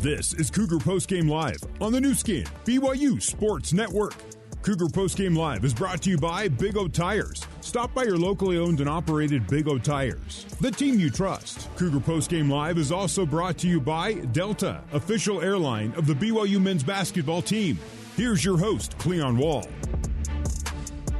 This 0.00 0.32
is 0.34 0.48
Cougar 0.48 0.76
Postgame 0.76 1.28
Live 1.28 1.58
on 1.80 1.90
the 1.90 2.00
Nu 2.00 2.14
Skin, 2.14 2.44
BYU 2.64 3.20
Sports 3.20 3.72
Network. 3.72 4.14
Cougar 4.62 4.86
Postgame 4.86 5.36
Live 5.36 5.64
is 5.64 5.74
brought 5.74 6.00
to 6.02 6.10
you 6.10 6.16
by 6.16 6.46
Big 6.46 6.76
O 6.76 6.86
Tires. 6.86 7.44
Stop 7.62 7.92
by 7.94 8.04
your 8.04 8.16
locally 8.16 8.58
owned 8.58 8.78
and 8.78 8.88
operated 8.88 9.48
Big 9.48 9.66
O 9.66 9.76
Tires, 9.76 10.44
the 10.60 10.70
team 10.70 11.00
you 11.00 11.10
trust. 11.10 11.68
Cougar 11.74 11.98
Postgame 11.98 12.48
Live 12.48 12.78
is 12.78 12.92
also 12.92 13.26
brought 13.26 13.58
to 13.58 13.66
you 13.66 13.80
by 13.80 14.12
Delta, 14.12 14.84
official 14.92 15.40
airline 15.40 15.92
of 15.96 16.06
the 16.06 16.14
BYU 16.14 16.62
men's 16.62 16.84
basketball 16.84 17.42
team. 17.42 17.76
Here's 18.16 18.44
your 18.44 18.56
host, 18.56 18.96
Cleon 18.98 19.36
Wall. 19.36 19.66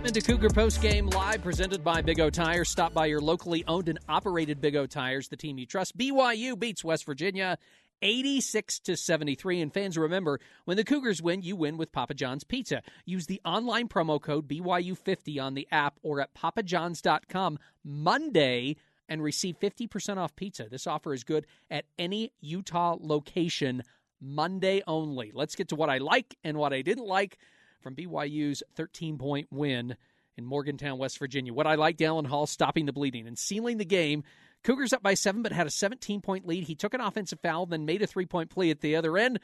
Into 0.04 0.20
Cougar 0.20 0.50
Post 0.50 0.80
Game 0.80 1.08
Live, 1.08 1.42
presented 1.42 1.82
by 1.82 2.00
Big 2.00 2.20
O 2.20 2.30
Tires. 2.30 2.70
Stop 2.70 2.94
by 2.94 3.06
your 3.06 3.20
locally 3.20 3.64
owned 3.66 3.88
and 3.88 3.98
operated 4.08 4.60
Big 4.60 4.76
O 4.76 4.86
Tires, 4.86 5.26
the 5.26 5.36
team 5.36 5.58
you 5.58 5.66
trust. 5.66 5.98
BYU 5.98 6.56
beats 6.56 6.84
West 6.84 7.04
Virginia 7.04 7.58
86 8.02 8.80
to 8.80 8.96
73. 8.96 9.60
And 9.60 9.72
fans, 9.72 9.98
remember, 9.98 10.40
when 10.64 10.76
the 10.76 10.84
Cougars 10.84 11.22
win, 11.22 11.42
you 11.42 11.56
win 11.56 11.76
with 11.76 11.92
Papa 11.92 12.14
John's 12.14 12.44
Pizza. 12.44 12.82
Use 13.04 13.26
the 13.26 13.40
online 13.44 13.88
promo 13.88 14.20
code 14.20 14.48
BYU50 14.48 15.42
on 15.42 15.54
the 15.54 15.68
app 15.70 15.98
or 16.02 16.20
at 16.20 16.34
papajohns.com 16.34 17.58
Monday 17.84 18.76
and 19.08 19.22
receive 19.22 19.58
50% 19.58 20.18
off 20.18 20.36
pizza. 20.36 20.68
This 20.70 20.86
offer 20.86 21.14
is 21.14 21.24
good 21.24 21.46
at 21.70 21.86
any 21.98 22.32
Utah 22.40 22.96
location 23.00 23.82
Monday 24.20 24.82
only. 24.86 25.32
Let's 25.34 25.54
get 25.54 25.68
to 25.68 25.76
what 25.76 25.90
I 25.90 25.98
like 25.98 26.36
and 26.44 26.56
what 26.56 26.72
I 26.72 26.82
didn't 26.82 27.06
like 27.06 27.38
from 27.80 27.94
BYU's 27.94 28.62
13 28.74 29.18
point 29.18 29.48
win 29.50 29.96
in 30.36 30.44
Morgantown, 30.44 30.98
West 30.98 31.18
Virginia. 31.18 31.52
What 31.52 31.66
I 31.66 31.74
like, 31.74 31.96
Dallin 31.96 32.26
Hall 32.26 32.46
stopping 32.46 32.86
the 32.86 32.92
bleeding 32.92 33.26
and 33.26 33.38
sealing 33.38 33.78
the 33.78 33.84
game 33.84 34.24
Cougars 34.64 34.92
up 34.92 35.02
by 35.02 35.14
seven, 35.14 35.42
but 35.42 35.52
had 35.52 35.66
a 35.66 35.70
17 35.70 36.20
point 36.20 36.46
lead. 36.46 36.64
He 36.64 36.74
took 36.74 36.94
an 36.94 37.00
offensive 37.00 37.40
foul, 37.40 37.66
then 37.66 37.86
made 37.86 38.02
a 38.02 38.06
three 38.06 38.26
point 38.26 38.50
play 38.50 38.70
at 38.70 38.80
the 38.80 38.96
other 38.96 39.16
end. 39.16 39.40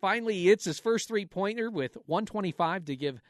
Finally, 0.00 0.34
he 0.34 0.48
hits 0.48 0.64
his 0.64 0.78
first 0.78 1.08
three 1.08 1.24
pointer 1.24 1.70
with 1.70 1.96
125 2.06 2.84
to 2.86 2.96
give 2.96 3.20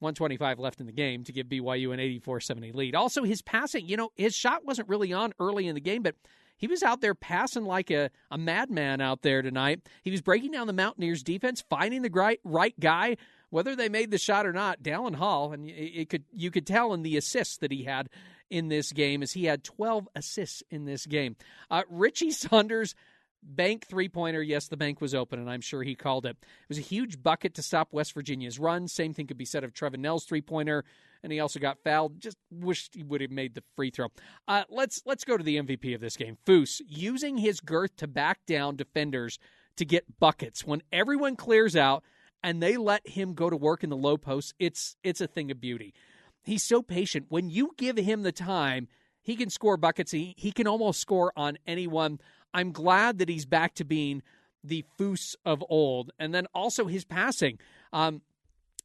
125 0.00 0.58
left 0.58 0.80
in 0.80 0.86
the 0.86 0.92
game 0.92 1.22
to 1.24 1.32
give 1.32 1.46
BYU 1.46 1.92
an 1.92 2.00
84 2.00 2.40
70 2.40 2.72
lead. 2.72 2.94
Also, 2.94 3.22
his 3.22 3.40
passing, 3.42 3.86
you 3.86 3.96
know, 3.96 4.10
his 4.16 4.34
shot 4.34 4.64
wasn't 4.64 4.88
really 4.88 5.12
on 5.12 5.32
early 5.38 5.68
in 5.68 5.74
the 5.74 5.80
game, 5.80 6.02
but 6.02 6.16
he 6.56 6.66
was 6.66 6.82
out 6.82 7.00
there 7.00 7.14
passing 7.14 7.64
like 7.64 7.90
a, 7.90 8.10
a 8.30 8.38
madman 8.38 9.00
out 9.00 9.22
there 9.22 9.42
tonight. 9.42 9.80
He 10.02 10.10
was 10.10 10.20
breaking 10.20 10.52
down 10.52 10.66
the 10.66 10.72
Mountaineers 10.72 11.22
defense, 11.22 11.64
finding 11.68 12.02
the 12.02 12.10
right, 12.10 12.40
right 12.44 12.78
guy, 12.78 13.16
whether 13.52 13.76
they 13.76 13.90
made 13.90 14.10
the 14.10 14.16
shot 14.16 14.46
or 14.46 14.52
not. 14.52 14.82
Dallin 14.82 15.14
Hall, 15.14 15.52
and 15.52 15.68
it 15.68 16.08
could 16.08 16.24
you 16.32 16.50
could 16.50 16.66
tell 16.66 16.94
in 16.94 17.02
the 17.02 17.18
assists 17.18 17.58
that 17.58 17.70
he 17.70 17.84
had 17.84 18.08
in 18.50 18.68
this 18.68 18.92
game 18.92 19.22
as 19.22 19.32
he 19.32 19.44
had 19.44 19.62
12 19.62 20.08
assists 20.16 20.62
in 20.70 20.86
this 20.86 21.04
game. 21.04 21.36
Uh, 21.70 21.82
Richie 21.90 22.30
Saunders 22.30 22.94
bank 23.42 23.86
three 23.86 24.08
pointer. 24.08 24.42
Yes, 24.42 24.68
the 24.68 24.78
bank 24.78 25.02
was 25.02 25.14
open, 25.14 25.38
and 25.38 25.50
I'm 25.50 25.60
sure 25.60 25.82
he 25.82 25.94
called 25.94 26.24
it. 26.24 26.38
It 26.40 26.68
was 26.68 26.78
a 26.78 26.82
huge 26.82 27.22
bucket 27.22 27.54
to 27.54 27.62
stop 27.62 27.92
West 27.92 28.14
Virginia's 28.14 28.58
run. 28.58 28.88
Same 28.88 29.12
thing 29.12 29.26
could 29.26 29.36
be 29.36 29.44
said 29.44 29.64
of 29.64 29.74
Trevin 29.74 29.98
Knell's 29.98 30.24
three 30.24 30.40
pointer, 30.40 30.82
and 31.22 31.30
he 31.30 31.38
also 31.38 31.60
got 31.60 31.84
fouled. 31.84 32.22
Just 32.22 32.38
wished 32.50 32.94
he 32.94 33.02
would 33.02 33.20
have 33.20 33.30
made 33.30 33.54
the 33.54 33.62
free 33.76 33.90
throw. 33.90 34.08
Uh, 34.48 34.64
let's 34.70 35.02
let's 35.04 35.24
go 35.24 35.36
to 35.36 35.44
the 35.44 35.58
MVP 35.58 35.94
of 35.94 36.00
this 36.00 36.16
game, 36.16 36.38
Foose, 36.46 36.80
using 36.88 37.36
his 37.36 37.60
girth 37.60 37.96
to 37.96 38.06
back 38.06 38.38
down 38.46 38.76
defenders 38.76 39.38
to 39.76 39.84
get 39.84 40.18
buckets 40.18 40.64
when 40.64 40.82
everyone 40.90 41.36
clears 41.36 41.76
out 41.76 42.02
and 42.42 42.62
they 42.62 42.76
let 42.76 43.06
him 43.08 43.34
go 43.34 43.50
to 43.50 43.56
work 43.56 43.84
in 43.84 43.90
the 43.90 43.96
low 43.96 44.16
post. 44.16 44.54
It's 44.58 44.96
it's 45.02 45.20
a 45.20 45.26
thing 45.26 45.50
of 45.50 45.60
beauty. 45.60 45.94
He's 46.42 46.62
so 46.62 46.82
patient. 46.82 47.26
When 47.28 47.50
you 47.50 47.70
give 47.76 47.96
him 47.96 48.22
the 48.22 48.32
time, 48.32 48.88
he 49.22 49.36
can 49.36 49.50
score 49.50 49.76
buckets. 49.76 50.10
He, 50.10 50.34
he 50.36 50.50
can 50.50 50.66
almost 50.66 51.00
score 51.00 51.32
on 51.36 51.56
anyone. 51.66 52.18
I'm 52.52 52.72
glad 52.72 53.18
that 53.18 53.28
he's 53.28 53.46
back 53.46 53.74
to 53.74 53.84
being 53.84 54.22
the 54.64 54.84
Foose 54.98 55.36
of 55.44 55.62
old. 55.68 56.10
And 56.18 56.34
then 56.34 56.46
also 56.52 56.86
his 56.86 57.04
passing. 57.04 57.58
Um, 57.92 58.22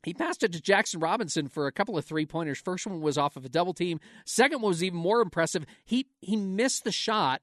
he 0.03 0.13
passed 0.13 0.43
it 0.43 0.51
to 0.53 0.61
Jackson 0.61 0.99
Robinson 0.99 1.47
for 1.47 1.65
a 1.65 1.71
couple 1.71 1.97
of 1.97 2.05
three 2.05 2.25
pointers. 2.25 2.59
First 2.59 2.85
one 2.85 3.01
was 3.01 3.17
off 3.17 3.35
of 3.35 3.45
a 3.45 3.49
double 3.49 3.73
team. 3.73 3.99
Second 4.25 4.61
one 4.61 4.69
was 4.69 4.83
even 4.83 4.99
more 4.99 5.21
impressive. 5.21 5.65
He 5.83 6.07
he 6.21 6.35
missed 6.35 6.83
the 6.83 6.91
shot, 6.91 7.41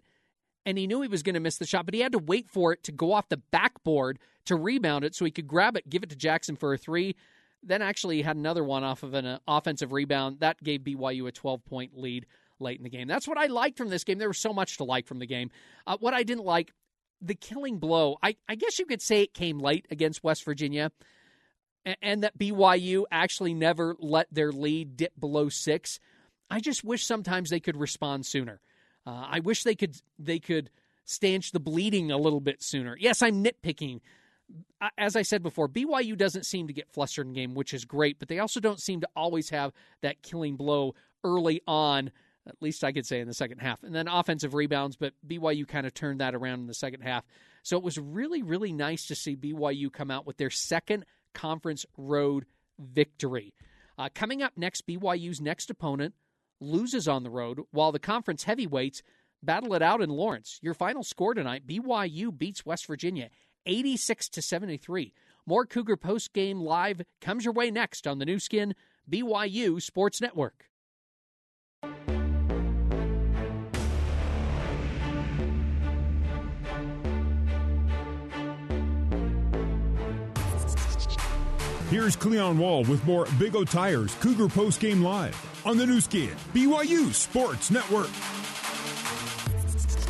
and 0.67 0.79
he 0.79 0.87
knew 0.87 1.03
he 1.03 1.09
was 1.09 1.23
going 1.23 1.35
to 1.35 1.41
miss 1.41 1.59
the 1.59 1.67
shot, 1.67 1.85
but 1.85 1.95
he 1.95 2.01
had 2.01 2.13
to 2.13 2.19
wait 2.19 2.49
for 2.49 2.73
it 2.73 2.83
to 2.85 2.93
go 2.93 3.13
off 3.13 3.29
the 3.29 3.37
backboard 3.37 4.19
to 4.47 4.57
rebound 4.57 5.05
it 5.05 5.15
so 5.15 5.25
he 5.25 5.31
could 5.31 5.47
grab 5.47 5.77
it, 5.77 5.89
give 5.89 6.03
it 6.03 6.11
to 6.11 6.17
Jackson 6.17 6.57
for 6.57 6.73
a 6.73 6.79
three. 6.79 7.17
Then 7.63 7.83
actually 7.83 8.17
he 8.17 8.23
had 8.23 8.37
another 8.37 8.65
one 8.65 8.85
off 8.85 9.03
of 9.03 9.15
an 9.15 9.27
uh, 9.27 9.39
offensive 9.49 9.93
rebound. 9.93 10.41
That 10.41 10.63
gave 10.63 10.81
BYU 10.81 11.27
a 11.29 11.33
12 11.33 11.65
point 11.65 11.97
lead 11.97 12.27
late 12.61 12.79
in 12.79 12.85
the 12.85 12.91
game. 12.91 13.09
That's 13.09 13.29
what 13.29 13.39
I 13.39 13.47
liked 13.47 13.79
from 13.79 13.89
this 13.89 14.05
game. 14.05 14.19
There 14.19 14.29
was 14.29 14.39
so 14.39 14.53
much 14.53 14.77
to 14.79 14.85
like 14.85 15.07
from 15.07 15.19
the 15.19 15.27
game. 15.27 15.51
Uh, 15.87 15.97
what 15.99 16.15
I 16.15 16.23
didn't 16.23 16.45
like, 16.45 16.73
the 17.21 17.35
killing 17.35 17.79
blow, 17.79 18.17
I, 18.23 18.37
I 18.49 18.55
guess 18.55 18.79
you 18.79 18.87
could 18.87 19.03
say 19.03 19.23
it 19.23 19.35
came 19.35 19.59
late 19.59 19.87
against 19.91 20.23
West 20.23 20.45
Virginia, 20.45 20.93
and, 21.85 21.97
and 22.03 22.23
that 22.23 22.39
BYU 22.39 23.05
actually 23.11 23.55
never 23.55 23.97
let 23.99 24.33
their 24.33 24.53
lead 24.53 24.97
dip 24.97 25.19
below 25.19 25.49
six. 25.49 26.01
I 26.51 26.61
just 26.61 26.85
wish 26.85 27.05
sometimes 27.05 27.51
they 27.51 27.61
could 27.61 27.77
respond 27.77 28.27
sooner. 28.27 28.61
Uh, 29.07 29.27
I 29.29 29.41
wish 29.41 29.63
they 29.65 29.75
could 29.75 29.97
they 30.19 30.39
could 30.39 30.71
stanch 31.05 31.53
the 31.53 31.61
bleeding 31.61 32.11
a 32.11 32.17
little 32.17 32.41
bit 32.41 32.63
sooner. 32.63 32.97
Yes, 32.99 33.23
I'm 33.23 33.45
nitpicking 33.45 34.01
as 34.99 35.17
I 35.17 35.23
said 35.23 35.43
before, 35.43 35.69
BYU 35.69 36.17
doesn't 36.17 36.47
seem 36.47 36.67
to 36.67 36.73
get 36.73 36.93
flustered 36.93 37.27
in 37.27 37.33
game, 37.33 37.55
which 37.55 37.73
is 37.73 37.85
great, 37.85 38.19
but 38.19 38.29
they 38.29 38.39
also 38.39 38.61
don't 38.61 38.81
seem 38.81 39.01
to 39.01 39.09
always 39.17 39.51
have 39.51 39.73
that 40.03 40.23
killing 40.23 40.57
blow 40.57 40.95
early 41.23 41.63
on. 41.67 42.11
At 42.47 42.61
least 42.61 42.85
I 42.85 42.93
could 42.93 43.07
say 43.07 43.21
in 43.21 43.27
the 43.27 43.35
second 43.35 43.59
half. 43.59 43.83
And 43.83 43.95
then 43.95 44.07
offensive 44.07 44.53
rebounds, 44.55 44.97
but 44.97 45.15
BYU 45.27 45.67
kind 45.67 45.87
of 45.87 45.95
turned 45.95 46.21
that 46.21 46.35
around 46.35 46.61
in 46.61 46.67
the 46.67 46.75
second 46.75 47.01
half. 47.01 47.25
So 47.63 47.79
it 47.79 47.83
was 47.83 47.97
really, 47.97 48.43
really 48.43 48.73
nice 48.73 49.07
to 49.07 49.15
see 49.15 49.35
BYU 49.35 49.91
come 49.91 50.11
out 50.11 50.27
with 50.27 50.37
their 50.37 50.51
second 50.51 51.07
conference 51.33 51.87
road 51.97 52.45
victory. 52.79 53.55
Uh, 53.97 54.11
coming 54.15 54.43
up 54.43 54.53
next, 54.57 54.87
BYU's 54.87 55.41
next 55.41 55.71
opponent 55.71 56.15
loses 56.65 57.07
on 57.07 57.23
the 57.23 57.31
road, 57.31 57.61
while 57.71 57.93
the 57.93 57.99
conference 57.99 58.45
heavyweights 58.45 59.03
battle 59.43 59.75
it 59.75 59.83
out 59.83 60.01
in 60.01 60.11
Lawrence. 60.11 60.59
Your 60.63 60.75
final 60.75 61.03
score 61.03 61.35
tonight 61.35 61.67
BYU 61.67 62.37
beats 62.37 62.67
West 62.67 62.87
Virginia 62.87 63.31
86 63.67 64.29
to 64.31 64.43
73. 64.43 65.13
More 65.47 65.67
Cougar 65.67 65.97
post 65.97 66.33
game 66.33 66.61
live 66.61 67.03
comes 67.21 67.45
your 67.45 67.55
way 67.55 67.71
next 67.71 68.07
on 68.07 68.19
the 68.19 68.25
Nu 68.25 68.39
Skin 68.39 68.75
BYU 69.11 69.81
Sports 69.81 70.21
Network. 70.21 70.71
Here's 81.91 82.17
Cleon 82.17 82.57
Wall 82.57 82.83
with 82.85 83.05
more 83.05 83.27
Big 83.39 83.55
O 83.55 83.63
Tires 83.63 84.15
Cougar 84.15 84.49
Post 84.49 84.81
Game 84.81 85.03
Live 85.03 85.37
on 85.67 85.77
the 85.77 85.85
Nu 85.85 86.01
Skin 86.01 86.35
BYU 86.55 87.13
Sports 87.13 87.71
Network. 87.71 88.09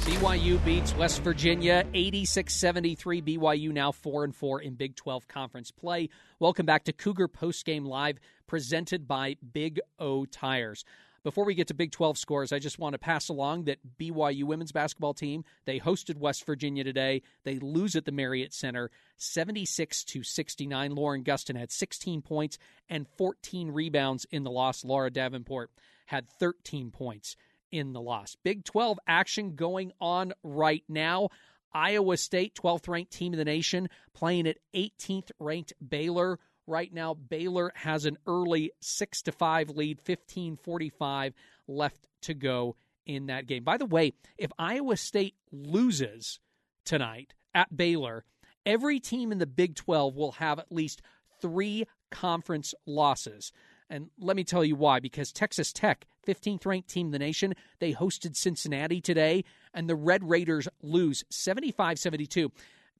BYU 0.05 0.65
beats 0.65 0.95
West 0.95 1.23
Virginia 1.23 1.85
86-73. 1.93 3.37
BYU 3.37 3.73
now 3.73 3.91
4 3.91 4.23
and 4.23 4.37
4 4.37 4.61
in 4.61 4.75
Big 4.75 4.95
12 4.95 5.27
conference 5.27 5.73
play. 5.73 6.11
Welcome 6.39 6.65
back 6.65 6.85
to 6.85 6.93
Cougar 6.93 7.27
Postgame 7.27 7.87
Live 7.87 8.19
presented 8.47 9.09
by 9.09 9.37
Big 9.53 9.81
O 9.99 10.27
Tires. 10.27 10.85
Before 11.25 11.47
we 11.47 11.55
get 11.55 11.69
to 11.69 11.75
Big 11.75 11.91
12 11.91 12.19
scores, 12.19 12.53
I 12.53 12.59
just 12.59 12.79
want 12.79 12.93
to 12.93 12.99
pass 12.99 13.31
along 13.31 13.65
that 13.65 13.79
BYU 13.99 14.45
women's 14.45 14.73
basketball 14.73 15.15
team, 15.15 15.43
they 15.65 15.81
hosted 15.81 16.19
West 16.19 16.45
Virginia 16.45 16.85
today. 16.85 17.23
They 17.45 17.59
lose 17.59 17.97
at 17.97 18.05
the 18.05 18.13
Marriott 18.13 18.53
Center 18.53 18.91
76 19.17 20.05
to 20.05 20.23
69. 20.23 20.95
Lauren 20.95 21.25
Gustin 21.25 21.57
had 21.57 21.73
16 21.73 22.21
points 22.21 22.59
and 22.91 23.09
14 23.17 23.71
rebounds 23.71 24.27
in 24.31 24.45
the 24.45 24.51
loss. 24.51 24.85
Laura 24.85 25.11
Davenport 25.11 25.71
had 26.05 26.29
13 26.29 26.91
points 26.91 27.37
in 27.73 27.95
the 27.95 28.03
loss. 28.03 28.37
Big 28.45 28.63
12 28.63 28.99
action 29.09 29.55
going 29.57 29.93
on 30.03 30.35
right 30.43 30.85
now. 30.91 31.31
Iowa 31.73 32.19
State, 32.19 32.55
12th 32.55 32.87
ranked 32.87 33.13
team 33.13 33.33
in 33.33 33.39
the 33.39 33.47
nation, 33.47 33.89
playing 34.13 34.47
at 34.47 34.59
18th 34.75 35.31
ranked 35.41 35.73
Baylor. 35.87 36.39
Right 36.67 36.93
now, 36.93 37.15
Baylor 37.15 37.73
has 37.75 38.07
an 38.07 38.17
early 38.27 38.73
6 38.81 39.23
to 39.23 39.33
5 39.33 39.71
lead, 39.71 40.01
15:45 40.01 41.35
left 41.69 42.09
to 42.23 42.35
go 42.35 42.77
in 43.07 43.27
that 43.27 43.47
game. 43.47 43.65
By 43.65 43.77
the 43.77 43.87
way, 43.87 44.13
if 44.39 44.51
Iowa 44.59 44.97
State 44.97 45.35
loses 45.53 46.41
tonight 46.85 47.35
at 47.55 47.77
Baylor, 47.77 48.25
every 48.65 48.99
team 48.99 49.31
in 49.31 49.39
the 49.39 49.47
Big 49.47 49.75
12 49.75 50.17
will 50.17 50.33
have 50.33 50.59
at 50.59 50.73
least 50.73 51.03
3 51.41 51.85
conference 52.11 52.75
losses. 52.87 53.53
And 53.91 54.09
let 54.19 54.37
me 54.37 54.45
tell 54.45 54.65
you 54.65 54.77
why 54.77 55.01
because 55.01 55.33
Texas 55.33 55.71
Tech, 55.71 56.07
15th 56.27 56.65
ranked 56.65 56.89
team 56.89 57.09
in 57.09 57.13
the 57.13 57.19
nation, 57.19 57.55
they 57.79 57.93
hosted 57.93 58.37
Cincinnati 58.37 59.03
today, 59.03 59.45
and 59.75 59.89
the 59.89 59.95
Red 59.95 60.29
Raiders 60.29 60.67
lose 60.83 61.25
75 61.29 61.99
72. 61.99 62.51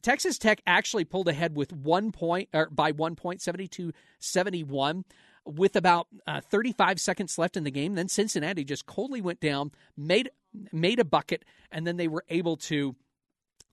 Texas 0.03 0.39
Tech 0.39 0.61
actually 0.67 1.05
pulled 1.05 1.29
ahead 1.29 1.57
with 1.57 1.73
one 1.73 2.13
point, 2.13 2.49
or 2.53 2.69
by 2.71 2.91
one 2.91 3.17
point, 3.17 3.41
72 3.41 3.93
71 4.19 5.05
with 5.47 5.77
about 5.77 6.09
uh, 6.27 6.41
35 6.41 6.99
seconds 7.01 7.39
left 7.39 7.57
in 7.57 7.65
the 7.65 7.71
game. 7.71 7.95
Then 7.95 8.09
Cincinnati 8.09 8.65
just 8.65 8.87
coldly 8.87 9.21
went 9.21 9.41
down, 9.41 9.73
made 9.97 10.31
made 10.73 10.99
a 10.99 11.05
bucket, 11.05 11.45
and 11.71 11.87
then 11.87 11.97
they 11.97 12.09
were 12.09 12.25
able 12.29 12.57
to 12.57 12.95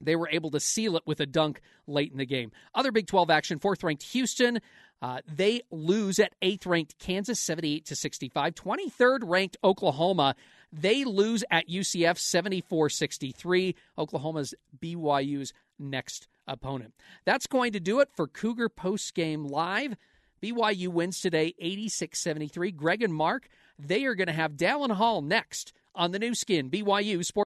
they 0.02 0.16
were 0.16 0.30
able 0.32 0.52
to 0.52 0.60
seal 0.60 0.98
it 0.98 1.04
with 1.06 1.20
a 1.20 1.26
dunk 1.26 1.62
late 1.88 2.12
in 2.12 2.18
the 2.18 2.26
game. 2.26 2.52
Other 2.74 2.92
Big 2.92 3.08
12 3.08 3.30
action: 3.30 3.60
fourth 3.60 3.84
ranked 3.84 4.04
Houston, 4.04 4.60
uh, 5.02 5.20
they 5.28 5.62
lose 5.72 6.20
at 6.20 6.34
eighth 6.42 6.66
ranked 6.66 6.98
Kansas, 7.00 7.40
78 7.40 7.86
to 7.86 7.96
65. 7.96 8.54
23rd 8.54 9.20
ranked 9.24 9.58
Oklahoma, 9.64 10.36
they 10.72 11.04
lose 11.04 11.44
at 11.50 11.68
UCF, 11.68 12.18
74 12.18 12.90
63. 12.90 13.76
Oklahoma's 13.98 14.54
BYU's 14.80 15.54
next 15.80 16.28
opponent. 16.48 16.94
That's 17.26 17.48
going 17.48 17.74
to 17.74 17.80
do 17.80 18.00
it 18.00 18.10
for 18.16 18.28
Cougar 18.28 18.70
Post 18.70 19.14
Game 19.16 19.44
Live. 19.44 19.96
BYU 20.42 20.88
wins 20.88 21.20
today 21.20 21.54
86 21.60 22.20
73. 22.20 22.72
Greg 22.72 23.04
and 23.04 23.14
Mark, 23.14 23.48
they 23.78 24.06
are 24.06 24.16
going 24.16 24.28
to 24.28 24.34
have 24.34 24.54
Dallin 24.54 24.92
Hall 24.92 25.22
next 25.22 25.74
on 25.96 26.12
the 26.12 26.20
Nu 26.20 26.34
Skin, 26.34 26.70
BYU 26.70 27.24
Sports. 27.26 27.51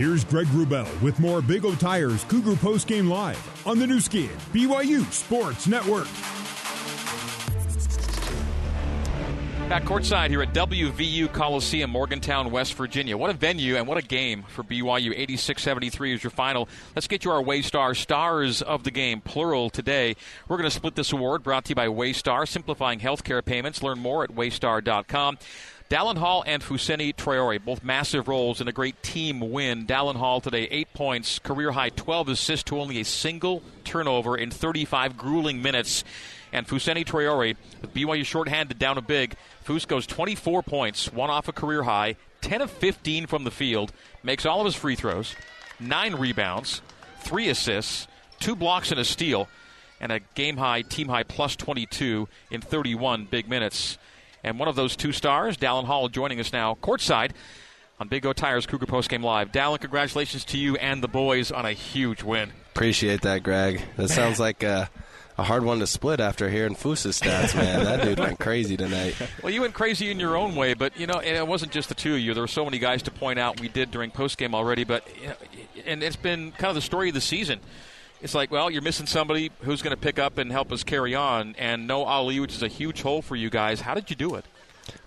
Here's 0.00 0.24
Greg 0.24 0.46
Wrubell 0.46 0.88
with 1.02 1.20
more 1.20 1.42
Big 1.42 1.62
O 1.66 1.74
Tires 1.74 2.24
Cougar 2.24 2.56
Post 2.56 2.86
Game 2.86 3.06
Live 3.06 3.66
on 3.66 3.78
the 3.78 3.86
Nu 3.86 4.00
Skin, 4.00 4.30
BYU 4.50 5.04
Sports 5.12 5.66
Network. 5.66 6.06
Back 9.68 9.84
courtside 9.84 10.30
here 10.30 10.40
at 10.40 10.54
WVU 10.54 11.30
Coliseum, 11.30 11.90
Morgantown, 11.90 12.50
West 12.50 12.72
Virginia. 12.74 13.14
What 13.18 13.28
a 13.28 13.34
venue 13.34 13.76
and 13.76 13.86
what 13.86 13.98
a 13.98 14.02
game 14.02 14.44
for 14.44 14.64
BYU. 14.64 15.12
86 15.14 15.62
73 15.62 16.14
is 16.14 16.24
your 16.24 16.30
final. 16.30 16.66
Let's 16.96 17.06
get 17.06 17.26
you 17.26 17.30
our 17.30 17.42
Waystar 17.42 17.94
Stars 17.94 18.62
of 18.62 18.84
the 18.84 18.90
Game, 18.90 19.20
plural, 19.20 19.68
today. 19.68 20.16
We're 20.48 20.56
going 20.56 20.68
to 20.68 20.74
split 20.74 20.94
this 20.94 21.12
award 21.12 21.42
brought 21.42 21.66
to 21.66 21.68
you 21.68 21.74
by 21.74 21.88
Waystar, 21.88 22.48
simplifying 22.48 23.00
healthcare 23.00 23.44
payments. 23.44 23.82
Learn 23.82 23.98
more 23.98 24.24
at 24.24 24.30
waystar.com. 24.30 25.36
Dallin 25.90 26.18
Hall 26.18 26.44
and 26.46 26.62
Fousseyni 26.62 27.12
Traore, 27.12 27.64
both 27.64 27.82
massive 27.82 28.28
roles 28.28 28.60
in 28.60 28.68
a 28.68 28.72
great 28.72 29.02
team 29.02 29.40
win. 29.40 29.88
Dallin 29.88 30.14
Hall 30.14 30.40
today, 30.40 30.68
eight 30.70 30.94
points, 30.94 31.40
career 31.40 31.72
high 31.72 31.88
12 31.88 32.28
assists 32.28 32.62
to 32.70 32.78
only 32.78 33.00
a 33.00 33.04
single 33.04 33.60
turnover 33.82 34.36
in 34.36 34.52
35 34.52 35.18
grueling 35.18 35.60
minutes. 35.60 36.04
And 36.52 36.64
Fousseyni 36.64 37.04
Traore, 37.04 37.56
with 37.80 37.92
BYU 37.92 38.24
shorthanded 38.24 38.78
down 38.78 38.98
a 38.98 39.02
big, 39.02 39.34
Foos 39.66 39.84
goes 39.84 40.06
24 40.06 40.62
points, 40.62 41.12
one 41.12 41.28
off 41.28 41.48
a 41.48 41.52
career 41.52 41.82
high, 41.82 42.14
10 42.42 42.62
of 42.62 42.70
15 42.70 43.26
from 43.26 43.42
the 43.42 43.50
field, 43.50 43.92
makes 44.22 44.46
all 44.46 44.60
of 44.60 44.66
his 44.66 44.76
free 44.76 44.94
throws, 44.94 45.34
nine 45.80 46.14
rebounds, 46.14 46.82
three 47.18 47.48
assists, 47.48 48.06
two 48.38 48.54
blocks 48.54 48.92
and 48.92 49.00
a 49.00 49.04
steal, 49.04 49.48
and 50.00 50.12
a 50.12 50.20
game 50.36 50.56
high, 50.56 50.82
team 50.82 51.08
high 51.08 51.24
plus 51.24 51.56
22 51.56 52.28
in 52.52 52.60
31 52.60 53.24
big 53.24 53.48
minutes. 53.48 53.98
And 54.42 54.58
one 54.58 54.68
of 54.68 54.76
those 54.76 54.96
two 54.96 55.12
stars, 55.12 55.56
Dallin 55.56 55.84
Hall, 55.84 56.08
joining 56.08 56.40
us 56.40 56.52
now 56.52 56.76
courtside 56.82 57.32
on 57.98 58.08
Big 58.08 58.24
O 58.24 58.32
Tires 58.32 58.66
Cougar 58.66 58.86
Post 58.86 59.10
Game 59.10 59.22
Live. 59.22 59.52
Dallin, 59.52 59.80
congratulations 59.80 60.44
to 60.46 60.58
you 60.58 60.76
and 60.76 61.02
the 61.02 61.08
boys 61.08 61.50
on 61.52 61.66
a 61.66 61.72
huge 61.72 62.22
win. 62.22 62.52
Appreciate 62.74 63.20
that, 63.22 63.42
Greg. 63.42 63.82
That 63.96 64.08
sounds 64.08 64.40
like 64.40 64.62
a, 64.62 64.88
a 65.36 65.42
hard 65.42 65.64
one 65.64 65.80
to 65.80 65.86
split 65.86 66.20
after 66.20 66.48
hearing 66.48 66.74
Foos's 66.74 67.20
stats, 67.20 67.54
man. 67.54 67.84
that 67.84 68.02
dude 68.02 68.18
went 68.18 68.38
crazy 68.38 68.76
tonight. 68.78 69.14
Well, 69.42 69.52
you 69.52 69.60
went 69.60 69.74
crazy 69.74 70.10
in 70.10 70.18
your 70.18 70.36
own 70.36 70.56
way, 70.56 70.72
but 70.72 70.98
you 70.98 71.06
know, 71.06 71.20
and 71.20 71.36
it 71.36 71.46
wasn't 71.46 71.72
just 71.72 71.90
the 71.90 71.94
two 71.94 72.14
of 72.14 72.20
you. 72.20 72.32
There 72.32 72.42
were 72.42 72.48
so 72.48 72.64
many 72.64 72.78
guys 72.78 73.02
to 73.02 73.10
point 73.10 73.38
out. 73.38 73.60
We 73.60 73.68
did 73.68 73.90
during 73.90 74.10
post 74.10 74.38
game 74.38 74.54
already, 74.54 74.84
but 74.84 75.06
you 75.20 75.28
know, 75.28 75.34
and 75.84 76.02
it's 76.02 76.16
been 76.16 76.52
kind 76.52 76.70
of 76.70 76.76
the 76.76 76.80
story 76.80 77.08
of 77.08 77.14
the 77.14 77.20
season 77.20 77.60
it's 78.22 78.34
like, 78.34 78.50
well, 78.50 78.70
you're 78.70 78.82
missing 78.82 79.06
somebody 79.06 79.50
who's 79.62 79.82
going 79.82 79.96
to 79.96 80.00
pick 80.00 80.18
up 80.18 80.38
and 80.38 80.52
help 80.52 80.72
us 80.72 80.84
carry 80.84 81.14
on, 81.14 81.54
and 81.58 81.86
no 81.86 82.04
Aly, 82.06 82.40
which 82.40 82.54
is 82.54 82.62
a 82.62 82.68
huge 82.68 83.02
hole 83.02 83.22
for 83.22 83.36
you 83.36 83.50
guys. 83.50 83.80
How 83.80 83.94
did 83.94 84.10
you 84.10 84.16
do 84.16 84.34
it? 84.34 84.44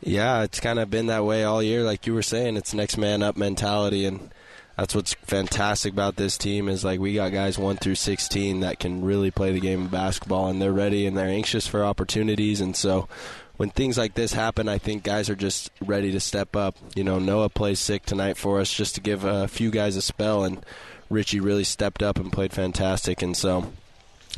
Yeah, 0.01 0.43
it's 0.43 0.59
kind 0.59 0.79
of 0.79 0.89
been 0.89 1.07
that 1.07 1.25
way 1.25 1.43
all 1.43 1.61
year. 1.61 1.83
Like 1.83 2.07
you 2.07 2.13
were 2.13 2.23
saying, 2.23 2.57
it's 2.57 2.73
next 2.73 2.97
man 2.97 3.21
up 3.21 3.37
mentality, 3.37 4.05
and 4.05 4.31
that's 4.77 4.95
what's 4.95 5.13
fantastic 5.13 5.93
about 5.93 6.15
this 6.15 6.37
team 6.37 6.67
is 6.67 6.83
like 6.83 6.99
we 6.99 7.15
got 7.15 7.31
guys 7.31 7.57
one 7.57 7.77
through 7.77 7.95
16 7.95 8.61
that 8.61 8.79
can 8.79 9.03
really 9.03 9.29
play 9.29 9.51
the 9.51 9.59
game 9.59 9.85
of 9.85 9.91
basketball, 9.91 10.47
and 10.47 10.61
they're 10.61 10.73
ready 10.73 11.05
and 11.05 11.17
they're 11.17 11.27
anxious 11.27 11.67
for 11.67 11.83
opportunities, 11.83 12.61
and 12.61 12.75
so. 12.75 13.07
When 13.55 13.69
things 13.69 13.99
like 13.99 14.15
this 14.15 14.33
happen, 14.33 14.67
I 14.67 14.79
think 14.79 15.03
guys 15.03 15.29
are 15.29 15.35
just 15.35 15.69
ready 15.79 16.11
to 16.11 16.19
step 16.19 16.55
up. 16.55 16.75
You 16.95 17.03
know, 17.03 17.19
Noah 17.19 17.49
plays 17.49 17.79
sick 17.79 18.03
tonight 18.03 18.35
for 18.35 18.59
us 18.59 18.73
just 18.73 18.95
to 18.95 19.01
give 19.01 19.23
a 19.23 19.47
few 19.47 19.69
guys 19.69 19.95
a 19.95 20.01
spell, 20.01 20.43
and 20.43 20.65
Richie 21.09 21.39
really 21.39 21.63
stepped 21.63 22.01
up 22.01 22.17
and 22.17 22.31
played 22.31 22.53
fantastic. 22.53 23.21
And 23.21 23.35
so 23.35 23.71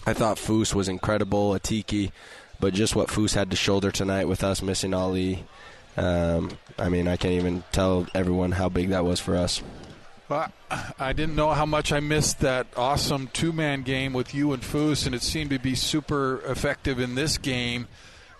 I 0.05 0.13
thought 0.13 0.37
Foos 0.37 0.73
was 0.73 0.87
incredible, 0.87 1.51
Atiki, 1.51 2.11
but 2.59 2.73
just 2.73 2.95
what 2.95 3.07
Foos 3.07 3.33
had 3.35 3.49
to 3.51 3.55
shoulder 3.55 3.91
tonight 3.91 4.27
with 4.27 4.43
us 4.43 4.61
missing 4.61 4.93
Aly. 4.93 5.45
Um, 5.97 6.51
I 6.77 6.89
mean, 6.89 7.07
I 7.07 7.17
can't 7.17 7.33
even 7.33 7.63
tell 7.71 8.07
everyone 8.13 8.51
how 8.51 8.69
big 8.69 8.89
that 8.89 9.05
was 9.05 9.19
for 9.19 9.35
us. 9.35 9.61
Well, 10.27 10.51
I 10.99 11.13
didn't 11.13 11.35
know 11.35 11.51
how 11.51 11.67
much 11.67 11.91
I 11.91 11.99
missed 11.99 12.39
that 12.39 12.65
awesome 12.75 13.27
two 13.27 13.53
man 13.53 13.83
game 13.83 14.11
with 14.11 14.33
you 14.33 14.53
and 14.53 14.63
Foos, 14.63 15.05
and 15.05 15.13
it 15.13 15.21
seemed 15.21 15.51
to 15.51 15.59
be 15.59 15.75
super 15.75 16.41
effective 16.47 16.99
in 16.99 17.13
this 17.13 17.37
game, 17.37 17.87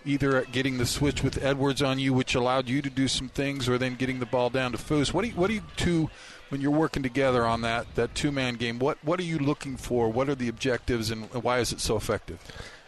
either 0.04 0.36
at 0.36 0.52
getting 0.52 0.80
the 0.80 0.88
switch 0.88 1.24
with 1.24 1.44
Edwards 1.44 1.84
on 1.84 2.00
you, 2.00 2.12
which 2.12 2.34
allowed 2.34 2.68
you 2.68 2.82
to 2.82 2.90
do 2.90 3.08
some 3.08 3.30
things, 3.30 3.70
or 3.70 3.78
then 3.78 3.96
getting 3.96 4.20
the 4.20 4.26
ball 4.26 4.50
down 4.50 4.72
to 4.72 4.80
Foos. 4.80 5.14
What 5.14 5.22
do 5.22 5.28
you, 5.28 5.36
what 5.36 5.48
do 5.48 5.54
you 5.54 5.64
two 5.78 6.10
when 6.50 6.62
you're 6.62 6.72
working 6.72 7.04
together 7.04 7.46
on 7.46 7.62
that 7.62 7.94
that 7.96 8.16
two 8.16 8.32
man 8.32 8.56
game, 8.56 8.80
what 8.80 8.98
what 9.04 9.20
are 9.20 9.24
you 9.24 9.40
looking 9.40 9.78
for? 9.78 10.10
What 10.10 10.30
are 10.30 10.36
the 10.36 10.48
objectives, 10.48 11.12
and 11.12 11.26
why 11.34 11.60
is 11.60 11.72
it 11.72 11.80
so 11.80 11.96
effective? 11.96 12.40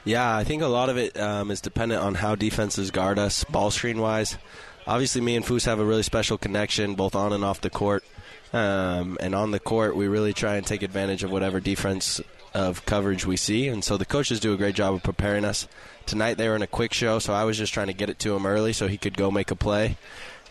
Yeah, 0.04 0.36
I 0.36 0.44
think 0.44 0.62
a 0.62 0.68
lot 0.68 0.90
of 0.90 0.98
it 0.98 1.20
um, 1.20 1.52
is 1.52 1.60
dependent 1.60 2.02
on 2.02 2.16
how 2.16 2.36
defenses 2.36 2.92
guard 2.92 3.20
us, 3.20 3.44
ball 3.44 3.72
screen 3.72 4.00
wise. 4.00 4.38
Obviously, 4.86 5.20
me 5.20 5.36
and 5.36 5.46
Foos 5.46 5.66
have 5.66 5.80
a 5.80 5.86
really 5.86 6.04
special 6.04 6.38
connection, 6.38 6.96
both 6.96 7.14
on 7.14 7.34
and 7.34 7.44
off 7.44 7.60
the 7.60 7.70
court. 7.70 8.06
Um, 8.54 9.18
and 9.20 9.36
on 9.36 9.52
the 9.52 9.60
court, 9.60 9.98
we 9.98 10.08
really 10.08 10.32
try 10.32 10.56
and 10.56 10.66
take 10.66 10.82
advantage 10.82 11.26
of 11.26 11.32
whatever 11.32 11.60
defense 11.60 12.22
of 12.54 12.86
coverage 12.86 13.26
we 13.26 13.36
see. 13.36 13.68
And 13.68 13.84
so 13.84 13.98
the 13.98 14.06
coaches 14.06 14.40
do 14.40 14.54
a 14.54 14.58
great 14.58 14.76
job 14.76 14.94
of 14.94 15.04
preparing 15.04 15.44
us. 15.44 15.68
Tonight 16.06 16.36
they 16.36 16.48
were 16.48 16.56
in 16.56 16.62
a 16.62 16.68
quick 16.68 16.94
show, 16.94 17.20
so 17.20 17.34
I 17.34 17.44
was 17.44 17.58
just 17.58 17.74
trying 17.74 17.88
to 17.88 17.94
get 17.94 18.10
it 18.10 18.18
to 18.20 18.34
him 18.34 18.46
early 18.46 18.72
so 18.72 18.88
he 18.88 18.98
could 18.98 19.18
go 19.18 19.30
make 19.30 19.52
a 19.52 19.56
play 19.58 19.98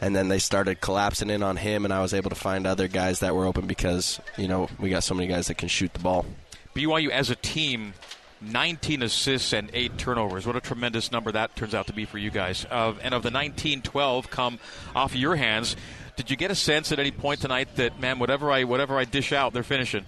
and 0.00 0.14
then 0.14 0.28
they 0.28 0.38
started 0.38 0.80
collapsing 0.80 1.30
in 1.30 1.42
on 1.42 1.56
him, 1.56 1.84
and 1.84 1.92
I 1.92 2.02
was 2.02 2.14
able 2.14 2.30
to 2.30 2.36
find 2.36 2.66
other 2.66 2.88
guys 2.88 3.20
that 3.20 3.34
were 3.34 3.46
open 3.46 3.66
because 3.66 4.20
you 4.36 4.48
know 4.48 4.68
we 4.78 4.90
got 4.90 5.04
so 5.04 5.14
many 5.14 5.28
guys 5.28 5.48
that 5.48 5.58
can 5.58 5.68
shoot 5.68 5.92
the 5.92 6.00
ball. 6.00 6.26
BYU 6.74 7.10
as 7.10 7.30
a 7.30 7.36
team. 7.36 7.94
19 8.42 9.02
assists 9.02 9.54
and 9.54 9.70
8 9.72 9.96
turnovers. 9.96 10.46
What 10.46 10.56
a 10.56 10.60
tremendous 10.60 11.10
number 11.10 11.32
that 11.32 11.56
turns 11.56 11.74
out 11.74 11.86
to 11.86 11.94
be 11.94 12.04
for 12.04 12.18
you 12.18 12.30
guys. 12.30 12.66
Uh, 12.70 12.92
and 13.02 13.14
of 13.14 13.22
the 13.22 13.30
19, 13.30 13.80
12 13.80 14.28
come 14.28 14.58
off 14.94 15.16
your 15.16 15.36
hands. 15.36 15.74
Did 16.16 16.30
you 16.30 16.36
get 16.36 16.50
a 16.50 16.54
sense 16.54 16.92
at 16.92 16.98
any 16.98 17.10
point 17.10 17.40
tonight 17.42 17.76
that 17.76 18.00
man, 18.00 18.18
whatever 18.18 18.50
I 18.50 18.64
whatever 18.64 18.98
I 18.98 19.04
dish 19.04 19.32
out, 19.32 19.52
they're 19.52 19.62
finishing? 19.62 20.06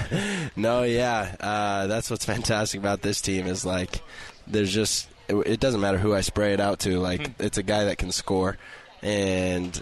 no, 0.56 0.82
yeah, 0.82 1.34
uh, 1.40 1.86
that's 1.86 2.10
what's 2.10 2.24
fantastic 2.26 2.78
about 2.78 3.00
this 3.00 3.22
team 3.22 3.46
is 3.46 3.64
like 3.64 4.02
there's 4.46 4.72
just 4.72 5.08
it, 5.28 5.34
it, 5.46 5.60
doesn't 5.60 5.80
matter 5.80 5.96
who 5.96 6.14
I 6.14 6.20
spray 6.20 6.52
it 6.52 6.60
out 6.60 6.80
to. 6.80 6.98
Like 6.98 7.26
hmm. 7.26 7.42
it's 7.42 7.56
a 7.56 7.62
guy 7.62 7.84
that 7.84 7.96
can 7.96 8.12
score 8.12 8.58
and 9.02 9.80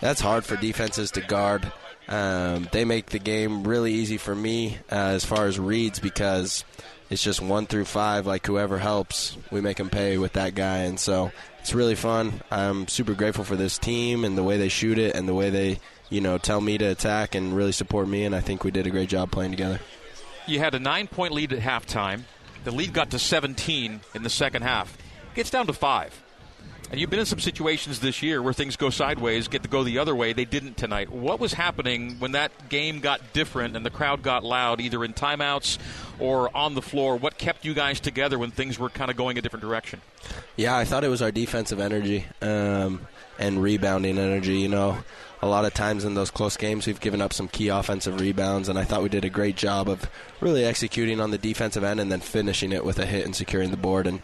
that's 0.00 0.20
hard 0.20 0.44
for 0.44 0.56
defenses 0.56 1.10
to 1.12 1.20
guard. 1.20 1.70
Um, 2.08 2.68
they 2.72 2.84
make 2.84 3.06
the 3.06 3.18
game 3.18 3.64
really 3.64 3.92
easy 3.92 4.18
for 4.18 4.34
me 4.34 4.78
uh, 4.92 4.94
as 4.94 5.24
far 5.24 5.46
as 5.46 5.58
reads 5.58 5.98
because 5.98 6.64
it's 7.10 7.22
just 7.22 7.40
one 7.40 7.66
through 7.66 7.86
five. 7.86 8.26
Like 8.26 8.46
whoever 8.46 8.78
helps, 8.78 9.36
we 9.50 9.60
make 9.60 9.78
them 9.78 9.90
pay 9.90 10.18
with 10.18 10.34
that 10.34 10.54
guy, 10.54 10.78
and 10.78 10.98
so 10.98 11.32
it's 11.60 11.74
really 11.74 11.94
fun. 11.94 12.42
I'm 12.50 12.88
super 12.88 13.14
grateful 13.14 13.44
for 13.44 13.56
this 13.56 13.78
team 13.78 14.24
and 14.24 14.36
the 14.36 14.42
way 14.42 14.58
they 14.58 14.68
shoot 14.68 14.98
it 14.98 15.14
and 15.14 15.26
the 15.26 15.34
way 15.34 15.48
they, 15.50 15.78
you 16.10 16.20
know, 16.20 16.36
tell 16.36 16.60
me 16.60 16.76
to 16.76 16.84
attack 16.84 17.34
and 17.34 17.56
really 17.56 17.72
support 17.72 18.06
me. 18.06 18.24
And 18.24 18.34
I 18.34 18.40
think 18.40 18.64
we 18.64 18.70
did 18.70 18.86
a 18.86 18.90
great 18.90 19.08
job 19.08 19.30
playing 19.30 19.52
together. 19.52 19.80
You 20.46 20.58
had 20.58 20.74
a 20.74 20.78
nine-point 20.78 21.32
lead 21.32 21.54
at 21.54 21.60
halftime. 21.60 22.24
The 22.64 22.70
lead 22.70 22.92
got 22.92 23.10
to 23.12 23.18
17 23.18 24.00
in 24.14 24.22
the 24.22 24.30
second 24.30 24.62
half. 24.62 24.96
Gets 25.34 25.50
down 25.50 25.66
to 25.68 25.72
five. 25.72 26.22
And 26.90 27.00
you've 27.00 27.10
been 27.10 27.20
in 27.20 27.26
some 27.26 27.40
situations 27.40 28.00
this 28.00 28.22
year 28.22 28.42
where 28.42 28.52
things 28.52 28.76
go 28.76 28.90
sideways, 28.90 29.48
get 29.48 29.62
to 29.62 29.68
go 29.68 29.82
the 29.82 29.98
other 29.98 30.14
way. 30.14 30.32
They 30.32 30.44
didn't 30.44 30.76
tonight. 30.76 31.10
What 31.10 31.40
was 31.40 31.54
happening 31.54 32.16
when 32.18 32.32
that 32.32 32.68
game 32.68 33.00
got 33.00 33.32
different 33.32 33.74
and 33.74 33.84
the 33.84 33.90
crowd 33.90 34.22
got 34.22 34.44
loud, 34.44 34.80
either 34.80 35.02
in 35.02 35.12
timeouts 35.12 35.78
or 36.18 36.54
on 36.56 36.74
the 36.74 36.82
floor? 36.82 37.16
What 37.16 37.38
kept 37.38 37.64
you 37.64 37.74
guys 37.74 38.00
together 38.00 38.38
when 38.38 38.50
things 38.50 38.78
were 38.78 38.90
kind 38.90 39.10
of 39.10 39.16
going 39.16 39.38
a 39.38 39.42
different 39.42 39.62
direction? 39.62 40.02
Yeah, 40.56 40.76
I 40.76 40.84
thought 40.84 41.04
it 41.04 41.08
was 41.08 41.22
our 41.22 41.32
defensive 41.32 41.80
energy 41.80 42.26
um, 42.42 43.00
and 43.38 43.62
rebounding 43.62 44.18
energy. 44.18 44.58
You 44.58 44.68
know, 44.68 44.98
a 45.42 45.48
lot 45.48 45.64
of 45.64 45.74
times 45.74 46.04
in 46.04 46.14
those 46.14 46.30
close 46.30 46.56
games, 46.56 46.86
we've 46.86 47.00
given 47.00 47.20
up 47.20 47.32
some 47.32 47.48
key 47.48 47.68
offensive 47.68 48.20
rebounds, 48.20 48.68
and 48.68 48.78
I 48.78 48.84
thought 48.84 49.02
we 49.02 49.08
did 49.08 49.24
a 49.24 49.30
great 49.30 49.56
job 49.56 49.88
of 49.88 50.08
really 50.40 50.64
executing 50.64 51.20
on 51.20 51.32
the 51.32 51.38
defensive 51.38 51.82
end 51.82 51.98
and 51.98 52.12
then 52.12 52.20
finishing 52.20 52.72
it 52.72 52.84
with 52.84 52.98
a 52.98 53.06
hit 53.06 53.24
and 53.24 53.34
securing 53.34 53.70
the 53.70 53.76
board. 53.76 54.06
And 54.06 54.20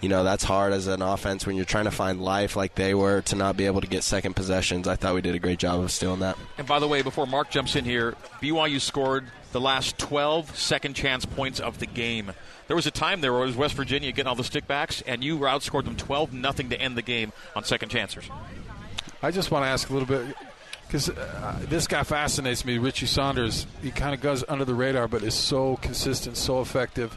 you 0.00 0.08
know 0.08 0.24
that's 0.24 0.44
hard 0.44 0.72
as 0.72 0.86
an 0.86 1.02
offense 1.02 1.46
when 1.46 1.56
you're 1.56 1.64
trying 1.64 1.84
to 1.84 1.90
find 1.90 2.22
life 2.22 2.56
like 2.56 2.74
they 2.74 2.94
were 2.94 3.22
to 3.22 3.36
not 3.36 3.56
be 3.56 3.66
able 3.66 3.80
to 3.80 3.86
get 3.86 4.02
second 4.02 4.34
possessions. 4.34 4.88
I 4.88 4.96
thought 4.96 5.14
we 5.14 5.20
did 5.20 5.34
a 5.34 5.38
great 5.38 5.58
job 5.58 5.80
of 5.80 5.90
stealing 5.90 6.20
that. 6.20 6.36
And 6.58 6.66
by 6.66 6.78
the 6.78 6.88
way, 6.88 7.02
before 7.02 7.26
Mark 7.26 7.50
jumps 7.50 7.76
in 7.76 7.84
here, 7.84 8.14
BYU 8.40 8.80
scored 8.80 9.26
the 9.52 9.60
last 9.60 9.98
12 9.98 10.56
second 10.56 10.94
chance 10.94 11.24
points 11.24 11.60
of 11.60 11.78
the 11.78 11.86
game. 11.86 12.32
There 12.66 12.76
was 12.76 12.86
a 12.86 12.92
time 12.92 13.20
there 13.20 13.32
where 13.32 13.42
it 13.42 13.46
was 13.46 13.56
West 13.56 13.74
Virginia 13.74 14.12
getting 14.12 14.28
all 14.28 14.36
the 14.36 14.42
stickbacks, 14.42 15.02
and 15.06 15.24
you 15.24 15.38
outscored 15.40 15.84
them 15.84 15.96
12 15.96 16.32
nothing 16.32 16.70
to 16.70 16.80
end 16.80 16.96
the 16.96 17.02
game 17.02 17.32
on 17.56 17.64
second 17.64 17.88
chancers. 17.88 18.30
I 19.22 19.30
just 19.30 19.50
want 19.50 19.64
to 19.64 19.68
ask 19.68 19.90
a 19.90 19.92
little 19.92 20.08
bit 20.08 20.34
because 20.86 21.10
uh, 21.10 21.58
this 21.68 21.86
guy 21.86 22.02
fascinates 22.02 22.64
me, 22.64 22.78
Richie 22.78 23.06
Saunders. 23.06 23.66
He 23.82 23.90
kind 23.90 24.14
of 24.14 24.20
goes 24.20 24.44
under 24.48 24.64
the 24.64 24.74
radar, 24.74 25.08
but 25.08 25.22
is 25.22 25.34
so 25.34 25.76
consistent, 25.76 26.36
so 26.36 26.60
effective. 26.60 27.16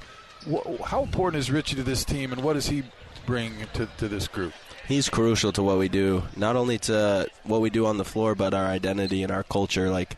How 0.86 1.04
important 1.04 1.40
is 1.40 1.52
Richie 1.52 1.76
to 1.76 1.84
this 1.84 2.04
team, 2.04 2.32
and 2.32 2.44
what 2.44 2.54
does 2.54 2.68
he 2.68 2.84
bring 3.26 3.54
to, 3.74 3.88
to 3.98 4.08
this 4.08 4.28
group? 4.28 4.54
He's 4.88 5.08
crucial 5.10 5.54
to 5.54 5.64
what 5.64 5.78
we 5.78 5.88
do, 5.88 6.24
not 6.36 6.56
only 6.56 6.78
to 6.80 7.28
what 7.44 7.62
we 7.62 7.70
do 7.70 7.86
on 7.86 7.98
the 7.98 8.04
floor, 8.04 8.36
but 8.36 8.54
our 8.54 8.66
identity 8.66 9.24
and 9.24 9.32
our 9.32 9.44
culture. 9.44 9.90
Like 9.90 10.18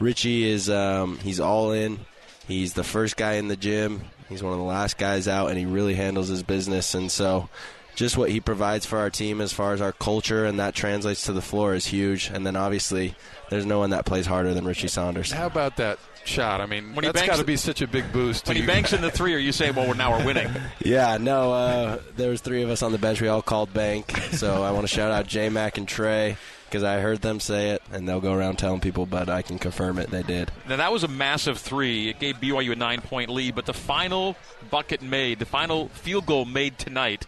Richie 0.00 0.48
is, 0.48 0.68
um, 0.68 1.18
he's 1.18 1.38
all 1.38 1.72
in. 1.72 2.00
He's 2.48 2.72
the 2.72 2.82
first 2.82 3.16
guy 3.16 3.34
in 3.34 3.46
the 3.46 3.56
gym. 3.56 4.02
He's 4.28 4.42
one 4.42 4.52
of 4.52 4.58
the 4.58 4.64
last 4.64 4.98
guys 4.98 5.28
out, 5.28 5.50
and 5.50 5.58
he 5.58 5.66
really 5.66 5.94
handles 5.94 6.28
his 6.28 6.42
business. 6.42 6.94
And 6.94 7.10
so, 7.10 7.48
just 7.94 8.16
what 8.16 8.30
he 8.30 8.40
provides 8.40 8.86
for 8.86 8.98
our 8.98 9.10
team 9.10 9.40
as 9.40 9.52
far 9.52 9.74
as 9.74 9.80
our 9.80 9.92
culture 9.92 10.46
and 10.46 10.58
that 10.58 10.74
translates 10.74 11.24
to 11.24 11.32
the 11.32 11.42
floor 11.42 11.74
is 11.74 11.86
huge. 11.86 12.30
And 12.32 12.46
then 12.46 12.56
obviously, 12.56 13.14
there's 13.50 13.66
no 13.66 13.78
one 13.78 13.90
that 13.90 14.06
plays 14.06 14.26
harder 14.26 14.54
than 14.54 14.64
Richie 14.64 14.88
Saunders. 14.88 15.30
How 15.30 15.46
about 15.46 15.76
that 15.76 15.98
shot? 16.24 16.60
I 16.60 16.66
mean, 16.66 16.94
when 16.94 17.04
that's 17.04 17.26
got 17.26 17.38
to 17.38 17.44
be 17.44 17.56
such 17.56 17.82
a 17.82 17.86
big 17.86 18.12
boost. 18.12 18.48
When 18.48 18.56
he 18.56 18.66
banks 18.66 18.92
in 18.92 19.00
the 19.00 19.10
three, 19.10 19.34
are 19.34 19.38
you 19.38 19.52
saying, 19.52 19.74
"Well, 19.74 19.88
we're, 19.88 19.94
now 19.94 20.18
we're 20.18 20.24
winning"? 20.24 20.50
yeah, 20.80 21.18
no. 21.18 21.52
Uh, 21.52 21.98
there 22.16 22.30
was 22.30 22.40
three 22.40 22.62
of 22.62 22.70
us 22.70 22.82
on 22.82 22.92
the 22.92 22.98
bench. 22.98 23.20
We 23.20 23.28
all 23.28 23.42
called 23.42 23.72
bank. 23.72 24.16
So 24.32 24.62
I 24.62 24.70
want 24.70 24.86
to 24.86 24.94
shout 24.94 25.10
out 25.10 25.26
J 25.26 25.48
Mac 25.48 25.78
and 25.78 25.86
Trey 25.86 26.36
because 26.70 26.84
I 26.84 27.00
heard 27.00 27.20
them 27.20 27.40
say 27.40 27.70
it, 27.70 27.82
and 27.92 28.08
they'll 28.08 28.20
go 28.20 28.32
around 28.32 28.56
telling 28.56 28.80
people, 28.80 29.04
but 29.04 29.28
I 29.28 29.42
can 29.42 29.58
confirm 29.58 29.98
it. 29.98 30.10
They 30.10 30.22
did. 30.22 30.52
Now, 30.68 30.76
that 30.76 30.92
was 30.92 31.02
a 31.02 31.08
massive 31.08 31.58
three. 31.58 32.08
It 32.08 32.20
gave 32.20 32.36
BYU 32.36 32.72
a 32.72 32.76
nine 32.76 33.00
point 33.00 33.28
lead, 33.28 33.56
but 33.56 33.66
the 33.66 33.74
final 33.74 34.36
bucket 34.70 35.02
made, 35.02 35.40
the 35.40 35.46
final 35.46 35.88
field 35.88 36.26
goal 36.26 36.44
made 36.44 36.78
tonight, 36.78 37.26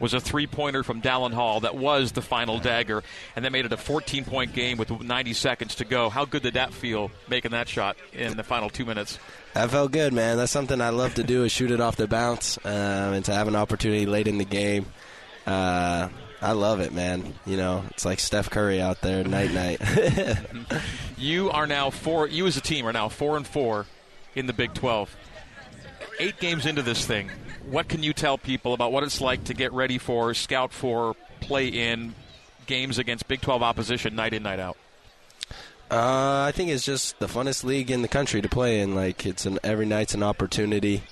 was 0.00 0.14
a 0.14 0.20
three 0.20 0.46
pointer 0.46 0.82
from 0.82 1.00
Dallin 1.00 1.32
Hall 1.32 1.60
that 1.60 1.76
was 1.76 2.12
the 2.12 2.22
final 2.22 2.58
dagger, 2.58 3.02
and 3.36 3.44
that 3.44 3.52
made 3.52 3.64
it 3.64 3.72
a 3.72 3.76
14 3.76 4.24
point 4.24 4.52
game 4.52 4.78
with 4.78 4.90
90 4.90 5.32
seconds 5.34 5.76
to 5.76 5.84
go. 5.84 6.08
How 6.10 6.24
good 6.24 6.42
did 6.42 6.54
that 6.54 6.72
feel 6.72 7.10
making 7.28 7.52
that 7.52 7.68
shot 7.68 7.96
in 8.12 8.36
the 8.36 8.42
final 8.42 8.70
two 8.70 8.84
minutes? 8.84 9.18
That 9.54 9.70
felt 9.70 9.92
good, 9.92 10.12
man. 10.12 10.36
That's 10.36 10.52
something 10.52 10.80
I 10.80 10.90
love 10.90 11.14
to 11.14 11.22
do 11.22 11.44
is 11.44 11.52
shoot 11.52 11.70
it 11.70 11.80
off 11.80 11.96
the 11.96 12.08
bounce 12.08 12.58
um, 12.64 12.72
and 12.72 13.24
to 13.26 13.34
have 13.34 13.48
an 13.48 13.56
opportunity 13.56 14.06
late 14.06 14.26
in 14.26 14.38
the 14.38 14.44
game. 14.44 14.86
Uh, 15.46 16.08
I 16.42 16.52
love 16.52 16.80
it, 16.80 16.92
man. 16.92 17.34
You 17.44 17.56
know, 17.56 17.84
it's 17.90 18.04
like 18.04 18.20
Steph 18.20 18.48
Curry 18.48 18.80
out 18.80 19.00
there, 19.02 19.24
night 19.24 19.52
night. 19.52 19.80
you 21.18 21.50
are 21.50 21.66
now 21.66 21.90
four. 21.90 22.28
You 22.28 22.46
as 22.46 22.56
a 22.56 22.60
team 22.60 22.86
are 22.86 22.92
now 22.92 23.08
four 23.08 23.36
and 23.36 23.46
four 23.46 23.86
in 24.34 24.46
the 24.46 24.52
Big 24.52 24.72
Twelve. 24.72 25.14
Eight 26.20 26.38
games 26.38 26.66
into 26.66 26.82
this 26.82 27.06
thing, 27.06 27.30
what 27.70 27.88
can 27.88 28.02
you 28.02 28.12
tell 28.12 28.36
people 28.36 28.74
about 28.74 28.92
what 28.92 29.04
it's 29.04 29.22
like 29.22 29.44
to 29.44 29.54
get 29.54 29.72
ready 29.72 29.96
for, 29.96 30.34
scout 30.34 30.70
for, 30.70 31.16
play 31.40 31.68
in 31.68 32.14
games 32.66 32.98
against 32.98 33.26
Big 33.26 33.40
Twelve 33.40 33.62
opposition 33.62 34.14
night 34.14 34.34
in, 34.34 34.42
night 34.42 34.60
out? 34.60 34.76
Uh, 35.90 36.44
I 36.46 36.52
think 36.54 36.68
it's 36.68 36.84
just 36.84 37.18
the 37.20 37.26
funnest 37.26 37.64
league 37.64 37.90
in 37.90 38.02
the 38.02 38.08
country 38.08 38.42
to 38.42 38.50
play 38.50 38.82
in. 38.82 38.94
Like 38.94 39.24
it's 39.24 39.46
an 39.46 39.58
every 39.64 39.86
night's 39.86 40.12
an 40.12 40.22
opportunity. 40.22 41.04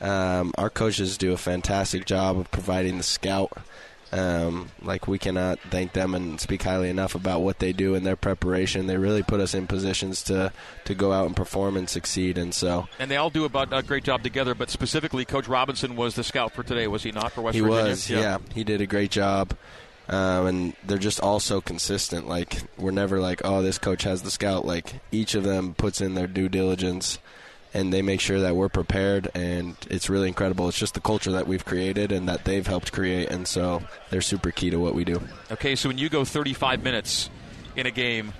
Um, 0.00 0.54
our 0.56 0.70
coaches 0.70 1.18
do 1.18 1.34
a 1.34 1.36
fantastic 1.36 2.06
job 2.06 2.38
of 2.38 2.50
providing 2.50 2.96
the 2.96 3.04
scout 3.04 3.52
um, 4.14 4.70
like 4.80 5.08
we 5.08 5.18
cannot 5.18 5.58
thank 5.70 5.92
them 5.92 6.14
and 6.14 6.40
speak 6.40 6.62
highly 6.62 6.88
enough 6.88 7.16
about 7.16 7.42
what 7.42 7.58
they 7.58 7.72
do 7.72 7.96
in 7.96 8.04
their 8.04 8.14
preparation. 8.14 8.86
They 8.86 8.96
really 8.96 9.24
put 9.24 9.40
us 9.40 9.54
in 9.54 9.66
positions 9.66 10.22
to 10.24 10.52
to 10.84 10.94
go 10.94 11.12
out 11.12 11.26
and 11.26 11.34
perform 11.34 11.76
and 11.76 11.88
succeed. 11.90 12.38
And 12.38 12.54
so, 12.54 12.86
and 13.00 13.10
they 13.10 13.16
all 13.16 13.30
do 13.30 13.44
about 13.44 13.72
a 13.72 13.82
great 13.82 14.04
job 14.04 14.22
together. 14.22 14.54
But 14.54 14.70
specifically, 14.70 15.24
Coach 15.24 15.48
Robinson 15.48 15.96
was 15.96 16.14
the 16.14 16.22
scout 16.22 16.52
for 16.52 16.62
today, 16.62 16.86
was 16.86 17.02
he 17.02 17.10
not 17.10 17.32
for 17.32 17.42
West 17.42 17.56
he 17.56 17.60
Virginia? 17.60 17.84
He 17.84 17.90
was. 17.90 18.10
Yeah. 18.10 18.20
yeah, 18.20 18.38
he 18.54 18.62
did 18.62 18.80
a 18.80 18.86
great 18.86 19.10
job. 19.10 19.56
Um, 20.06 20.46
and 20.46 20.76
they're 20.86 20.98
just 20.98 21.20
all 21.20 21.40
so 21.40 21.60
consistent. 21.60 22.28
Like 22.28 22.62
we're 22.78 22.92
never 22.92 23.20
like, 23.20 23.40
oh, 23.44 23.62
this 23.62 23.78
coach 23.78 24.04
has 24.04 24.22
the 24.22 24.30
scout. 24.30 24.64
Like 24.64 25.00
each 25.10 25.34
of 25.34 25.42
them 25.42 25.74
puts 25.74 26.00
in 26.00 26.14
their 26.14 26.28
due 26.28 26.48
diligence 26.48 27.18
and 27.74 27.92
they 27.92 28.00
make 28.00 28.20
sure 28.20 28.40
that 28.40 28.56
we're 28.56 28.68
prepared 28.68 29.28
and 29.34 29.76
it's 29.90 30.08
really 30.08 30.28
incredible 30.28 30.68
it's 30.68 30.78
just 30.78 30.94
the 30.94 31.00
culture 31.00 31.32
that 31.32 31.46
we've 31.46 31.64
created 31.64 32.12
and 32.12 32.28
that 32.28 32.44
they've 32.44 32.66
helped 32.66 32.92
create 32.92 33.28
and 33.28 33.46
so 33.46 33.82
they're 34.10 34.22
super 34.22 34.50
key 34.50 34.70
to 34.70 34.78
what 34.78 34.94
we 34.94 35.04
do 35.04 35.20
okay 35.50 35.74
so 35.74 35.88
when 35.88 35.98
you 35.98 36.08
go 36.08 36.24
35 36.24 36.82
minutes 36.82 37.28
in 37.76 37.86
a 37.86 37.90
game 37.90 38.32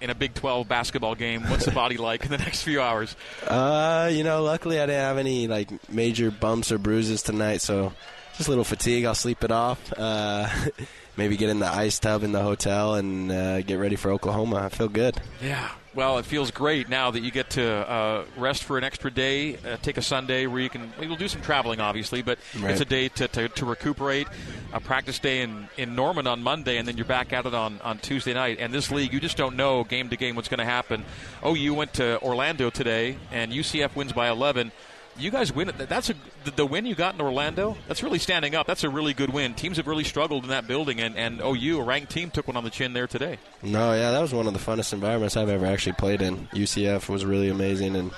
in 0.00 0.10
a 0.10 0.14
Big 0.14 0.34
12 0.34 0.68
basketball 0.68 1.14
game? 1.14 1.42
What's 1.44 1.64
the 1.64 1.70
body 1.82 1.96
like 1.96 2.24
in 2.24 2.30
the 2.30 2.36
next 2.36 2.62
few 2.62 2.80
hours? 2.80 3.16
Uh, 3.46 4.10
you 4.12 4.22
know, 4.22 4.42
luckily 4.42 4.78
I 4.78 4.86
didn't 4.86 5.00
have 5.00 5.16
any 5.16 5.48
like 5.48 5.70
major 5.90 6.30
bumps 6.30 6.70
or 6.70 6.78
bruises 6.78 7.22
tonight, 7.22 7.62
so 7.62 7.92
just 8.36 8.48
a 8.48 8.50
little 8.50 8.64
fatigue. 8.64 9.06
I'll 9.06 9.14
sleep 9.14 9.42
it 9.42 9.50
off. 9.50 9.92
Uh, 9.96 10.48
maybe 11.16 11.36
get 11.36 11.48
in 11.48 11.58
the 11.58 11.68
ice 11.68 11.98
tub 11.98 12.22
in 12.22 12.32
the 12.32 12.42
hotel 12.42 12.94
and 12.94 13.32
uh, 13.32 13.62
get 13.62 13.76
ready 13.76 13.96
for 13.96 14.10
Oklahoma. 14.10 14.56
I 14.56 14.68
feel 14.68 14.88
good. 14.88 15.20
Yeah. 15.42 15.70
Well, 15.94 16.18
it 16.18 16.26
feels 16.26 16.50
great 16.50 16.88
now 16.88 17.12
that 17.12 17.20
you 17.20 17.30
get 17.30 17.50
to 17.50 17.64
uh, 17.64 18.24
rest 18.36 18.64
for 18.64 18.76
an 18.76 18.82
extra 18.82 19.12
day, 19.12 19.56
uh, 19.58 19.76
take 19.80 19.96
a 19.96 20.02
Sunday 20.02 20.46
where 20.46 20.60
you 20.60 20.68
can. 20.68 20.92
We'll 20.98 21.14
do 21.14 21.28
some 21.28 21.40
traveling, 21.40 21.80
obviously, 21.80 22.20
but 22.20 22.38
right. 22.58 22.72
it's 22.72 22.80
a 22.80 22.84
day 22.84 23.08
to, 23.10 23.28
to, 23.28 23.48
to, 23.48 23.64
recuperate. 23.64 24.26
A 24.72 24.80
practice 24.80 25.20
day 25.20 25.42
in, 25.42 25.68
in 25.76 25.94
Norman 25.94 26.26
on 26.26 26.42
Monday, 26.42 26.78
and 26.78 26.88
then 26.88 26.96
you're 26.96 27.06
back 27.06 27.32
at 27.32 27.46
it 27.46 27.54
on, 27.54 27.80
on 27.82 27.98
Tuesday 27.98 28.34
night. 28.34 28.58
And 28.58 28.74
this 28.74 28.90
league, 28.90 29.12
you 29.12 29.20
just 29.20 29.36
don't 29.36 29.54
know 29.54 29.84
game 29.84 30.08
to 30.08 30.16
game 30.16 30.34
what's 30.34 30.48
going 30.48 30.58
to 30.58 30.64
happen. 30.64 31.04
Oh, 31.44 31.54
you 31.54 31.74
went 31.74 31.94
to 31.94 32.20
Orlando 32.22 32.70
today, 32.70 33.16
and 33.30 33.52
UCF 33.52 33.94
wins 33.94 34.12
by 34.12 34.28
11 34.28 34.72
you 35.16 35.30
guys 35.30 35.52
win 35.52 35.68
it. 35.68 35.78
That's 35.78 36.10
a 36.10 36.14
the 36.56 36.66
win 36.66 36.86
you 36.86 36.94
got 36.94 37.14
in 37.14 37.20
Orlando. 37.20 37.76
That's 37.88 38.02
really 38.02 38.18
standing 38.18 38.54
up. 38.54 38.66
That's 38.66 38.84
a 38.84 38.90
really 38.90 39.14
good 39.14 39.30
win. 39.30 39.54
Teams 39.54 39.76
have 39.76 39.86
really 39.86 40.04
struggled 40.04 40.44
in 40.44 40.50
that 40.50 40.66
building, 40.66 41.00
and 41.00 41.16
and 41.16 41.40
OU, 41.40 41.80
a 41.80 41.84
ranked 41.84 42.12
team, 42.12 42.30
took 42.30 42.46
one 42.46 42.56
on 42.56 42.64
the 42.64 42.70
chin 42.70 42.92
there 42.92 43.06
today. 43.06 43.38
No, 43.62 43.92
yeah, 43.92 44.10
that 44.10 44.20
was 44.20 44.32
one 44.32 44.46
of 44.46 44.52
the 44.52 44.58
funnest 44.58 44.92
environments 44.92 45.36
I've 45.36 45.48
ever 45.48 45.66
actually 45.66 45.94
played 45.94 46.22
in. 46.22 46.46
UCF 46.48 47.08
was 47.08 47.24
really 47.24 47.48
amazing, 47.48 47.96
and 47.96 48.10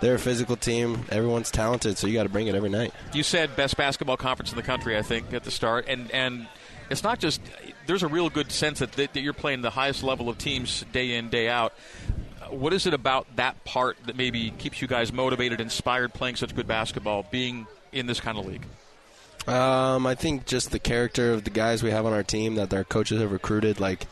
they're 0.00 0.16
a 0.16 0.18
physical 0.18 0.56
team. 0.56 1.04
Everyone's 1.10 1.50
talented, 1.50 1.98
so 1.98 2.06
you 2.06 2.14
got 2.14 2.24
to 2.24 2.28
bring 2.28 2.46
it 2.46 2.54
every 2.54 2.70
night. 2.70 2.92
You 3.12 3.22
said 3.22 3.56
best 3.56 3.76
basketball 3.76 4.16
conference 4.16 4.50
in 4.50 4.56
the 4.56 4.62
country, 4.62 4.96
I 4.96 5.02
think, 5.02 5.32
at 5.32 5.44
the 5.44 5.50
start, 5.50 5.86
and 5.88 6.10
and 6.10 6.46
it's 6.90 7.02
not 7.02 7.18
just. 7.18 7.40
There's 7.86 8.02
a 8.02 8.08
real 8.08 8.30
good 8.30 8.50
sense 8.50 8.78
that, 8.78 8.92
that 8.92 9.14
you're 9.16 9.34
playing 9.34 9.60
the 9.60 9.70
highest 9.70 10.02
level 10.02 10.30
of 10.30 10.38
teams 10.38 10.86
day 10.92 11.16
in 11.16 11.28
day 11.28 11.50
out 11.50 11.74
what 12.54 12.72
is 12.72 12.86
it 12.86 12.94
about 12.94 13.26
that 13.36 13.64
part 13.64 13.96
that 14.06 14.16
maybe 14.16 14.50
keeps 14.50 14.80
you 14.80 14.88
guys 14.88 15.12
motivated, 15.12 15.60
inspired, 15.60 16.14
playing 16.14 16.36
such 16.36 16.54
good 16.54 16.66
basketball, 16.66 17.26
being 17.30 17.66
in 17.92 18.06
this 18.06 18.20
kind 18.20 18.38
of 18.38 18.46
league? 18.46 18.64
Um, 19.46 20.06
I 20.06 20.14
think 20.14 20.46
just 20.46 20.70
the 20.70 20.78
character 20.78 21.32
of 21.32 21.44
the 21.44 21.50
guys 21.50 21.82
we 21.82 21.90
have 21.90 22.06
on 22.06 22.12
our 22.12 22.22
team 22.22 22.54
that 22.54 22.72
our 22.72 22.84
coaches 22.84 23.20
have 23.20 23.30
recruited. 23.30 23.78
Like 23.78 24.06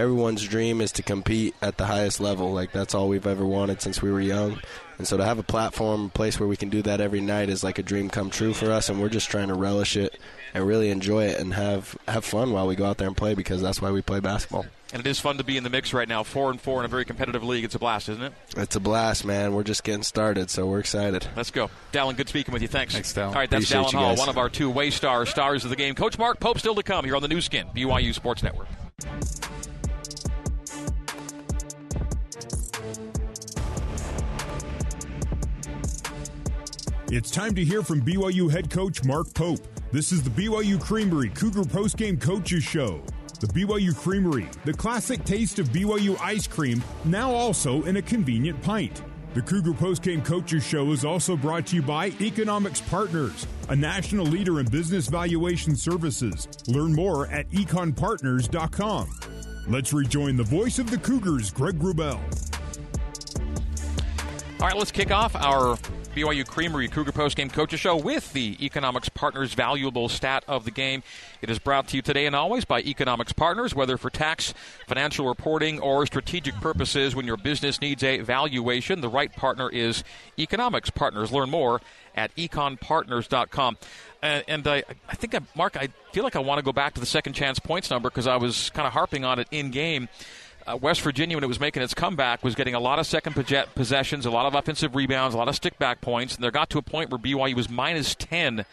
everyone's 0.00 0.46
dream 0.46 0.80
is 0.80 0.92
to 0.92 1.02
compete 1.02 1.54
at 1.62 1.76
the 1.76 1.86
highest 1.86 2.20
level. 2.20 2.52
Like 2.52 2.72
that's 2.72 2.94
all 2.94 3.08
we've 3.08 3.26
ever 3.26 3.44
wanted 3.44 3.82
since 3.82 4.02
we 4.02 4.10
were 4.10 4.20
young. 4.20 4.58
And 4.98 5.06
so 5.06 5.16
to 5.16 5.24
have 5.24 5.38
a 5.38 5.42
platform, 5.42 6.06
a 6.06 6.08
place 6.08 6.38
where 6.38 6.48
we 6.48 6.56
can 6.56 6.68
do 6.68 6.82
that 6.82 7.00
every 7.00 7.20
night 7.20 7.48
is 7.48 7.64
like 7.64 7.78
a 7.78 7.82
dream 7.82 8.10
come 8.10 8.28
true 8.30 8.52
for 8.52 8.70
us. 8.70 8.88
And 8.88 9.00
we're 9.00 9.08
just 9.08 9.30
trying 9.30 9.48
to 9.48 9.54
relish 9.54 9.96
it 9.96 10.18
and 10.52 10.66
really 10.66 10.90
enjoy 10.90 11.26
it 11.26 11.40
and 11.40 11.54
have 11.54 11.96
have 12.08 12.24
fun 12.24 12.52
while 12.52 12.66
we 12.66 12.74
go 12.76 12.84
out 12.84 12.98
there 12.98 13.08
and 13.08 13.16
play 13.16 13.34
because 13.34 13.62
that's 13.62 13.80
why 13.80 13.90
we 13.90 14.02
play 14.02 14.20
basketball. 14.20 14.66
And 14.92 15.00
it 15.00 15.08
is 15.08 15.20
fun 15.20 15.38
to 15.38 15.44
be 15.44 15.56
in 15.56 15.62
the 15.62 15.70
mix 15.70 15.92
right 15.92 16.08
now, 16.08 16.24
four 16.24 16.50
and 16.50 16.60
four 16.60 16.80
in 16.80 16.84
a 16.84 16.88
very 16.88 17.04
competitive 17.04 17.44
league. 17.44 17.62
It's 17.64 17.76
a 17.76 17.78
blast, 17.78 18.08
isn't 18.08 18.22
it? 18.22 18.32
It's 18.56 18.74
a 18.74 18.80
blast, 18.80 19.24
man. 19.24 19.54
We're 19.54 19.62
just 19.62 19.84
getting 19.84 20.02
started, 20.02 20.50
so 20.50 20.66
we're 20.66 20.80
excited. 20.80 21.28
Let's 21.36 21.52
go, 21.52 21.70
Dallin. 21.92 22.16
Good 22.16 22.28
speaking 22.28 22.52
with 22.52 22.60
you. 22.60 22.68
Thanks. 22.68 22.94
Thanks, 22.94 23.12
Dallin. 23.12 23.28
All 23.28 23.34
right, 23.34 23.48
that's 23.48 23.70
Appreciate 23.70 23.94
Dallin 23.94 24.04
Hall, 24.04 24.16
one 24.16 24.28
of 24.28 24.36
our 24.36 24.48
two 24.48 24.72
Waystar 24.72 25.28
stars 25.28 25.62
of 25.62 25.70
the 25.70 25.76
game. 25.76 25.94
Coach 25.94 26.18
Mark 26.18 26.40
Pope 26.40 26.58
still 26.58 26.74
to 26.74 26.82
come 26.82 27.04
here 27.04 27.14
on 27.14 27.22
the 27.22 27.28
Nu 27.28 27.40
Skin, 27.40 27.68
BYU 27.68 28.12
Sports 28.12 28.42
Network. 28.42 28.66
It's 37.12 37.28
time 37.28 37.56
to 37.56 37.64
hear 37.64 37.82
from 37.82 38.02
BYU 38.02 38.48
head 38.48 38.70
coach 38.70 39.02
Mark 39.02 39.34
Pope. 39.34 39.58
This 39.90 40.12
is 40.12 40.22
the 40.22 40.30
BYU 40.30 40.80
Creamery 40.80 41.30
Cougar 41.30 41.62
Postgame 41.64 42.20
Coaches 42.20 42.62
Show. 42.62 43.02
The 43.40 43.48
BYU 43.48 43.96
Creamery, 43.96 44.46
the 44.64 44.72
classic 44.72 45.24
taste 45.24 45.58
of 45.58 45.70
BYU 45.70 46.16
ice 46.20 46.46
cream, 46.46 46.84
now 47.04 47.32
also 47.32 47.82
in 47.82 47.96
a 47.96 48.02
convenient 48.02 48.62
pint. 48.62 49.02
The 49.34 49.42
Cougar 49.42 49.72
Postgame 49.72 50.24
Coaches 50.24 50.64
Show 50.64 50.92
is 50.92 51.04
also 51.04 51.36
brought 51.36 51.66
to 51.66 51.76
you 51.76 51.82
by 51.82 52.12
Economics 52.20 52.80
Partners, 52.80 53.44
a 53.68 53.74
national 53.74 54.26
leader 54.26 54.60
in 54.60 54.66
business 54.66 55.08
valuation 55.08 55.74
services. 55.74 56.46
Learn 56.68 56.94
more 56.94 57.26
at 57.26 57.50
econpartners.com. 57.50 59.10
Let's 59.66 59.92
rejoin 59.92 60.36
the 60.36 60.44
voice 60.44 60.78
of 60.78 60.88
the 60.88 60.98
Cougars, 60.98 61.50
Greg 61.50 61.80
Wrubell. 61.80 62.20
All 64.60 64.68
right, 64.68 64.76
let's 64.76 64.92
kick 64.92 65.10
off 65.10 65.34
our 65.34 65.76
BYU 66.14 66.44
Creamery 66.46 66.88
Cougar 66.88 67.12
Post 67.12 67.36
Game 67.36 67.48
Coaches 67.48 67.78
Show 67.78 67.94
with 67.96 68.32
the 68.32 68.56
Economics 68.60 69.08
Partners 69.08 69.54
valuable 69.54 70.08
stat 70.08 70.42
of 70.48 70.64
the 70.64 70.72
game. 70.72 71.04
It 71.40 71.50
is 71.50 71.60
brought 71.60 71.86
to 71.88 71.96
you 71.96 72.02
today 72.02 72.26
and 72.26 72.34
always 72.34 72.64
by 72.64 72.80
Economics 72.80 73.32
Partners, 73.32 73.74
whether 73.74 73.96
for 73.96 74.10
tax, 74.10 74.52
financial 74.88 75.28
reporting, 75.28 75.78
or 75.78 76.04
strategic 76.06 76.54
purposes. 76.56 77.14
When 77.14 77.26
your 77.26 77.36
business 77.36 77.80
needs 77.80 78.02
a 78.02 78.18
valuation, 78.18 79.00
the 79.00 79.08
right 79.08 79.34
partner 79.34 79.70
is 79.70 80.02
Economics 80.38 80.90
Partners. 80.90 81.30
Learn 81.30 81.48
more 81.48 81.80
at 82.16 82.34
econpartners.com. 82.34 83.78
And, 84.22 84.44
and 84.48 84.66
I, 84.66 84.82
I 85.08 85.14
think, 85.14 85.34
I, 85.36 85.40
Mark, 85.54 85.76
I 85.76 85.88
feel 86.12 86.24
like 86.24 86.34
I 86.34 86.40
want 86.40 86.58
to 86.58 86.64
go 86.64 86.72
back 86.72 86.94
to 86.94 87.00
the 87.00 87.06
second 87.06 87.34
chance 87.34 87.60
points 87.60 87.88
number 87.88 88.10
because 88.10 88.26
I 88.26 88.36
was 88.36 88.70
kind 88.70 88.86
of 88.86 88.92
harping 88.92 89.24
on 89.24 89.38
it 89.38 89.46
in 89.52 89.70
game 89.70 90.08
uh, 90.66 90.76
West 90.76 91.00
Virginia, 91.02 91.36
when 91.36 91.44
it 91.44 91.48
was 91.48 91.60
making 91.60 91.82
its 91.82 91.94
comeback, 91.94 92.44
was 92.44 92.54
getting 92.54 92.74
a 92.74 92.80
lot 92.80 92.98
of 92.98 93.06
second 93.06 93.34
possessions, 93.74 94.26
a 94.26 94.30
lot 94.30 94.46
of 94.46 94.54
offensive 94.54 94.94
rebounds, 94.94 95.34
a 95.34 95.38
lot 95.38 95.48
of 95.48 95.58
stickback 95.58 96.00
points, 96.00 96.34
and 96.34 96.44
there 96.44 96.50
got 96.50 96.70
to 96.70 96.78
a 96.78 96.82
point 96.82 97.10
where 97.10 97.18
BYU 97.18 97.54
was 97.54 97.68
minus 97.68 98.14
10 98.14 98.64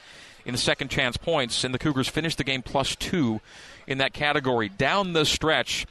in 0.45 0.57
second 0.57 0.89
chance 0.89 1.17
points, 1.17 1.63
and 1.63 1.73
the 1.73 1.79
Cougars 1.79 2.07
finished 2.07 2.37
the 2.37 2.43
game 2.43 2.61
plus 2.61 2.95
two 2.95 3.41
in 3.85 3.97
that 3.97 4.13
category. 4.13 4.69
Down 4.69 5.13
the 5.13 5.25
stretch, 5.25 5.85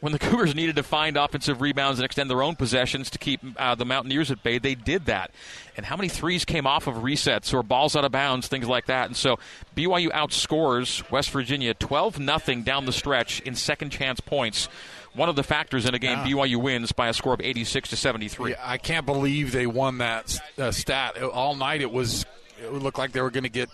when 0.00 0.12
the 0.12 0.18
Cougars 0.30 0.54
needed 0.54 0.76
to 0.76 0.82
find 0.82 1.16
offensive 1.16 1.60
rebounds 1.60 1.98
and 1.98 2.04
extend 2.04 2.28
their 2.28 2.42
own 2.42 2.56
possessions 2.56 3.08
to 3.10 3.18
keep 3.18 3.40
uh, 3.56 3.74
the 3.74 3.84
Mountaineers 3.84 4.30
at 4.30 4.42
bay, 4.42 4.58
they 4.58 4.74
did 4.74 5.06
that. 5.06 5.30
And 5.76 5.86
how 5.86 5.96
many 5.96 6.08
threes 6.08 6.44
came 6.44 6.66
off 6.66 6.86
of 6.86 6.96
resets 6.96 7.54
or 7.54 7.62
balls 7.62 7.96
out 7.96 8.04
of 8.04 8.12
bounds, 8.12 8.48
things 8.48 8.68
like 8.68 8.86
that. 8.86 9.06
And 9.06 9.16
so 9.16 9.38
BYU 9.76 10.10
outscores 10.10 11.10
West 11.10 11.30
Virginia 11.30 11.72
12 11.72 12.16
0 12.16 12.60
down 12.62 12.84
the 12.84 12.92
stretch 12.92 13.40
in 13.40 13.54
second 13.54 13.90
chance 13.90 14.20
points 14.20 14.68
one 15.14 15.28
of 15.28 15.36
the 15.36 15.42
factors 15.42 15.86
in 15.86 15.94
a 15.94 15.98
game. 15.98 16.18
Yeah. 16.18 16.34
BYU 16.34 16.56
wins 16.56 16.92
by 16.92 17.08
a 17.08 17.12
score 17.14 17.34
of 17.34 17.40
86 17.40 17.90
to 17.90 17.96
73. 17.96 18.50
Yeah, 18.52 18.56
I 18.62 18.78
can't 18.78 19.06
believe 19.06 19.52
they 19.52 19.66
won 19.66 19.98
that 19.98 20.38
uh, 20.58 20.70
stat 20.70 21.22
all 21.22 21.54
night. 21.54 21.80
It 21.80 21.92
was 21.92 22.26
it 22.62 22.72
looked 22.72 22.98
like 22.98 23.12
they 23.12 23.20
were 23.20 23.30
going 23.30 23.44
to 23.44 23.50
get 23.50 23.68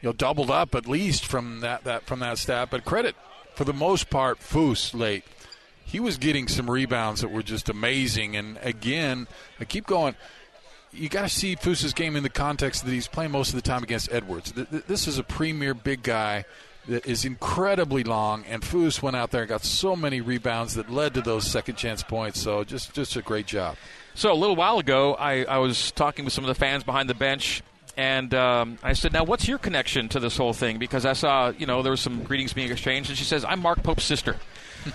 you 0.00 0.08
know 0.08 0.12
doubled 0.12 0.50
up 0.50 0.74
at 0.74 0.86
least 0.86 1.26
from 1.26 1.60
that, 1.60 1.84
that 1.84 2.04
from 2.04 2.20
that 2.20 2.38
stat. 2.38 2.68
But 2.70 2.84
credit 2.84 3.16
for 3.54 3.64
the 3.64 3.72
most 3.72 4.10
part, 4.10 4.38
Foose 4.38 4.94
late. 4.94 5.24
He 5.84 6.00
was 6.00 6.18
getting 6.18 6.48
some 6.48 6.68
rebounds 6.68 7.20
that 7.20 7.30
were 7.30 7.44
just 7.44 7.68
amazing. 7.68 8.36
And 8.36 8.58
again, 8.60 9.28
I 9.60 9.64
keep 9.64 9.86
going. 9.86 10.16
You 10.92 11.08
got 11.08 11.22
to 11.22 11.28
see 11.28 11.54
Foose's 11.54 11.92
game 11.92 12.16
in 12.16 12.22
the 12.22 12.28
context 12.30 12.84
that 12.84 12.90
he's 12.90 13.06
playing 13.06 13.30
most 13.30 13.50
of 13.50 13.54
the 13.54 13.62
time 13.62 13.82
against 13.82 14.10
Edwards. 14.10 14.52
This 14.52 15.06
is 15.06 15.18
a 15.18 15.22
premier 15.22 15.74
big 15.74 16.02
guy 16.02 16.44
that 16.88 17.06
is 17.06 17.24
incredibly 17.24 18.04
long, 18.04 18.44
and 18.44 18.62
Foose 18.62 19.02
went 19.02 19.16
out 19.16 19.30
there 19.30 19.42
and 19.42 19.48
got 19.48 19.64
so 19.64 19.96
many 19.96 20.20
rebounds 20.20 20.74
that 20.74 20.90
led 20.90 21.14
to 21.14 21.20
those 21.20 21.46
second 21.46 21.76
chance 21.76 22.02
points. 22.02 22.40
So 22.40 22.64
just 22.64 22.92
just 22.94 23.16
a 23.16 23.22
great 23.22 23.46
job. 23.46 23.76
So 24.14 24.32
a 24.32 24.34
little 24.34 24.56
while 24.56 24.78
ago, 24.78 25.14
I, 25.14 25.44
I 25.44 25.58
was 25.58 25.90
talking 25.90 26.24
with 26.24 26.32
some 26.32 26.44
of 26.44 26.48
the 26.48 26.54
fans 26.54 26.84
behind 26.84 27.10
the 27.10 27.14
bench. 27.14 27.62
And 27.98 28.34
um, 28.34 28.78
I 28.82 28.92
said, 28.92 29.14
"Now, 29.14 29.24
what's 29.24 29.48
your 29.48 29.56
connection 29.56 30.10
to 30.10 30.20
this 30.20 30.36
whole 30.36 30.52
thing?" 30.52 30.78
Because 30.78 31.06
I 31.06 31.14
saw, 31.14 31.48
you 31.48 31.64
know, 31.64 31.82
there 31.82 31.92
was 31.92 32.02
some 32.02 32.24
greetings 32.24 32.52
being 32.52 32.70
exchanged, 32.70 33.08
and 33.08 33.18
she 33.18 33.24
says, 33.24 33.42
"I'm 33.42 33.60
Mark 33.60 33.82
Pope's 33.82 34.04
sister." 34.04 34.36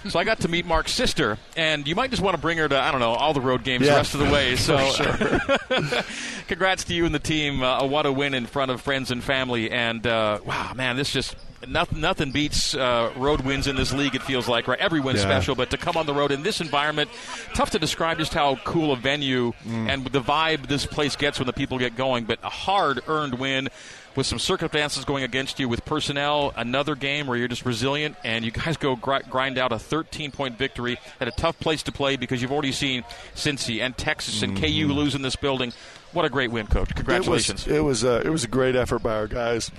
So 0.09 0.19
I 0.19 0.23
got 0.23 0.41
to 0.41 0.47
meet 0.47 0.65
Mark's 0.65 0.91
sister, 0.91 1.37
and 1.55 1.87
you 1.87 1.95
might 1.95 2.09
just 2.09 2.21
want 2.21 2.35
to 2.35 2.41
bring 2.41 2.57
her 2.57 2.67
to 2.67 2.79
I 2.79 2.91
don't 2.91 2.99
know 2.99 3.11
all 3.11 3.33
the 3.33 3.41
road 3.41 3.63
games 3.63 3.85
yeah, 3.85 3.93
the 3.93 3.97
rest 3.97 4.13
of 4.13 4.19
the 4.19 4.31
way. 4.31 4.55
So, 4.61 4.77
sure. 4.91 6.03
congrats 6.47 6.83
to 6.85 6.93
you 6.93 7.05
and 7.05 7.15
the 7.15 7.19
team. 7.19 7.63
Uh, 7.63 7.85
what 7.85 8.05
a 8.05 8.11
win 8.11 8.33
in 8.33 8.45
front 8.45 8.69
of 8.69 8.79
friends 8.79 9.09
and 9.09 9.23
family, 9.23 9.71
and 9.71 10.05
uh, 10.05 10.39
wow, 10.45 10.73
man, 10.75 10.97
this 10.97 11.11
just 11.11 11.35
nothing, 11.67 12.01
nothing 12.01 12.31
beats 12.31 12.75
uh, 12.75 13.11
road 13.15 13.41
wins 13.41 13.67
in 13.67 13.75
this 13.75 13.93
league. 13.93 14.15
It 14.15 14.21
feels 14.21 14.47
like 14.47 14.67
right, 14.67 14.79
every 14.79 14.99
win's 14.99 15.19
yeah. 15.19 15.25
special, 15.25 15.55
but 15.55 15.69
to 15.71 15.77
come 15.77 15.97
on 15.97 16.05
the 16.05 16.13
road 16.13 16.31
in 16.31 16.43
this 16.43 16.61
environment, 16.61 17.09
tough 17.53 17.71
to 17.71 17.79
describe 17.79 18.17
just 18.17 18.33
how 18.33 18.55
cool 18.57 18.91
a 18.91 18.95
venue 18.95 19.53
mm. 19.65 19.89
and 19.89 20.05
the 20.05 20.21
vibe 20.21 20.67
this 20.67 20.85
place 20.85 21.15
gets 21.15 21.39
when 21.39 21.47
the 21.47 21.53
people 21.53 21.77
get 21.77 21.95
going. 21.95 22.25
But 22.25 22.39
a 22.43 22.49
hard-earned 22.49 23.35
win 23.35 23.69
with 24.15 24.25
some 24.25 24.39
circumstances 24.39 25.05
going 25.05 25.23
against 25.23 25.59
you 25.59 25.69
with 25.69 25.85
personnel, 25.85 26.53
another 26.55 26.95
game 26.95 27.27
where 27.27 27.37
you're 27.37 27.47
just 27.47 27.65
resilient 27.65 28.15
and 28.23 28.43
you 28.43 28.51
guys 28.51 28.77
go 28.77 28.95
gr- 28.95 29.17
grind 29.29 29.57
out 29.57 29.71
a 29.71 29.79
13 29.79 30.31
point 30.31 30.57
victory 30.57 30.99
at 31.19 31.27
a 31.27 31.31
tough 31.31 31.59
place 31.59 31.83
to 31.83 31.91
play 31.91 32.15
because 32.15 32.41
you've 32.41 32.51
already 32.51 32.71
seen 32.71 33.03
Cincy 33.35 33.81
and 33.81 33.97
Texas 33.97 34.41
and 34.41 34.57
mm-hmm. 34.57 34.87
KU 34.87 34.93
lose 34.93 35.15
in 35.15 35.21
this 35.21 35.35
building. 35.35 35.73
What 36.13 36.25
a 36.25 36.29
great 36.29 36.51
win, 36.51 36.67
coach! 36.67 36.93
Congratulations. 36.93 37.65
It 37.67 37.81
was 37.81 38.03
it 38.03 38.11
was 38.11 38.23
a, 38.23 38.27
it 38.27 38.29
was 38.29 38.43
a 38.43 38.49
great 38.49 38.75
effort 38.75 38.99
by 38.99 39.15
our 39.15 39.27
guys, 39.27 39.71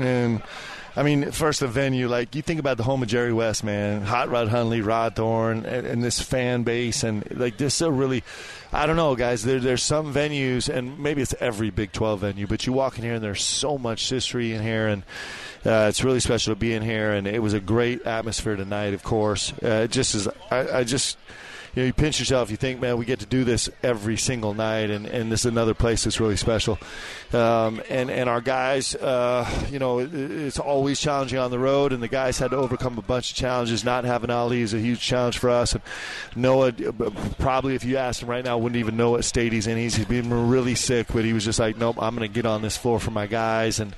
and 0.00 0.42
I 0.96 1.02
mean, 1.02 1.30
first 1.30 1.60
the 1.60 1.68
venue, 1.68 2.08
like 2.08 2.34
you 2.34 2.40
think 2.40 2.58
about 2.58 2.78
the 2.78 2.82
home 2.82 3.02
of 3.02 3.08
Jerry 3.08 3.32
West, 3.32 3.62
man, 3.62 4.00
Hot 4.00 4.30
Rod 4.30 4.48
Hundley, 4.48 4.80
Rod 4.80 5.14
Thorn, 5.14 5.66
and, 5.66 5.86
and 5.86 6.02
this 6.02 6.20
fan 6.20 6.62
base, 6.62 7.04
and 7.04 7.38
like 7.38 7.58
this 7.58 7.76
is 7.76 7.82
a 7.82 7.92
really, 7.92 8.24
I 8.72 8.86
don't 8.86 8.96
know, 8.96 9.14
guys. 9.14 9.44
There, 9.44 9.60
there's 9.60 9.82
some 9.82 10.14
venues, 10.14 10.74
and 10.74 10.98
maybe 10.98 11.20
it's 11.20 11.34
every 11.38 11.68
Big 11.68 11.92
12 11.92 12.20
venue, 12.20 12.46
but 12.46 12.66
you 12.66 12.72
walk 12.72 12.96
in 12.96 13.04
here 13.04 13.14
and 13.14 13.22
there's 13.22 13.44
so 13.44 13.76
much 13.76 14.08
history 14.08 14.54
in 14.54 14.62
here, 14.62 14.86
and 14.86 15.02
uh, 15.66 15.86
it's 15.90 16.02
really 16.02 16.20
special 16.20 16.54
to 16.54 16.58
be 16.58 16.72
in 16.72 16.82
here, 16.82 17.12
and 17.12 17.26
it 17.26 17.42
was 17.42 17.52
a 17.52 17.60
great 17.60 18.02
atmosphere 18.06 18.56
tonight. 18.56 18.94
Of 18.94 19.02
course, 19.02 19.52
uh, 19.62 19.86
just 19.88 20.14
is. 20.14 20.28
I, 20.50 20.78
I 20.78 20.84
just 20.84 21.18
you 21.76 21.82
know, 21.82 21.86
you 21.88 21.92
pinch 21.92 22.18
yourself. 22.18 22.50
You 22.50 22.56
think, 22.56 22.80
man, 22.80 22.96
we 22.96 23.04
get 23.04 23.20
to 23.20 23.26
do 23.26 23.44
this 23.44 23.68
every 23.82 24.16
single 24.16 24.54
night, 24.54 24.88
and, 24.88 25.04
and 25.04 25.30
this 25.30 25.40
is 25.40 25.46
another 25.46 25.74
place 25.74 26.04
that's 26.04 26.18
really 26.18 26.36
special. 26.36 26.78
Um, 27.34 27.82
and 27.90 28.10
and 28.10 28.30
our 28.30 28.40
guys, 28.40 28.94
uh, 28.94 29.46
you 29.70 29.78
know, 29.78 29.98
it, 29.98 30.14
it's 30.14 30.58
always 30.58 30.98
challenging 30.98 31.38
on 31.38 31.50
the 31.50 31.58
road, 31.58 31.92
and 31.92 32.02
the 32.02 32.08
guys 32.08 32.38
had 32.38 32.52
to 32.52 32.56
overcome 32.56 32.96
a 32.96 33.02
bunch 33.02 33.30
of 33.30 33.36
challenges. 33.36 33.84
Not 33.84 34.04
having 34.04 34.30
Aly 34.30 34.62
is 34.62 34.72
a 34.72 34.78
huge 34.78 35.02
challenge 35.02 35.36
for 35.36 35.50
us. 35.50 35.74
And 35.74 35.82
Noah, 36.34 36.72
probably 37.38 37.74
if 37.74 37.84
you 37.84 37.98
asked 37.98 38.22
him 38.22 38.30
right 38.30 38.42
now, 38.44 38.56
wouldn't 38.56 38.80
even 38.80 38.96
know 38.96 39.10
what 39.10 39.26
state 39.26 39.52
he's 39.52 39.66
in. 39.66 39.76
He's, 39.76 40.02
been 40.06 40.48
really 40.48 40.76
sick, 40.76 41.08
but 41.12 41.24
he 41.24 41.34
was 41.34 41.44
just 41.44 41.58
like, 41.58 41.76
nope, 41.76 41.96
I'm 42.00 42.16
going 42.16 42.26
to 42.26 42.32
get 42.32 42.46
on 42.46 42.62
this 42.62 42.76
floor 42.76 42.98
for 43.00 43.10
my 43.10 43.26
guys, 43.26 43.80
and 43.80 43.94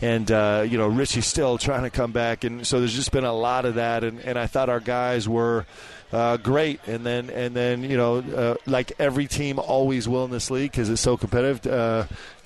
and 0.00 0.30
uh, 0.30 0.64
you 0.66 0.78
know, 0.78 0.88
Richie's 0.88 1.26
still 1.26 1.58
trying 1.58 1.82
to 1.82 1.90
come 1.90 2.12
back, 2.12 2.44
and 2.44 2.66
so 2.66 2.78
there's 2.78 2.94
just 2.94 3.12
been 3.12 3.24
a 3.24 3.34
lot 3.34 3.66
of 3.66 3.74
that, 3.74 4.02
and, 4.02 4.18
and 4.20 4.38
I 4.38 4.46
thought 4.46 4.70
our 4.70 4.80
guys 4.80 5.28
were 5.28 5.66
uh, 6.12 6.36
great. 6.36 6.80
And 6.86 7.04
then 7.04 7.30
and 7.30 7.54
then 7.54 7.82
you 7.82 7.96
know, 7.96 8.18
uh, 8.18 8.54
like 8.66 8.92
every 8.98 9.26
team 9.26 9.58
always 9.58 10.08
will 10.08 10.24
in 10.24 10.30
this 10.30 10.50
league 10.50 10.70
because 10.70 10.88
it's 10.90 11.02
so 11.02 11.16
competitive. 11.16 11.66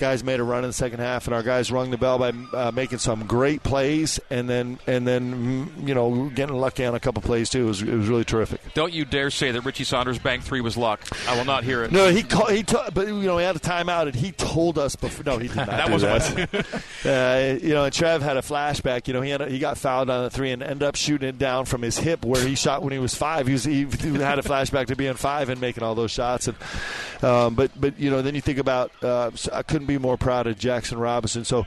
Guys 0.03 0.25
made 0.25 0.41
a 0.41 0.43
run 0.43 0.65
in 0.65 0.71
the 0.71 0.75
second 0.75 0.99
half, 0.99 1.29
and 1.29 1.35
our 1.35 1.45
guys 1.45 1.71
rung 1.71 1.93
the 1.93 1.97
bell 1.97 2.19
by 2.19 2.33
uh, 2.55 2.73
making 2.75 2.99
some 2.99 3.25
great 3.25 3.63
plays, 3.63 4.19
and 4.31 4.51
then 4.51 4.81
and 4.89 5.07
then 5.07 5.69
mm, 5.69 5.87
you 5.87 5.95
know 5.95 6.29
getting 6.35 6.57
lucky 6.57 6.85
on 6.85 6.97
a 6.97 6.99
couple 6.99 7.23
plays 7.23 7.49
too. 7.49 7.63
It 7.63 7.69
was, 7.69 7.83
it 7.83 7.95
was 7.95 8.09
really 8.09 8.25
terrific. 8.25 8.61
Don't 8.75 8.93
you 8.93 9.05
dare 9.05 9.31
say 9.31 9.53
that 9.53 9.61
Richie 9.61 9.85
Saunders 9.85 10.19
bank 10.19 10.43
three 10.43 10.61
was 10.61 10.77
luck. 10.77 11.07
I 11.29 11.37
will 11.37 11.45
not 11.45 11.63
hear 11.63 11.85
it. 11.85 11.93
No, 11.93 12.09
he 12.09 12.25
called, 12.25 12.51
he 12.51 12.65
t- 12.65 12.77
but 12.93 13.07
you 13.07 13.15
know 13.23 13.39
he 13.39 13.45
had 13.45 13.55
a 13.55 13.61
timeout, 13.61 14.07
and 14.07 14.17
he 14.17 14.33
told 14.33 14.77
us 14.77 14.97
before. 14.97 15.23
No, 15.23 15.39
he 15.39 15.47
did 15.47 15.57
not. 15.57 15.67
that 15.69 15.89
was 15.89 16.03
that. 16.03 16.67
uh, 17.05 17.65
you 17.65 17.73
know, 17.73 17.85
and 17.85 17.95
Trev 17.95 18.23
had 18.23 18.37
a 18.37 18.43
flashback. 18.43 19.07
You 19.07 19.15
know, 19.15 19.21
he 19.21 19.31
had 19.31 19.41
a, 19.41 19.49
he 19.49 19.61
got 19.61 19.79
fouled 19.79 20.11
on 20.11 20.25
the 20.25 20.31
three 20.31 20.51
and 20.51 20.65
ended 20.65 20.83
up 20.83 20.97
shooting 20.97 21.29
it 21.29 21.39
down 21.39 21.65
from 21.65 21.81
his 21.81 21.97
hip 21.97 22.25
where 22.25 22.45
he 22.45 22.57
shot 22.57 22.83
when 22.83 22.93
he 22.93 22.99
was 22.99 23.15
five. 23.15 23.47
He, 23.47 23.53
was, 23.53 23.63
he 23.63 23.83
had 23.85 24.41
a 24.41 24.43
flashback 24.43 24.87
to 24.87 24.97
being 24.97 25.15
five 25.15 25.49
and 25.49 25.61
making 25.61 25.85
all 25.85 25.95
those 25.95 26.11
shots. 26.11 26.49
And 26.49 26.57
um, 27.23 27.55
but 27.55 27.71
but 27.81 28.01
you 28.01 28.11
know 28.11 28.21
then 28.21 28.35
you 28.35 28.41
think 28.41 28.59
about 28.59 28.91
uh, 29.05 29.31
I 29.53 29.63
couldn't 29.63 29.87
be 29.87 29.92
more 29.99 30.17
proud 30.17 30.47
of 30.47 30.59
Jackson 30.59 30.99
Robinson. 30.99 31.45
So 31.45 31.67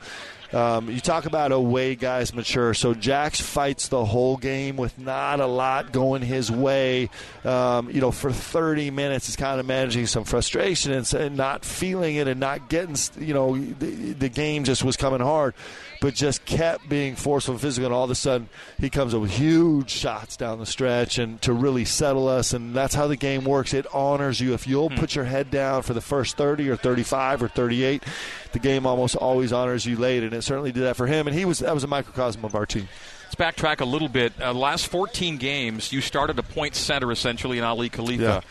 um, 0.55 0.89
you 0.89 1.01
talk 1.01 1.25
about 1.25 1.51
away 1.51 1.95
guys 1.95 2.33
mature. 2.33 2.73
So 2.73 2.93
Jax 2.93 3.41
fights 3.41 3.89
the 3.89 4.05
whole 4.05 4.37
game 4.37 4.77
with 4.77 4.97
not 4.97 5.41
a 5.41 5.45
lot 5.45 5.91
going 5.91 6.21
his 6.21 6.49
way. 6.49 7.09
Um, 7.43 7.89
you 7.89 7.99
know, 7.99 8.11
for 8.11 8.31
30 8.31 8.89
minutes, 8.89 9.25
he's 9.25 9.35
kind 9.35 9.59
of 9.59 9.65
managing 9.65 10.07
some 10.07 10.23
frustration 10.23 10.93
and, 10.93 11.13
and 11.13 11.35
not 11.35 11.65
feeling 11.65 12.15
it 12.15 12.29
and 12.29 12.39
not 12.39 12.69
getting. 12.69 12.95
You 13.19 13.33
know, 13.33 13.57
the, 13.57 14.13
the 14.13 14.29
game 14.29 14.63
just 14.63 14.81
was 14.81 14.95
coming 14.95 15.19
hard 15.19 15.55
but 16.01 16.13
just 16.13 16.45
kept 16.45 16.87
being 16.87 17.15
forceful 17.15 17.53
and 17.53 17.61
physical. 17.61 17.87
And 17.87 17.93
all 17.95 18.03
of 18.03 18.11
a 18.11 18.15
sudden, 18.15 18.49
he 18.77 18.91
comes 18.91 19.15
up 19.15 19.21
with 19.21 19.31
huge 19.31 19.89
shots 19.89 20.37
down 20.37 20.59
the 20.59 20.65
stretch 20.65 21.17
and 21.17 21.41
to 21.41 21.51
really 21.51 21.85
settle 21.85 22.27
us. 22.27 22.53
And 22.53 22.75
that's 22.75 22.93
how 22.93 23.07
the 23.07 23.15
game 23.15 23.43
works. 23.43 23.73
It 23.73 23.87
honors 23.93 24.39
you. 24.39 24.53
If 24.53 24.67
you'll 24.67 24.89
hmm. 24.89 24.97
put 24.97 25.15
your 25.15 25.25
head 25.25 25.49
down 25.49 25.81
for 25.81 25.93
the 25.93 26.01
first 26.01 26.37
30 26.37 26.69
or 26.69 26.75
35 26.75 27.43
or 27.43 27.47
38, 27.47 28.03
the 28.55 28.59
game 28.59 28.85
almost 28.85 29.15
always 29.15 29.53
honors 29.53 29.85
you 29.85 29.97
late. 29.97 30.23
And 30.23 30.33
it 30.33 30.41
certainly 30.41 30.71
did 30.71 30.83
that 30.83 30.95
for 30.95 31.05
him. 31.05 31.27
And 31.27 31.37
he 31.37 31.45
was 31.45 31.59
that 31.59 31.73
was 31.73 31.83
a 31.83 31.87
microcosm 31.87 32.43
of 32.43 32.55
our 32.55 32.65
team. 32.65 32.87
Let's 33.23 33.35
backtrack 33.35 33.81
a 33.81 33.85
little 33.85 34.07
bit. 34.07 34.33
Uh, 34.39 34.53
last 34.53 34.87
14 34.87 35.37
games, 35.37 35.91
you 35.91 35.99
started 35.99 36.39
a 36.39 36.43
point 36.43 36.75
center 36.75 37.11
essentially 37.11 37.57
in 37.57 37.63
Aly 37.63 37.89
Khalifa. 37.89 38.23
Yeah 38.23 38.41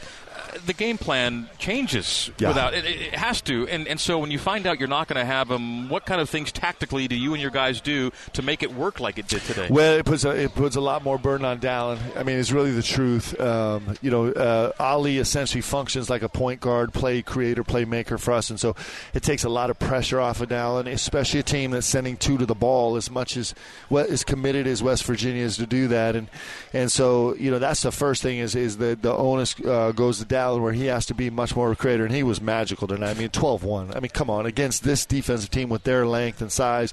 the 0.66 0.72
game 0.72 0.98
plan 0.98 1.48
changes 1.58 2.30
yeah. 2.38 2.48
without 2.48 2.74
it, 2.74 2.84
it, 2.84 3.14
has 3.14 3.40
to. 3.42 3.66
And 3.68 3.86
and 3.88 3.98
so 3.98 4.18
when 4.18 4.30
you 4.30 4.38
find 4.38 4.66
out 4.66 4.78
you're 4.78 4.88
not 4.88 5.08
going 5.08 5.18
to 5.18 5.24
have 5.24 5.48
them, 5.48 5.88
what 5.88 6.06
kind 6.06 6.20
of 6.20 6.30
things 6.30 6.52
tactically 6.52 7.08
do 7.08 7.16
you 7.16 7.32
and 7.32 7.42
your 7.42 7.50
guys 7.50 7.80
do 7.80 8.12
to 8.34 8.42
make 8.42 8.62
it 8.62 8.72
work 8.72 9.00
like 9.00 9.18
it 9.18 9.28
did 9.28 9.42
today? 9.42 9.68
Well, 9.70 9.94
it 9.98 10.04
puts 10.04 10.24
a, 10.24 10.30
it 10.30 10.54
puts 10.54 10.76
a 10.76 10.80
lot 10.80 11.02
more 11.02 11.18
burden 11.18 11.44
on 11.44 11.60
Dallin. 11.60 11.98
I 12.16 12.22
mean, 12.22 12.38
it's 12.38 12.52
really 12.52 12.72
the 12.72 12.82
truth. 12.82 13.38
Um, 13.40 13.96
you 14.00 14.10
know, 14.10 14.28
uh, 14.28 14.72
Aly 14.78 15.18
essentially 15.18 15.60
functions 15.60 16.08
like 16.08 16.22
a 16.22 16.28
point 16.28 16.60
guard, 16.60 16.92
play 16.92 17.22
creator, 17.22 17.64
playmaker 17.64 18.18
for 18.18 18.32
us, 18.32 18.50
and 18.50 18.60
so 18.60 18.76
it 19.12 19.22
takes 19.22 19.44
a 19.44 19.48
lot 19.48 19.70
of 19.70 19.78
pressure 19.78 20.20
off 20.20 20.40
of 20.40 20.48
Dallin, 20.48 20.86
especially 20.86 21.40
a 21.40 21.44
team 21.44 21.72
that's 21.72 21.86
sending 21.86 22.16
two 22.16 22.38
to 22.38 22.46
the 22.46 22.54
ball 22.54 22.96
as 22.96 23.10
much 23.10 23.36
as 23.36 23.54
what 23.88 24.06
is 24.06 24.24
committed 24.24 24.66
as 24.66 24.82
West 24.82 25.04
Virginia 25.04 25.44
is 25.44 25.56
to 25.56 25.66
do 25.66 25.88
that. 25.88 26.16
And 26.16 26.28
and 26.72 26.90
so 26.90 27.34
you 27.34 27.50
know 27.50 27.58
that's 27.58 27.82
the 27.82 27.92
first 27.92 28.22
thing 28.22 28.38
is 28.38 28.54
is 28.54 28.76
the 28.76 28.96
the 29.00 29.12
onus 29.12 29.54
uh, 29.60 29.92
goes 29.92 30.18
to 30.18 30.24
Dallin 30.24 30.43
Allen 30.44 30.62
where 30.62 30.72
he 30.72 30.86
has 30.86 31.06
to 31.06 31.14
be 31.14 31.30
much 31.30 31.56
more 31.56 31.68
of 31.68 31.72
a 31.72 31.76
creator, 31.76 32.04
and 32.04 32.14
he 32.14 32.22
was 32.22 32.40
magical 32.40 32.86
tonight. 32.86 33.16
I 33.16 33.18
mean, 33.18 33.30
12-1. 33.30 33.96
I 33.96 34.00
mean, 34.00 34.10
come 34.10 34.28
on, 34.28 34.44
against 34.44 34.84
this 34.84 35.06
defensive 35.06 35.50
team 35.50 35.70
with 35.70 35.84
their 35.84 36.06
length 36.06 36.42
and 36.42 36.52
size, 36.52 36.92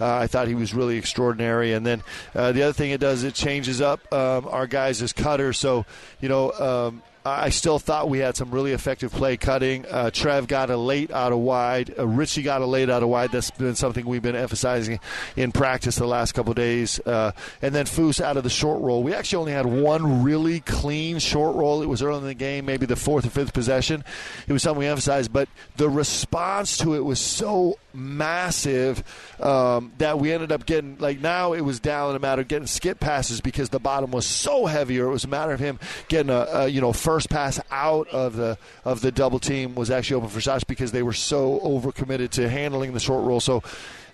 uh, 0.00 0.16
I 0.16 0.26
thought 0.28 0.46
he 0.46 0.54
was 0.54 0.72
really 0.72 0.96
extraordinary. 0.96 1.72
And 1.72 1.84
then 1.84 2.02
uh, 2.34 2.52
the 2.52 2.62
other 2.62 2.72
thing 2.72 2.92
it 2.92 3.00
does, 3.00 3.24
it 3.24 3.34
changes 3.34 3.80
up 3.80 4.00
um, 4.12 4.46
our 4.48 4.66
guys 4.68 5.02
as 5.02 5.12
cutters. 5.12 5.58
So 5.58 5.84
you 6.20 6.28
know. 6.28 6.52
Um, 6.52 7.02
I 7.26 7.48
still 7.48 7.78
thought 7.78 8.10
we 8.10 8.18
had 8.18 8.36
some 8.36 8.50
really 8.50 8.72
effective 8.72 9.10
play 9.10 9.38
cutting. 9.38 9.86
Uh, 9.86 10.10
Trev 10.10 10.46
got 10.46 10.68
a 10.68 10.76
late 10.76 11.10
out 11.10 11.32
of 11.32 11.38
wide. 11.38 11.94
Uh, 11.98 12.06
Richie 12.06 12.42
got 12.42 12.60
a 12.60 12.66
late 12.66 12.90
out 12.90 13.02
of 13.02 13.08
wide. 13.08 13.32
That's 13.32 13.50
been 13.50 13.74
something 13.76 14.04
we've 14.04 14.20
been 14.20 14.36
emphasizing 14.36 15.00
in 15.34 15.50
practice 15.50 15.96
the 15.96 16.06
last 16.06 16.32
couple 16.32 16.52
days. 16.52 17.00
Uh, 17.00 17.32
and 17.62 17.74
then 17.74 17.86
Foose 17.86 18.20
out 18.20 18.36
of 18.36 18.44
the 18.44 18.50
short 18.50 18.82
roll. 18.82 19.02
We 19.02 19.14
actually 19.14 19.40
only 19.40 19.52
had 19.52 19.64
one 19.64 20.22
really 20.22 20.60
clean 20.60 21.18
short 21.18 21.56
roll. 21.56 21.82
It 21.82 21.88
was 21.88 22.02
early 22.02 22.18
in 22.18 22.24
the 22.24 22.34
game, 22.34 22.66
maybe 22.66 22.84
the 22.84 22.94
fourth 22.94 23.24
or 23.24 23.30
fifth 23.30 23.54
possession. 23.54 24.04
It 24.46 24.52
was 24.52 24.62
something 24.62 24.80
we 24.80 24.86
emphasized, 24.86 25.32
but 25.32 25.48
the 25.76 25.88
response 25.88 26.76
to 26.78 26.94
it 26.94 27.00
was 27.00 27.20
so 27.20 27.78
massive 27.94 29.02
um, 29.40 29.92
that 29.98 30.18
we 30.18 30.32
ended 30.32 30.50
up 30.50 30.66
getting 30.66 30.98
like 30.98 31.20
now 31.20 31.52
it 31.52 31.60
was 31.60 31.78
down 31.78 32.16
a 32.16 32.18
matter 32.18 32.42
of 32.42 32.48
getting 32.48 32.66
skip 32.66 32.98
passes 32.98 33.40
because 33.40 33.68
the 33.68 33.78
bottom 33.78 34.10
was 34.10 34.26
so 34.26 34.66
heavy, 34.66 35.00
or 35.00 35.06
it 35.06 35.12
was 35.12 35.24
a 35.24 35.28
matter 35.28 35.52
of 35.52 35.60
him 35.60 35.78
getting 36.08 36.30
a, 36.30 36.46
a 36.52 36.68
you 36.68 36.80
know 36.80 36.92
first 36.92 37.13
pass 37.20 37.60
out 37.70 38.08
of 38.08 38.36
the 38.36 38.58
of 38.84 39.00
the 39.00 39.12
double 39.12 39.38
team 39.38 39.74
was 39.74 39.90
actually 39.90 40.16
open 40.16 40.28
for 40.28 40.40
shots 40.40 40.64
because 40.64 40.92
they 40.92 41.02
were 41.02 41.12
so 41.12 41.60
overcommitted 41.60 42.30
to 42.30 42.48
handling 42.48 42.92
the 42.92 43.00
short 43.00 43.24
roll. 43.24 43.40
So. 43.40 43.62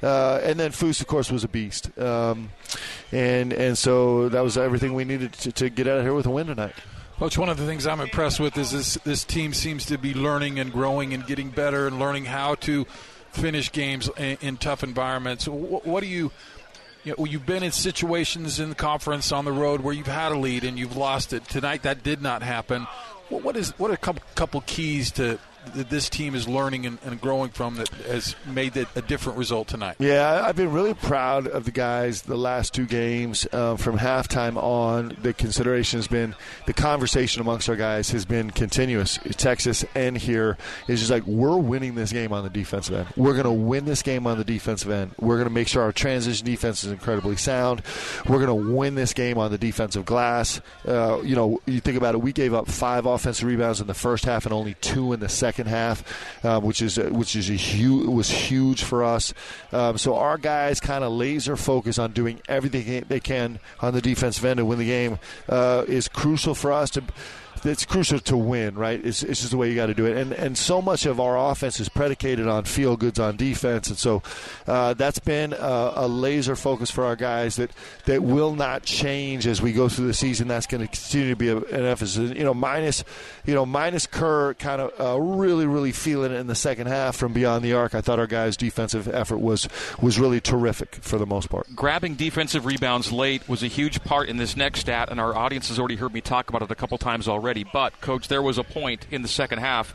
Uh, 0.03 0.41
and 0.43 0.59
then 0.59 0.71
Foose, 0.71 1.03
of 1.03 1.07
course, 1.07 1.31
was 1.31 1.45
a 1.45 1.49
beast, 1.49 1.91
um, 1.99 2.49
and 3.13 3.53
and 3.53 3.77
so 3.77 4.31
that 4.31 4.41
was 4.41 4.57
everything 4.57 4.95
we 4.95 5.05
needed 5.05 5.31
to, 5.35 5.53
to 5.53 5.69
get 5.69 5.87
out 5.87 5.99
of 5.99 6.05
here 6.05 6.15
with 6.15 6.25
a 6.25 6.31
win 6.31 6.47
tonight. 6.47 6.73
Coach, 7.19 7.37
one 7.37 7.51
of 7.51 7.59
the 7.59 7.67
things 7.67 7.87
I'm 7.87 8.01
impressed 8.01 8.41
with 8.41 8.57
is 8.57 8.71
this 8.71 8.95
this 9.05 9.25
team 9.25 9.53
seems 9.53 9.85
to 9.85 9.99
be 9.99 10.15
learning 10.15 10.59
and 10.59 10.73
growing 10.73 11.13
and 11.13 11.27
getting 11.27 11.51
better 11.51 11.87
and 11.87 11.99
learning 11.99 12.25
how 12.25 12.55
to 12.55 12.87
finish 13.33 13.71
games 13.73 14.09
in, 14.17 14.39
in 14.41 14.57
tough 14.57 14.83
environments. 14.83 15.47
What, 15.47 15.87
what 15.87 16.03
do 16.03 16.09
you 16.09 16.33
you 17.05 17.15
know, 17.17 17.25
you've 17.25 17.47
been 17.47 17.63
in 17.63 17.73
situations 17.73 18.61
in 18.61 18.69
the 18.69 18.75
conference 18.75 19.33
on 19.33 19.45
the 19.45 19.53
road 19.53 19.81
where 19.81 19.95
you've 19.95 20.07
had 20.07 20.33
a 20.33 20.39
lead 20.39 20.65
and 20.65 20.79
you've 20.79 20.97
lost 20.97 21.33
it. 21.33 21.45
Tonight, 21.45 21.83
that 21.83 22.03
did 22.03 22.21
not 22.21 22.43
happen. 22.43 22.87
What, 23.29 23.57
is 23.57 23.71
what 23.79 23.91
are 23.91 23.95
a 23.95 23.99
couple, 23.99 24.23
couple 24.35 24.61
keys 24.63 25.11
to 25.13 25.39
that 25.75 25.91
this 25.91 26.09
team 26.09 26.35
is 26.35 26.49
learning 26.49 26.87
and, 26.87 26.99
and 27.05 27.21
growing 27.21 27.51
from 27.51 27.77
that 27.77 27.89
has 27.89 28.35
made 28.47 28.77
it 28.77 28.89
a 28.97 29.03
different 29.03 29.39
result 29.39 29.69
tonight? 29.69 29.97
Yeah, 29.99 30.43
I've 30.45 30.57
been 30.57 30.73
really 30.73 30.95
proud 30.95 31.47
of 31.47 31.65
the 31.65 31.71
guys 31.71 32.23
the 32.23 32.37
last 32.37 32.75
two 32.75 32.87
games 32.87 33.47
uh, 33.53 33.77
from 33.77 33.99
halftime 33.99 34.57
on. 34.57 35.17
The 35.23 35.33
consideration 35.33 35.99
has 35.99 36.09
been 36.09 36.35
the 36.67 36.73
conversation 36.73 37.41
amongst 37.41 37.69
our 37.69 37.77
guys 37.77 38.11
has 38.11 38.25
been 38.25 38.51
continuous. 38.51 39.19
Texas 39.37 39.85
and 39.95 40.17
here 40.17 40.57
is 40.89 41.01
just 41.01 41.11
like 41.11 41.25
we're 41.27 41.59
winning 41.59 41.95
this 41.95 42.13
game 42.13 42.33
on 42.33 42.43
the 42.43 42.51
defensive 42.51 42.95
end. 42.95 43.09
We're 43.17 43.35
going 43.35 43.45
to 43.45 43.53
win 43.53 43.85
this 43.85 44.03
game 44.03 44.27
on 44.27 44.39
the 44.39 44.45
defensive 44.45 44.91
end. 44.91 45.13
We're 45.19 45.37
going 45.37 45.49
to 45.49 45.55
make 45.55 45.69
sure 45.69 45.83
our 45.83 45.93
transition 45.93 46.45
defense 46.45 46.85
is 46.85 46.93
incredibly 46.93 47.37
sound. 47.37 47.83
We're 48.27 48.45
going 48.45 48.49
to 48.49 48.73
win 48.73 48.95
this 48.95 49.13
game 49.13 49.39
on 49.39 49.51
the 49.51 49.59
defensive 49.59 50.05
glass. 50.05 50.61
Uh, 50.87 51.21
you 51.23 51.37
know, 51.37 51.61
you 51.67 51.81
think 51.81 51.97
about 51.97 52.15
it. 52.15 52.19
We 52.19 52.33
gave 52.33 52.55
up 52.55 52.67
five 52.67 53.07
offensive 53.07 53.47
rebounds 53.47 53.81
in 53.81 53.87
the 53.87 53.95
first 53.95 54.25
half 54.25 54.47
and 54.47 54.53
only 54.53 54.75
two 54.81 55.13
in 55.13 55.21
the 55.21 55.29
second 55.29 55.50
second 55.51 55.67
half, 55.67 56.45
uh, 56.45 56.61
which 56.61 56.81
is 56.81 56.97
which 56.97 57.35
is 57.35 57.51
a 57.51 57.55
huge 57.55 58.07
was 58.07 58.31
huge 58.31 58.85
for 58.85 59.03
us. 59.03 59.35
Um, 59.73 59.99
so 59.99 60.15
our 60.15 60.39
guys 60.39 60.79
kind 60.79 61.03
of 61.03 61.11
laser 61.13 61.57
focus 61.57 61.99
on 61.99 62.13
doing 62.13 62.41
everything 62.49 63.05
they 63.09 63.19
can 63.19 63.59
on 63.81 63.93
the 63.93 64.01
defensive 64.01 64.45
end 64.45 64.59
to 64.59 64.65
win 64.65 64.79
the 64.79 64.87
game 64.87 65.19
uh, 65.49 65.85
is 65.89 66.07
crucial 66.07 66.55
for 66.55 66.71
us 66.71 66.91
to 66.91 67.03
it's 67.65 67.85
crucial 67.85 68.19
to 68.21 68.37
win, 68.37 68.75
right? 68.75 69.05
It's, 69.05 69.23
it's 69.23 69.41
just 69.41 69.51
the 69.51 69.57
way 69.57 69.69
you 69.69 69.75
got 69.75 69.87
to 69.87 69.95
do 69.95 70.07
it. 70.07 70.17
And 70.17 70.33
and 70.33 70.57
so 70.57 70.81
much 70.81 71.07
of 71.07 71.21
our 71.21 71.51
offense 71.51 71.81
is 71.81 71.89
predicated 71.89 72.49
on 72.49 72.65
field 72.65 73.01
goods 73.01 73.19
on 73.19 73.37
defense, 73.37 73.89
and 73.89 73.99
so 73.99 74.23
uh, 74.67 74.95
that's 74.95 75.19
been 75.19 75.53
a, 75.53 75.93
a, 75.97 76.09
laser 76.09 76.57
focus 76.57 76.91
for 76.91 77.05
our 77.05 77.17
guys 77.17 77.57
that 77.57 77.71
that 78.07 78.23
will 78.23 78.55
not 78.55 78.83
change 78.83 79.47
as 79.47 79.61
we 79.61 79.73
go 79.73 79.89
through 79.89 80.07
the 80.07 80.15
season. 80.15 80.49
That's 80.49 80.67
going 80.67 80.87
to 80.87 80.87
continue 80.87 81.31
to 81.31 81.37
be 81.37 81.49
a, 81.49 81.57
an 81.57 81.85
emphasis. 81.85 82.31
You 82.31 82.45
know, 82.45 82.55
minus 82.55 83.05
you 83.45 83.55
know 83.55 83.67
minus 83.67 84.07
Kerr 84.07 84.55
kind 84.55 84.81
of 84.81 85.01
uh, 85.01 85.21
really 85.21 85.67
really 85.67 85.93
feeling 85.93 86.33
it 86.33 86.37
in 86.37 86.47
the 86.47 86.55
second 86.55 86.87
half 86.87 87.17
from 87.17 87.33
beyond 87.33 87.65
the 87.65 87.75
arc. 87.75 87.95
I 87.95 88.01
thought 88.01 88.19
our 88.19 88.27
guys' 88.27 88.57
defensive 88.57 89.09
effort 89.09 89.39
was 89.39 89.69
was 90.01 90.19
really 90.19 90.41
terrific 90.41 90.97
for 90.97 91.19
the 91.19 91.27
most 91.27 91.51
part. 91.51 91.75
Grabbing 91.75 92.15
defensive 92.15 92.65
rebounds 92.65 93.13
late 93.13 93.49
was 93.49 93.63
a 93.63 93.69
huge 93.69 94.03
part 94.03 94.29
in 94.29 94.37
this 94.37 94.57
next 94.57 94.81
stat, 94.81 95.09
and 95.11 95.21
our 95.21 95.37
audience 95.37 95.69
has 95.69 95.79
already 95.79 95.97
heard 95.97 96.13
me 96.13 96.21
talk 96.21 96.49
about 96.49 96.63
it 96.63 96.71
a 96.71 96.75
couple 96.75 96.97
times 96.99 97.29
already 97.29 97.50
already. 97.51 97.65
But, 97.65 98.01
Coach, 98.01 98.29
there 98.29 98.43
was 98.43 98.59
a 98.59 98.65
point 98.65 99.07
in 99.11 99.23
the 99.23 99.29
second 99.29 99.59
half 99.59 99.93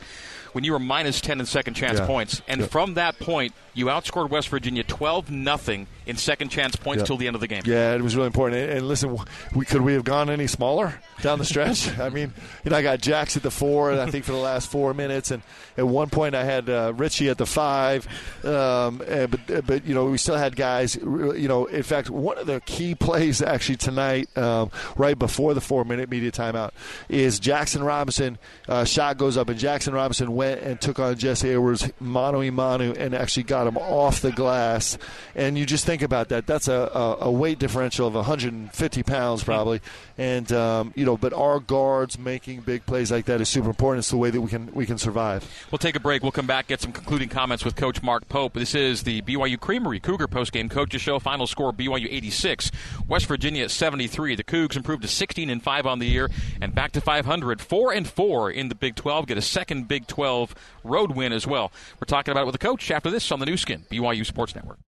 when 0.52 0.64
you 0.64 0.72
were 0.72 0.78
minus 0.78 1.20
10 1.20 1.40
in 1.40 1.46
second 1.46 1.74
chance 1.74 1.98
yeah. 1.98 2.06
points. 2.06 2.42
And 2.48 2.62
yeah. 2.62 2.66
from 2.66 2.94
that 2.94 3.18
point, 3.18 3.54
you 3.74 3.86
outscored 3.86 4.30
West 4.30 4.48
Virginia 4.48 4.82
12 4.82 5.30
nothing 5.30 5.86
in 6.06 6.16
second 6.16 6.48
chance 6.48 6.76
points 6.76 7.02
till 7.02 7.18
the 7.18 7.26
end 7.26 7.34
of 7.34 7.40
the 7.40 7.46
game. 7.46 7.62
Yeah, 7.66 7.94
it 7.94 8.00
was 8.00 8.16
really 8.16 8.28
important. 8.28 8.70
And, 8.70 8.88
listen, 8.88 9.18
we, 9.54 9.66
could 9.66 9.82
we 9.82 9.92
have 9.92 10.04
gone 10.04 10.30
any 10.30 10.46
smaller 10.46 10.98
down 11.20 11.38
the 11.38 11.44
stretch? 11.44 11.98
I 11.98 12.08
mean, 12.08 12.32
you 12.64 12.70
know, 12.70 12.76
I 12.78 12.82
got 12.82 13.00
Jax 13.00 13.36
at 13.36 13.42
the 13.42 13.50
four, 13.50 13.90
and 13.90 14.00
I 14.00 14.10
think 14.10 14.24
for 14.24 14.32
the 14.32 14.38
last 14.38 14.70
four 14.70 14.94
minutes, 14.94 15.30
and 15.30 15.42
at 15.76 15.86
one 15.86 16.08
point 16.08 16.34
I 16.34 16.44
had 16.44 16.70
uh, 16.70 16.94
Richie 16.96 17.28
at 17.28 17.36
the 17.36 17.44
five. 17.44 18.06
Um, 18.42 19.02
and, 19.06 19.30
but 19.30 19.66
but 19.66 19.84
you 19.84 19.94
know, 19.94 20.06
we 20.06 20.16
still 20.16 20.36
had 20.36 20.56
guys. 20.56 20.96
You 20.96 21.48
know, 21.48 21.66
in 21.66 21.82
fact, 21.82 22.08
one 22.08 22.38
of 22.38 22.46
the 22.46 22.60
key 22.60 22.94
plays 22.94 23.42
actually 23.42 23.76
tonight, 23.76 24.34
um, 24.38 24.70
right 24.96 25.18
before 25.18 25.52
the 25.52 25.60
four 25.60 25.84
minute 25.84 26.08
media 26.08 26.30
timeout, 26.30 26.70
is 27.10 27.38
Jackson 27.46 27.84
Robinson. 27.84 28.38
Uh, 28.68 28.84
shot 28.84 29.18
goes 29.18 29.36
up, 29.36 29.48
and 29.48 29.56
Jackson 29.56 29.94
Robinson 29.94 30.34
went 30.34 30.62
and 30.62 30.80
took 30.80 30.98
on 30.98 31.16
Jesse 31.16 31.50
Edwards 31.50 31.88
mano 32.00 32.42
a 32.42 32.50
mano 32.50 32.92
and 32.92 33.14
actually 33.14 33.44
got 33.44 33.68
him 33.68 33.76
off 33.76 34.20
the 34.20 34.32
glass. 34.32 34.98
And 35.36 35.56
you 35.56 35.64
just 35.64 35.86
think 35.86 36.02
about 36.02 36.30
that. 36.30 36.48
That's 36.48 36.66
a, 36.66 36.90
a, 36.92 37.26
a 37.26 37.30
weight 37.30 37.60
differential 37.60 38.08
of 38.08 38.14
150 38.14 39.02
pounds 39.04 39.44
probably. 39.44 39.80
And 40.18 40.50
um, 40.50 40.92
you 40.96 41.04
know, 41.04 41.16
but 41.16 41.32
our 41.32 41.60
guards 41.60 42.18
making 42.18 42.62
big 42.62 42.84
plays 42.84 43.12
like 43.12 43.26
that 43.26 43.40
is 43.40 43.48
super 43.48 43.68
important. 43.68 44.00
It's 44.00 44.10
the 44.10 44.16
way 44.16 44.30
that 44.30 44.40
we 44.40 44.48
can 44.48 44.72
we 44.74 44.84
can 44.84 44.98
survive. 44.98 45.48
We'll 45.70 45.78
take 45.78 45.94
a 45.94 46.00
break. 46.00 46.22
We'll 46.22 46.32
come 46.32 46.48
back, 46.48 46.66
get 46.66 46.80
some 46.80 46.90
concluding 46.90 47.28
comments 47.28 47.64
with 47.64 47.76
Coach 47.76 48.02
Mark 48.02 48.28
Pope. 48.28 48.54
This 48.54 48.74
is 48.74 49.04
the 49.04 49.22
BYU 49.22 49.60
Creamery 49.60 50.00
Cougar 50.00 50.26
postgame 50.26 50.68
coaches 50.68 51.00
show. 51.00 51.20
Final 51.20 51.46
score: 51.46 51.72
BYU 51.72 52.08
86, 52.10 52.72
West 53.06 53.26
Virginia 53.26 53.68
73. 53.68 54.34
The 54.34 54.42
Cougs 54.42 54.74
improved 54.74 55.02
to 55.02 55.08
16 55.08 55.48
and 55.48 55.62
five 55.62 55.86
on 55.86 56.00
the 56.00 56.06
year 56.06 56.28
and 56.60 56.74
back 56.74 56.90
to 56.92 57.00
500, 57.00 57.35
four 57.60 57.92
and 57.92 58.08
four 58.08 58.50
in 58.50 58.68
the 58.68 58.74
Big 58.74 58.96
12. 58.96 59.26
Get 59.26 59.38
a 59.38 59.42
second 59.42 59.88
Big 59.88 60.06
12 60.06 60.54
road 60.84 61.12
win 61.12 61.32
as 61.32 61.46
well. 61.46 61.72
We're 62.00 62.06
talking 62.06 62.32
about 62.32 62.42
it 62.42 62.46
with 62.46 62.54
the 62.54 62.66
coach 62.66 62.90
after 62.90 63.10
this 63.10 63.30
on 63.32 63.40
the 63.40 63.46
Nu 63.46 63.56
Skin, 63.56 63.84
BYU 63.90 64.24
Sports 64.24 64.54
Network. 64.54 64.78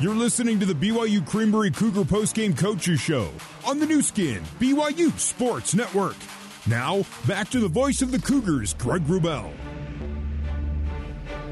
You're 0.00 0.14
listening 0.14 0.60
to 0.60 0.66
the 0.66 0.74
BYU 0.74 1.26
Creamery 1.26 1.72
Cougar 1.72 2.04
Postgame 2.04 2.56
Coaches 2.56 3.00
Show 3.00 3.30
on 3.66 3.80
the 3.80 3.86
Nu 3.86 4.00
Skin, 4.00 4.44
BYU 4.60 5.10
Sports 5.18 5.74
Network. 5.74 6.14
Now, 6.68 7.04
back 7.26 7.48
to 7.50 7.58
the 7.58 7.68
voice 7.68 8.00
of 8.00 8.12
the 8.12 8.20
Cougars, 8.20 8.74
Greg 8.74 9.02
Wrubell. 9.06 9.52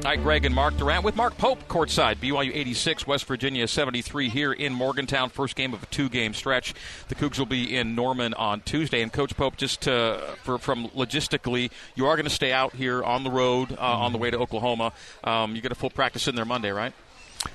Hi, 0.07 0.15
Greg 0.15 0.45
and 0.45 0.55
Mark 0.55 0.77
Durrant 0.77 1.03
with 1.03 1.17
Mark 1.17 1.37
Pope 1.37 1.67
courtside. 1.67 2.19
BYU 2.19 2.55
86, 2.55 3.05
West 3.07 3.25
Virginia 3.25 3.67
73 3.67 4.29
here 4.29 4.53
in 4.53 4.71
Morgantown. 4.71 5.29
First 5.29 5.57
game 5.57 5.73
of 5.73 5.83
a 5.83 5.85
two-game 5.87 6.33
stretch. 6.33 6.73
The 7.09 7.15
Cougs 7.15 7.37
will 7.37 7.45
be 7.45 7.75
in 7.75 7.93
Norman 7.93 8.33
on 8.35 8.61
Tuesday. 8.61 9.01
And 9.01 9.11
Coach 9.11 9.35
Pope, 9.35 9.57
just 9.57 9.81
to, 9.81 10.21
for, 10.43 10.59
from 10.59 10.87
logistically, 10.95 11.71
you 11.95 12.05
are 12.05 12.15
going 12.15 12.23
to 12.23 12.29
stay 12.29 12.53
out 12.53 12.73
here 12.73 13.03
on 13.03 13.25
the 13.25 13.29
road 13.29 13.73
uh, 13.73 13.81
on 13.81 14.13
the 14.13 14.17
way 14.17 14.31
to 14.31 14.37
Oklahoma. 14.37 14.93
Um, 15.25 15.57
you 15.57 15.61
get 15.61 15.73
a 15.73 15.75
full 15.75 15.89
practice 15.89 16.25
in 16.29 16.35
there 16.35 16.45
Monday, 16.45 16.71
right? 16.71 16.93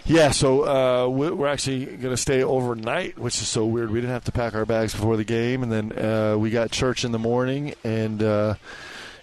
Yeah, 0.04 0.30
so 0.30 1.06
uh, 1.06 1.08
we're 1.08 1.48
actually 1.48 1.86
going 1.86 2.14
to 2.14 2.18
stay 2.18 2.42
overnight, 2.42 3.18
which 3.18 3.40
is 3.40 3.48
so 3.48 3.64
weird. 3.64 3.90
We 3.90 4.02
didn't 4.02 4.12
have 4.12 4.24
to 4.24 4.32
pack 4.32 4.54
our 4.54 4.66
bags 4.66 4.92
before 4.92 5.16
the 5.16 5.24
game, 5.24 5.62
and 5.62 5.72
then 5.72 5.98
uh, 5.98 6.36
we 6.36 6.50
got 6.50 6.70
church 6.70 7.02
in 7.02 7.12
the 7.12 7.18
morning, 7.18 7.72
and 7.82 8.22
uh, 8.22 8.54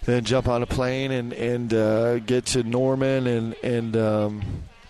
then 0.04 0.24
jump 0.24 0.48
on 0.48 0.64
a 0.64 0.66
plane 0.66 1.12
and 1.12 1.34
and 1.34 1.74
uh, 1.74 2.20
get 2.20 2.46
to 2.48 2.64
Norman 2.64 3.28
and 3.28 3.56
and 3.64 3.98
um, 3.98 4.42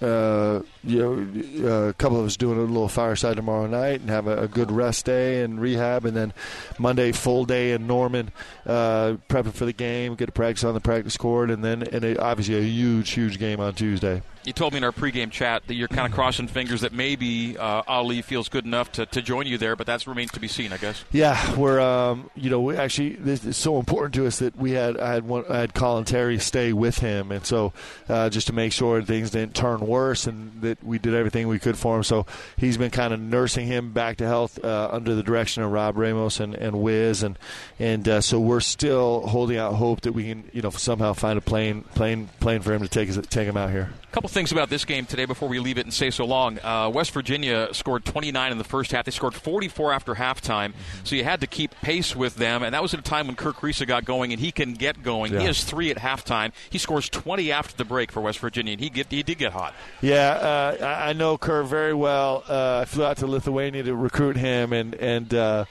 uh, 0.01 0.61
you 0.83 0.99
know 0.99 1.69
uh, 1.69 1.89
a 1.89 1.93
couple 1.93 2.19
of 2.19 2.25
us 2.25 2.37
doing 2.37 2.57
a 2.57 2.61
little 2.61 2.87
fireside 2.87 3.35
tomorrow 3.35 3.67
night 3.67 3.99
and 4.01 4.09
have 4.09 4.27
a, 4.27 4.43
a, 4.43 4.47
good 4.47 4.71
rest 4.71 5.05
day 5.05 5.43
and 5.43 5.59
rehab 5.59 6.05
and 6.05 6.15
then 6.15 6.33
Monday 6.77 7.11
full 7.11 7.45
day 7.45 7.73
in 7.73 7.85
Norman 7.85 8.31
uh, 8.65 9.15
prepping 9.27 9.53
for 9.53 9.65
the 9.65 9.73
game 9.73 10.15
get 10.15 10.29
a 10.29 10.31
practice 10.31 10.63
on 10.63 10.73
the 10.73 10.79
practice 10.79 11.17
court 11.17 11.51
and 11.51 11.63
then 11.63 11.83
and 11.83 12.03
a, 12.05 12.21
obviously 12.21 12.57
a 12.57 12.61
huge 12.61 13.09
huge 13.11 13.39
game 13.39 13.59
on 13.59 13.73
Tuesday. 13.73 14.21
You 14.45 14.53
told 14.53 14.71
me 14.71 14.77
in 14.77 14.85
our 14.85 14.93
pregame 14.93 15.29
chat 15.29 15.67
that 15.67 15.73
you're 15.73 15.89
kind 15.89 16.07
of 16.07 16.13
crossing 16.13 16.47
fingers 16.47 16.81
that 16.81 16.93
maybe 16.93 17.57
uh, 17.57 17.83
Aly 17.87 18.21
feels 18.21 18.47
good 18.47 18.65
enough 18.65 18.91
to, 18.93 19.05
to 19.07 19.21
join 19.21 19.45
you 19.47 19.57
there, 19.57 19.75
but 19.75 19.85
that 19.87 20.07
remains 20.07 20.31
to 20.31 20.39
be 20.39 20.47
seen, 20.47 20.71
I 20.71 20.77
guess. 20.77 21.03
Yeah, 21.11 21.55
we're 21.55 21.79
um, 21.79 22.29
you 22.35 22.49
know 22.49 22.61
we 22.61 22.77
actually 22.77 23.15
this 23.15 23.43
is 23.43 23.57
so 23.57 23.79
important 23.79 24.13
to 24.15 24.25
us 24.25 24.39
that 24.39 24.55
we 24.55 24.71
had 24.71 24.97
I 24.97 25.13
had 25.13 25.27
one, 25.27 25.43
I 25.49 25.59
had 25.59 25.73
Colin 25.73 26.05
Terry 26.05 26.39
stay 26.39 26.71
with 26.71 26.99
him, 26.99 27.31
and 27.31 27.45
so 27.45 27.73
uh, 28.07 28.29
just 28.29 28.47
to 28.47 28.53
make 28.53 28.71
sure 28.71 29.01
things 29.01 29.31
didn't 29.31 29.55
turn 29.55 29.81
worse 29.81 30.25
and 30.25 30.68
that 30.69 30.83
we 30.83 30.99
did 30.99 31.13
everything 31.13 31.47
we 31.47 31.59
could 31.59 31.77
for 31.77 31.97
him. 31.97 32.03
So 32.03 32.25
he's 32.57 32.77
been 32.77 32.91
kind 32.91 33.13
of 33.13 33.19
nursing 33.19 33.67
him 33.67 33.91
back 33.91 34.17
to 34.17 34.27
health 34.27 34.63
uh, 34.63 34.89
under 34.91 35.15
the 35.15 35.23
direction 35.23 35.63
of 35.63 35.71
Rob 35.71 35.97
Ramos 35.97 36.39
and 36.39 36.55
and 36.55 36.81
Wiz, 36.81 37.23
and 37.23 37.37
and 37.79 38.07
uh, 38.07 38.21
so 38.21 38.39
we're 38.39 38.59
still 38.59 39.27
holding 39.27 39.57
out 39.57 39.73
hope 39.73 40.01
that 40.01 40.13
we 40.13 40.29
can 40.29 40.49
you 40.53 40.61
know 40.61 40.69
somehow 40.69 41.13
find 41.13 41.37
a 41.37 41.41
plane 41.41 41.81
plane 41.95 42.29
plane 42.39 42.61
for 42.61 42.73
him 42.73 42.81
to 42.81 42.87
take 42.87 43.09
take 43.29 43.47
him 43.47 43.57
out 43.57 43.71
here. 43.71 43.89
A 44.09 44.11
couple 44.11 44.29
things 44.29 44.51
about 44.51 44.71
this 44.71 44.85
game 44.85 45.05
today 45.05 45.25
before 45.25 45.47
we 45.47 45.59
leave 45.59 45.77
it 45.77 45.85
and 45.85 45.93
say 45.93 46.09
so 46.09 46.25
long. 46.25 46.57
Uh, 46.63 46.89
West 46.91 47.11
Virginia 47.11 47.71
scored 47.73 48.03
29 48.05 48.51
in 48.51 48.57
the 48.57 48.63
first 48.63 48.91
half. 48.91 49.05
They 49.05 49.11
scored 49.11 49.35
44 49.35 49.93
after 49.93 50.15
halftime, 50.15 50.73
so 51.03 51.15
you 51.15 51.23
had 51.23 51.41
to 51.41 51.47
keep 51.47 51.75
pace 51.81 52.15
with 52.15 52.35
them. 52.35 52.63
And 52.63 52.73
that 52.73 52.81
was 52.81 52.95
at 52.95 52.99
a 52.99 53.03
time 53.03 53.27
when 53.27 53.35
Kerr 53.35 53.53
Kriisa 53.53 53.85
got 53.85 54.05
going, 54.05 54.31
and 54.31 54.39
he 54.39 54.51
can 54.51 54.73
get 54.73 55.03
going. 55.03 55.31
Yeah. 55.31 55.41
He 55.41 55.45
has 55.45 55.63
three 55.63 55.91
at 55.91 55.97
halftime. 55.97 56.53
He 56.71 56.79
scores 56.79 57.07
20 57.07 57.51
after 57.51 57.77
the 57.77 57.85
break 57.85 58.11
for 58.11 58.21
West 58.21 58.39
Virginia, 58.39 58.73
and 58.73 58.81
he 58.81 58.89
get 58.89 59.11
he 59.11 59.21
did 59.21 59.37
get 59.37 59.51
hot. 59.51 59.75
Yeah, 60.01 60.31
uh, 60.59 60.85
I 60.85 61.13
know 61.13 61.37
Kerr 61.37 61.63
very 61.63 61.93
well. 61.93 62.43
Uh, 62.47 62.79
I 62.81 62.85
flew 62.85 63.05
out 63.05 63.17
to 63.17 63.27
Lithuania 63.27 63.83
to 63.83 63.95
recruit 63.95 64.37
him, 64.37 64.73
and 64.73 64.95
and 64.95 65.33
uh, 65.33 65.65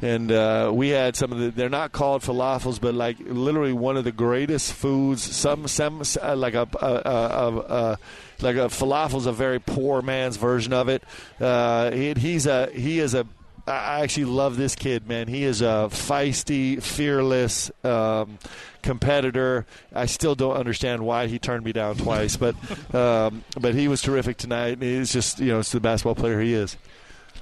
and 0.00 0.32
uh, 0.32 0.70
we 0.74 0.88
had 0.88 1.16
some 1.16 1.32
of 1.32 1.38
the. 1.38 1.50
They're 1.50 1.68
not 1.68 1.92
called 1.92 2.22
falafels, 2.22 2.80
but 2.80 2.94
like 2.94 3.16
literally 3.20 3.72
one 3.72 3.96
of 3.96 4.04
the 4.04 4.12
greatest 4.12 4.72
foods. 4.72 5.22
Some 5.22 5.68
some 5.68 6.02
uh, 6.20 6.36
like 6.36 6.54
a, 6.54 6.68
a, 6.80 6.86
a, 6.86 7.58
a 7.58 7.98
like 8.40 8.56
a 8.56 8.68
falafel's 8.68 9.26
a 9.26 9.32
very 9.32 9.60
poor 9.60 10.02
man's 10.02 10.36
version 10.36 10.72
of 10.72 10.88
it. 10.88 11.04
Uh, 11.40 11.90
he, 11.92 12.14
he's 12.14 12.46
a 12.46 12.70
he 12.72 12.98
is 12.98 13.14
a 13.14 13.26
I 13.66 14.00
actually 14.00 14.24
love 14.24 14.56
this 14.56 14.74
kid, 14.74 15.06
man. 15.06 15.28
He 15.28 15.44
is 15.44 15.62
a 15.62 15.88
feisty, 15.90 16.82
fearless 16.82 17.70
um, 17.84 18.38
competitor. 18.82 19.66
I 19.94 20.06
still 20.06 20.34
don't 20.34 20.56
understand 20.56 21.04
why 21.04 21.28
he 21.28 21.38
turned 21.38 21.64
me 21.64 21.72
down 21.72 21.96
twice, 21.96 22.36
but 22.36 22.56
um, 22.94 23.44
but 23.60 23.74
he 23.74 23.86
was 23.86 24.02
terrific 24.02 24.36
tonight. 24.36 24.74
And 24.74 24.82
He's 24.82 25.12
just 25.12 25.38
you 25.38 25.52
know, 25.52 25.60
it's 25.60 25.70
the 25.70 25.80
basketball 25.80 26.16
player 26.16 26.40
he 26.40 26.54
is. 26.54 26.76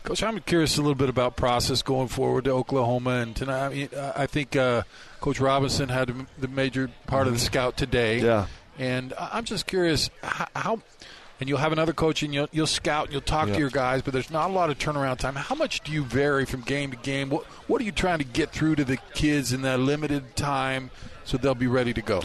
Coach, 0.03 0.23
I'm 0.23 0.39
curious 0.41 0.77
a 0.79 0.81
little 0.81 0.95
bit 0.95 1.09
about 1.11 1.37
process 1.37 1.83
going 1.83 2.09
forward 2.09 2.45
to 2.45 2.53
Oklahoma 2.53 3.11
and 3.11 3.37
tonight. 3.37 3.67
I, 3.67 3.69
mean, 3.69 3.89
I 4.17 4.27
think 4.27 4.57
uh, 4.57 4.83
Coach 5.21 5.41
Robinson 5.41 5.91
had 5.91 6.27
the 6.39 6.49
major 6.49 6.91
part 7.07 7.27
of 7.27 7.35
the 7.35 7.39
scout 7.39 7.77
today. 7.77 8.21
Yeah, 8.21 8.47
and 8.79 9.15
I'm 9.19 9.45
just 9.45 9.67
curious 9.67 10.11
how. 10.23 10.81
And 11.41 11.49
you'll 11.49 11.59
have 11.59 11.73
another 11.73 11.93
coach, 11.93 12.23
and 12.23 12.33
you'll, 12.33 12.49
you'll 12.53 12.67
scout, 12.67 13.07
and 13.07 13.13
you'll 13.13 13.23
talk 13.23 13.49
to 13.55 13.59
your 13.59 13.71
guys, 13.71 14.03
but 14.03 14.13
there's 14.13 14.31
not 14.31 14.51
a 14.51 14.53
lot 14.53 14.71
of 14.71 14.79
turnaround 14.79 15.19
time. 15.19 15.35
How 15.35 15.55
much 15.55 15.81
do 15.81 15.91
you 15.93 16.05
vary 16.05 16.45
from 16.45 16.61
game 16.61 16.91
to 16.91 16.97
game? 16.99 17.31
What 17.31 17.45
What 17.67 17.81
are 17.81 17.85
you 17.85 17.93
trying 17.93 18.19
to 18.19 18.25
get 18.25 18.51
through 18.51 18.77
to 18.77 18.85
the 18.85 18.99
kids 19.15 19.53
in 19.53 19.63
that 19.63 19.81
limited 19.81 20.37
time 20.37 20.91
so 21.25 21.37
they'll 21.37 21.55
be 21.55 21.67
ready 21.67 21.93
to 21.95 22.03
go? 22.03 22.23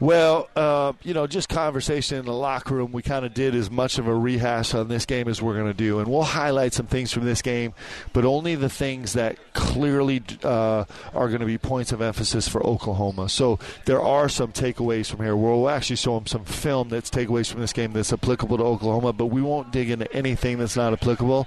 Well, 0.00 0.48
uh, 0.56 0.94
you 1.02 1.12
know, 1.12 1.26
just 1.26 1.50
conversation 1.50 2.18
in 2.18 2.24
the 2.24 2.32
locker 2.32 2.74
room. 2.74 2.90
We 2.90 3.02
kind 3.02 3.26
of 3.26 3.34
did 3.34 3.54
as 3.54 3.70
much 3.70 3.98
of 3.98 4.06
a 4.06 4.14
rehash 4.14 4.72
on 4.72 4.88
this 4.88 5.04
game 5.04 5.28
as 5.28 5.42
we're 5.42 5.52
going 5.52 5.66
to 5.66 5.74
do, 5.74 5.98
and 5.98 6.08
we'll 6.08 6.22
highlight 6.22 6.72
some 6.72 6.86
things 6.86 7.12
from 7.12 7.26
this 7.26 7.42
game, 7.42 7.74
but 8.14 8.24
only 8.24 8.54
the 8.54 8.70
things 8.70 9.12
that 9.12 9.36
clearly 9.52 10.22
uh, 10.42 10.86
are 11.12 11.28
going 11.28 11.40
to 11.40 11.46
be 11.46 11.58
points 11.58 11.92
of 11.92 12.00
emphasis 12.00 12.48
for 12.48 12.66
Oklahoma. 12.66 13.28
So 13.28 13.58
there 13.84 14.00
are 14.00 14.30
some 14.30 14.52
takeaways 14.52 15.10
from 15.10 15.22
here. 15.22 15.36
We'll 15.36 15.68
actually 15.68 15.96
show 15.96 16.14
them 16.14 16.26
some 16.26 16.46
film 16.46 16.88
that's 16.88 17.10
takeaways 17.10 17.52
from 17.52 17.60
this 17.60 17.74
game 17.74 17.92
that's 17.92 18.10
applicable 18.10 18.56
to 18.56 18.64
Oklahoma, 18.64 19.12
but 19.12 19.26
we 19.26 19.42
won't 19.42 19.70
dig 19.70 19.90
into 19.90 20.10
anything 20.14 20.56
that's 20.56 20.76
not 20.76 20.94
applicable 20.94 21.46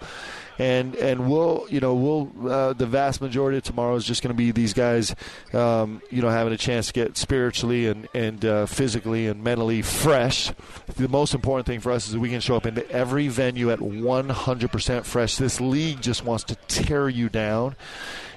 and 0.60 0.96
and 0.96 1.30
we'll 1.30 1.66
you 1.70 1.80
know 1.80 1.94
we'll 1.94 2.52
uh, 2.52 2.74
the 2.74 2.86
vast 2.86 3.22
majority 3.22 3.58
of 3.58 3.64
tomorrow 3.64 3.96
is 3.96 4.06
just 4.06 4.22
going 4.22 4.34
to 4.34 4.38
be 4.38 4.52
these 4.52 4.74
guys 4.74 5.16
um, 5.54 6.02
you 6.10 6.22
know 6.22 6.30
having 6.30 6.54
a 6.54 6.58
chance 6.58 6.88
to 6.88 6.94
get 6.94 7.18
spiritually 7.18 7.88
and 7.88 8.08
and 8.14 8.46
uh, 8.46 8.66
physically 8.66 9.28
and 9.28 9.44
mentally 9.44 9.82
fresh. 9.82 10.52
The 10.96 11.08
most 11.08 11.34
important 11.34 11.66
thing 11.66 11.80
for 11.80 11.92
us 11.92 12.08
is 12.08 12.14
that 12.14 12.20
we 12.20 12.30
can 12.30 12.42
show 12.42 12.56
up 12.56 12.66
into 12.66 12.90
every 12.92 13.28
venue 13.28 13.72
at 13.72 13.80
100% 13.80 15.06
fresh. 15.06 15.38
This 15.38 15.60
league 15.60 16.02
just 16.02 16.24
wants 16.24 16.44
to 16.46 16.56
tear 16.68 17.10
you 17.10 17.30
down, 17.30 17.76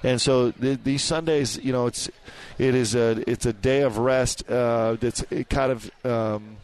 and 0.02 0.20
so 0.20 0.52
th- 0.52 0.80
these 0.84 1.02
Sundays, 1.02 1.58
you 1.62 1.72
know, 1.72 1.86
it's 1.86 2.08
it 2.58 2.74
is 2.74 2.94
a 2.94 3.22
it's 3.30 3.46
a 3.46 3.52
day 3.52 3.82
of 3.82 3.98
rest. 3.98 4.48
Uh, 4.48 4.96
that's 4.98 5.24
kind 5.50 5.72
of 5.72 5.90
um, 6.04 6.56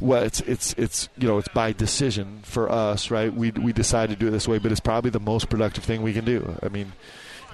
well, 0.00 0.22
it's 0.22 0.40
it's 0.40 0.72
it's 0.74 1.08
you 1.18 1.28
know 1.28 1.38
it's 1.38 1.48
by 1.48 1.72
decision 1.72 2.40
for 2.42 2.70
us, 2.70 3.10
right? 3.10 3.32
We 3.32 3.50
we 3.50 3.72
decide 3.72 4.10
to 4.10 4.16
do 4.16 4.28
it 4.28 4.30
this 4.30 4.48
way, 4.48 4.58
but 4.58 4.72
it's 4.72 4.80
probably 4.80 5.10
the 5.10 5.20
most 5.20 5.48
productive 5.48 5.84
thing 5.84 6.02
we 6.02 6.12
can 6.12 6.24
do. 6.24 6.56
I 6.62 6.68
mean, 6.68 6.92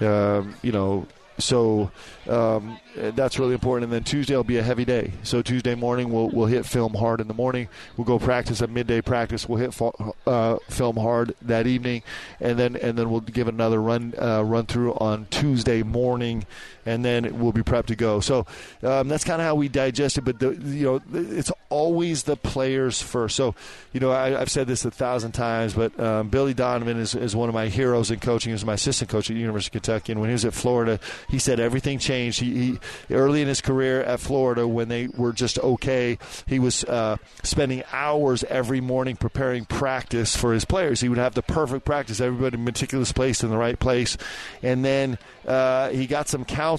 um, 0.01 0.55
you 0.61 0.71
know, 0.71 1.07
so 1.39 1.91
um, 2.27 2.79
that's 2.95 3.37
really 3.37 3.53
important. 3.53 3.85
And 3.85 3.93
then 3.93 4.03
Tuesday 4.03 4.35
will 4.35 4.43
be 4.43 4.57
a 4.57 4.63
heavy 4.63 4.85
day. 4.85 5.11
So 5.23 5.41
Tuesday 5.41 5.75
morning 5.75 6.11
we'll 6.11 6.29
we'll 6.29 6.47
hit 6.47 6.65
film 6.65 6.93
hard 6.93 7.21
in 7.21 7.27
the 7.27 7.33
morning. 7.33 7.67
We'll 7.95 8.05
go 8.05 8.17
practice 8.19 8.61
a 8.61 8.67
midday 8.67 9.01
practice. 9.01 9.47
We'll 9.47 9.59
hit 9.59 9.79
uh, 10.25 10.57
film 10.69 10.97
hard 10.97 11.35
that 11.43 11.67
evening, 11.67 12.03
and 12.39 12.57
then 12.57 12.75
and 12.75 12.97
then 12.97 13.09
we'll 13.09 13.21
give 13.21 13.47
another 13.47 13.81
run 13.81 14.13
uh, 14.17 14.43
run 14.43 14.65
through 14.65 14.93
on 14.95 15.27
Tuesday 15.29 15.83
morning, 15.83 16.45
and 16.87 17.03
then 17.03 17.37
we'll 17.39 17.51
be 17.51 17.63
prepped 17.63 17.87
to 17.87 17.95
go. 17.95 18.21
So 18.21 18.45
um, 18.81 19.09
that's 19.09 19.25
kind 19.25 19.41
of 19.41 19.45
how 19.45 19.55
we 19.55 19.67
digest 19.67 20.17
it. 20.17 20.21
But 20.21 20.39
the, 20.39 20.53
you 20.53 20.85
know 20.85 21.01
it's 21.13 21.51
always 21.69 22.23
the 22.23 22.37
players 22.37 23.01
first. 23.01 23.35
So 23.35 23.55
you 23.91 23.99
know 23.99 24.11
I, 24.11 24.29
have 24.29 24.49
said 24.49 24.67
this 24.67 24.85
a 24.85 24.91
thousand 24.91 25.33
times, 25.33 25.73
but 25.73 25.99
um, 25.99 26.29
Billy 26.29 26.53
Donovan 26.53 26.97
is, 26.97 27.13
is 27.13 27.35
one 27.35 27.49
of 27.49 27.55
my 27.55 27.67
heroes 27.67 28.09
in 28.09 28.19
coaching. 28.19 28.51
He 28.51 28.53
was 28.53 28.63
my 28.63 28.75
assistant 28.75 29.11
coach 29.11 29.29
at 29.29 29.33
the 29.33 29.39
University 29.39 29.77
of 29.77 29.83
Kentucky, 29.83 30.13
and 30.13 30.21
when 30.21 30.29
he 30.29 30.33
was 30.33 30.45
at 30.45 30.53
Florida, 30.53 30.99
he 31.29 31.39
said 31.39 31.59
everything 31.59 31.99
changed. 31.99 32.39
He, 32.39 32.77
he 33.07 33.13
early 33.13 33.41
in 33.41 33.49
his 33.49 33.59
career 33.59 34.01
at 34.03 34.21
Florida 34.21 34.65
when 34.65 34.87
they 34.87 35.07
were 35.07 35.33
just 35.33 35.59
okay. 35.59 36.17
He 36.45 36.59
was 36.59 36.85
uh, 36.85 37.17
spending 37.43 37.83
hours 37.91 38.45
every 38.45 38.79
morning 38.79 39.17
preparing 39.17 39.65
practice 39.65 40.37
for 40.37 40.53
his 40.53 40.63
players. 40.63 41.01
He 41.01 41.09
would 41.09 41.17
have 41.17 41.33
the 41.33 41.41
perfect 41.41 41.83
practice, 41.83 42.21
everybody 42.21 42.55
meticulous 42.55 43.11
placed 43.11 43.43
in 43.43 43.49
the 43.49 43.57
right 43.57 43.77
place, 43.77 44.17
and 44.63 44.85
then 44.85 45.17
uh, 45.45 45.89
he 45.89 46.07
got 46.07 46.29
some 46.29 46.45
counsel 46.45 46.76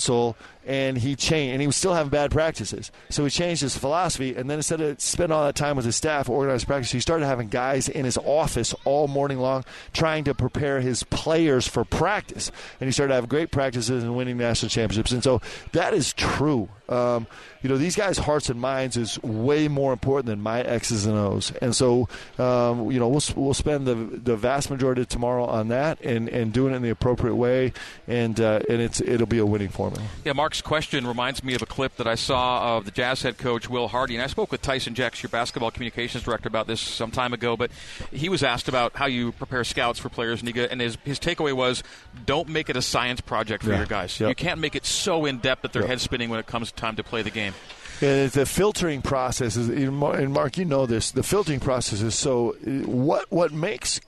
and 0.67 0.99
he 0.99 1.17
changed, 1.17 1.53
and 1.53 1.61
he 1.61 1.67
was 1.67 1.77
still 1.77 1.95
having 1.95 2.11
bad 2.11 2.31
practices. 2.31 2.93
So 3.09 3.25
he 3.25 3.31
changed 3.31 3.63
his 3.63 3.77
philosophy, 3.77 4.35
and 4.37 4.51
then 4.51 4.59
instead 4.59 4.81
of 4.81 5.01
spending 5.01 5.37
all 5.37 5.45
that 5.45 5.55
time 5.55 5.77
with 5.77 5.85
his 5.85 5.97
staff, 5.97 6.29
organized 6.29 6.67
practice, 6.67 6.93
he 6.93 7.01
started 7.01 7.27
having 7.27 7.49
guys 7.49 7.89
in 7.89 8.05
his 8.05 8.19
office 8.19 8.75
all 8.85 9.09
morning 9.09 9.39
long 9.39 9.65
trying 9.93 10.25
to 10.25 10.35
prepare 10.35 10.81
his 10.81 11.03
players 11.05 11.67
for 11.67 11.85
practice. 11.85 12.51
And 12.81 12.89
he 12.89 12.93
started 12.93 13.11
to 13.11 13.15
have 13.15 13.29
great 13.29 13.51
practices 13.51 14.05
and 14.05 14.17
winning 14.17 14.37
national 14.37 14.71
championships. 14.71 15.13
And 15.13 15.23
so 15.23 15.41
that 15.73 15.95
is 15.95 16.13
true. 16.13 16.69
Um, 16.89 17.27
you 17.63 17.69
know, 17.69 17.77
these 17.77 17.97
guys' 17.97 18.19
hearts 18.19 18.51
and 18.51 18.61
minds 18.61 18.97
is 18.97 19.21
way 19.23 19.69
more 19.69 19.93
important 19.93 20.27
than 20.27 20.41
my 20.41 20.61
X's 20.61 21.07
and 21.07 21.17
O's. 21.17 21.53
And 21.61 21.75
so, 21.75 22.09
um, 22.39 22.91
you 22.91 23.01
know, 23.01 23.09
we'll, 23.09 23.23
we'll 23.35 23.55
spend 23.55 23.87
the, 23.87 23.95
the 23.95 24.37
vast 24.37 24.71
majority 24.71 25.03
of 25.03 25.09
tomorrow 25.09 25.45
on 25.45 25.69
that 25.69 26.01
and, 26.03 26.29
and 26.29 26.53
doing 26.53 26.73
it 26.73 26.77
in 26.77 26.83
the 26.83 26.91
appropriate 26.91 27.35
way. 27.35 27.73
And, 28.07 28.41
uh, 28.41 28.61
and 28.69 28.81
it's, 28.81 29.01
it'll 29.01 29.27
be 29.27 29.39
a 29.39 29.47
winning 29.47 29.71
formula. 29.71 30.05
Yeah, 30.25 30.35
Mark's 30.35 30.63
question 30.63 31.07
reminds 31.07 31.43
me 31.43 31.55
of 31.55 31.63
a 31.63 31.67
clip 31.67 31.97
that 31.97 32.07
I 32.07 32.15
saw 32.15 32.77
of 32.77 32.85
the 32.85 32.91
Jazz 32.91 33.23
head 33.23 33.39
coach, 33.39 33.69
Will 33.69 33.89
Hardy. 33.89 34.15
And 34.15 34.23
I 34.23 34.29
spoke 34.29 34.53
with 34.53 34.63
Tyson 34.63 34.95
Jacks, 34.95 35.23
your 35.23 35.31
basketball 35.31 35.71
communications 35.71 36.25
director, 36.25 36.49
about 36.49 36.69
this 36.69 36.81
some 36.81 37.11
time 37.11 37.33
ago. 37.33 37.57
But 37.57 37.71
he 38.13 38.29
was 38.29 38.43
asked 38.45 38.69
about 38.69 38.97
how 38.97 39.07
you 39.07 39.33
prepare 39.33 39.65
scouts 39.65 39.99
for 39.99 40.09
players. 40.09 40.41
And, 40.41 40.55
he, 40.55 40.65
and 40.65 40.81
his, 40.81 40.97
his 41.05 41.19
takeaway 41.19 41.53
was 41.53 41.83
don't 42.25 42.49
make 42.49 42.71
it 42.71 42.77
a 42.77 42.83
science 42.83 43.21
project 43.21 43.65
for 43.65 43.71
yeah. 43.71 43.79
your 43.79 43.87
guys. 43.87 44.19
Yep. 44.21 44.29
You 44.29 44.35
can't 44.35 44.61
make 44.61 44.77
it 44.77 44.87
so 44.87 45.25
in 45.25 45.39
depth 45.39 45.63
that 45.63 45.73
they're 45.73 45.83
yep. 45.83 45.91
head 45.91 46.01
spinning 46.01 46.31
when 46.31 46.39
it 46.39 46.47
comes 46.47 46.71
time 46.79 46.97
to 46.97 47.05
play 47.05 47.23
the 47.23 47.31
game. 47.31 47.55
And 48.01 48.31
the 48.31 48.47
filtering 48.47 49.03
process 49.03 49.57
is, 49.57 49.69
and 49.69 50.33
Mark, 50.33 50.57
you 50.57 50.65
know 50.65 50.87
this. 50.87 51.11
The 51.11 51.25
filtering 51.25 51.61
process 51.61 52.01
is 52.01 52.15
so. 52.15 52.53
What 52.87 53.31
what 53.31 53.53
makes 53.53 54.01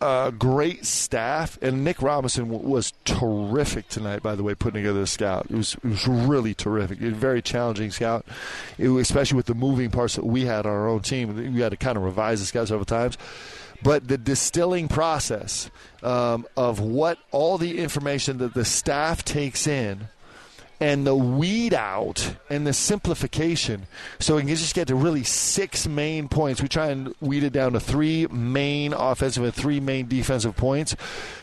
a 0.00 0.32
great 0.36 0.84
staff, 0.84 1.58
and 1.62 1.84
Nick 1.84 2.02
Robinson 2.02 2.48
was 2.48 2.92
terrific 3.04 3.88
tonight. 3.88 4.22
By 4.22 4.34
the 4.34 4.42
way, 4.42 4.54
putting 4.54 4.82
together 4.82 5.00
the 5.00 5.06
scout, 5.06 5.46
it 5.48 5.56
was 5.56 5.74
it 5.74 5.84
was 5.84 6.06
really 6.08 6.54
terrific. 6.54 7.00
It 7.00 7.06
was 7.06 7.16
very 7.16 7.40
challenging 7.40 7.92
scout, 7.92 8.26
was, 8.78 9.02
especially 9.02 9.36
with 9.36 9.46
the 9.46 9.54
moving 9.54 9.90
parts 9.90 10.16
that 10.16 10.26
we 10.26 10.44
had 10.44 10.66
on 10.66 10.72
our 10.72 10.88
own 10.88 11.00
team. 11.00 11.54
We 11.54 11.60
had 11.60 11.70
to 11.70 11.76
kind 11.76 11.96
of 11.96 12.02
revise 12.02 12.40
the 12.40 12.46
scout 12.46 12.68
several 12.68 12.84
times. 12.84 13.16
But 13.82 14.08
the 14.08 14.18
distilling 14.18 14.88
process 14.88 15.70
um, 16.02 16.46
of 16.56 16.80
what 16.80 17.18
all 17.30 17.58
the 17.58 17.78
information 17.78 18.38
that 18.38 18.54
the 18.54 18.64
staff 18.64 19.24
takes 19.24 19.66
in 19.66 20.08
and 20.80 21.06
the 21.06 21.14
weed 21.14 21.72
out 21.72 22.36
and 22.50 22.66
the 22.66 22.72
simplification 22.72 23.86
so 24.18 24.36
we 24.36 24.42
can 24.42 24.48
just 24.48 24.74
get 24.74 24.88
to 24.88 24.94
really 24.94 25.24
six 25.24 25.86
main 25.86 26.28
points. 26.28 26.60
We 26.60 26.68
try 26.68 26.88
and 26.88 27.14
weed 27.20 27.44
it 27.44 27.52
down 27.52 27.72
to 27.72 27.80
three 27.80 28.26
main 28.26 28.92
offensive 28.92 29.42
and 29.42 29.54
three 29.54 29.80
main 29.80 30.06
defensive 30.08 30.56
points 30.56 30.94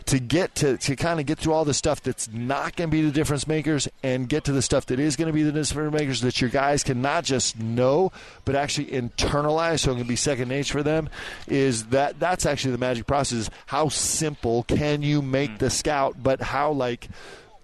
to 0.05 0.19
get 0.19 0.55
to, 0.55 0.77
to 0.77 0.95
kind 0.95 1.19
of 1.19 1.25
get 1.25 1.39
through 1.39 1.53
all 1.53 1.65
the 1.65 1.73
stuff 1.73 2.01
that's 2.01 2.31
not 2.31 2.75
going 2.75 2.89
to 2.89 2.91
be 2.91 3.01
the 3.01 3.11
difference 3.11 3.47
makers 3.47 3.87
and 4.03 4.29
get 4.29 4.43
to 4.43 4.51
the 4.51 4.61
stuff 4.61 4.85
that 4.87 4.99
is 4.99 5.15
going 5.15 5.27
to 5.27 5.33
be 5.33 5.43
the 5.43 5.51
difference 5.51 5.93
makers 5.93 6.21
that 6.21 6.41
your 6.41 6.49
guys 6.49 6.83
can 6.83 7.01
not 7.01 7.23
just 7.23 7.59
know 7.59 8.11
but 8.45 8.55
actually 8.55 8.87
internalize 8.87 9.79
so 9.79 9.91
it 9.91 9.97
can 9.97 10.07
be 10.07 10.15
second 10.15 10.49
nature 10.49 10.73
for 10.73 10.83
them 10.83 11.09
is 11.47 11.85
that 11.87 12.19
that's 12.19 12.45
actually 12.45 12.71
the 12.71 12.77
magic 12.77 13.07
process 13.07 13.39
is 13.39 13.49
how 13.67 13.87
simple 13.89 14.63
can 14.63 15.01
you 15.01 15.21
make 15.21 15.51
mm. 15.51 15.57
the 15.59 15.69
scout 15.69 16.15
but 16.21 16.41
how 16.41 16.71
like 16.71 17.07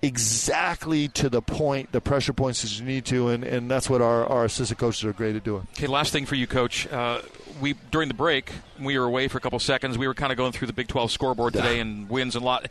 exactly 0.02 1.08
to 1.10 1.30
the 1.30 1.42
point, 1.42 1.92
the 1.92 2.02
pressure 2.02 2.34
points 2.34 2.62
that 2.62 2.80
you 2.80 2.86
need 2.86 3.06
to, 3.06 3.30
and, 3.30 3.44
and 3.44 3.70
that's 3.70 3.90
what 3.90 4.02
our, 4.02 4.26
our 4.26 4.46
assistant 4.46 4.80
coaches 4.80 5.04
are 5.04 5.14
great 5.14 5.36
at 5.36 5.44
doing. 5.44 5.68
Okay, 5.78 5.88
last 5.88 6.12
thing 6.14 6.26
for 6.26 6.36
you, 6.36 6.48
Coach. 6.48 6.88
Uh, 6.88 7.22
we 7.62 7.74
during 7.92 8.08
the 8.08 8.14
break, 8.14 8.52
we 8.80 8.98
were 8.98 9.06
away 9.06 9.28
for 9.28 9.38
a 9.38 9.42
couple 9.42 9.60
seconds. 9.60 9.98
We 9.98 10.08
were 10.08 10.14
kind 10.14 10.32
of 10.32 10.38
going 10.38 10.52
through 10.52 10.68
the 10.68 10.74
Big 10.74 10.88
12 10.88 11.12
scoreboard 11.12 11.54
today 11.54 11.76
yeah. 11.76 11.82
and 11.82 12.10
wins 12.10 12.36
and 12.36 12.46
lot. 12.46 12.70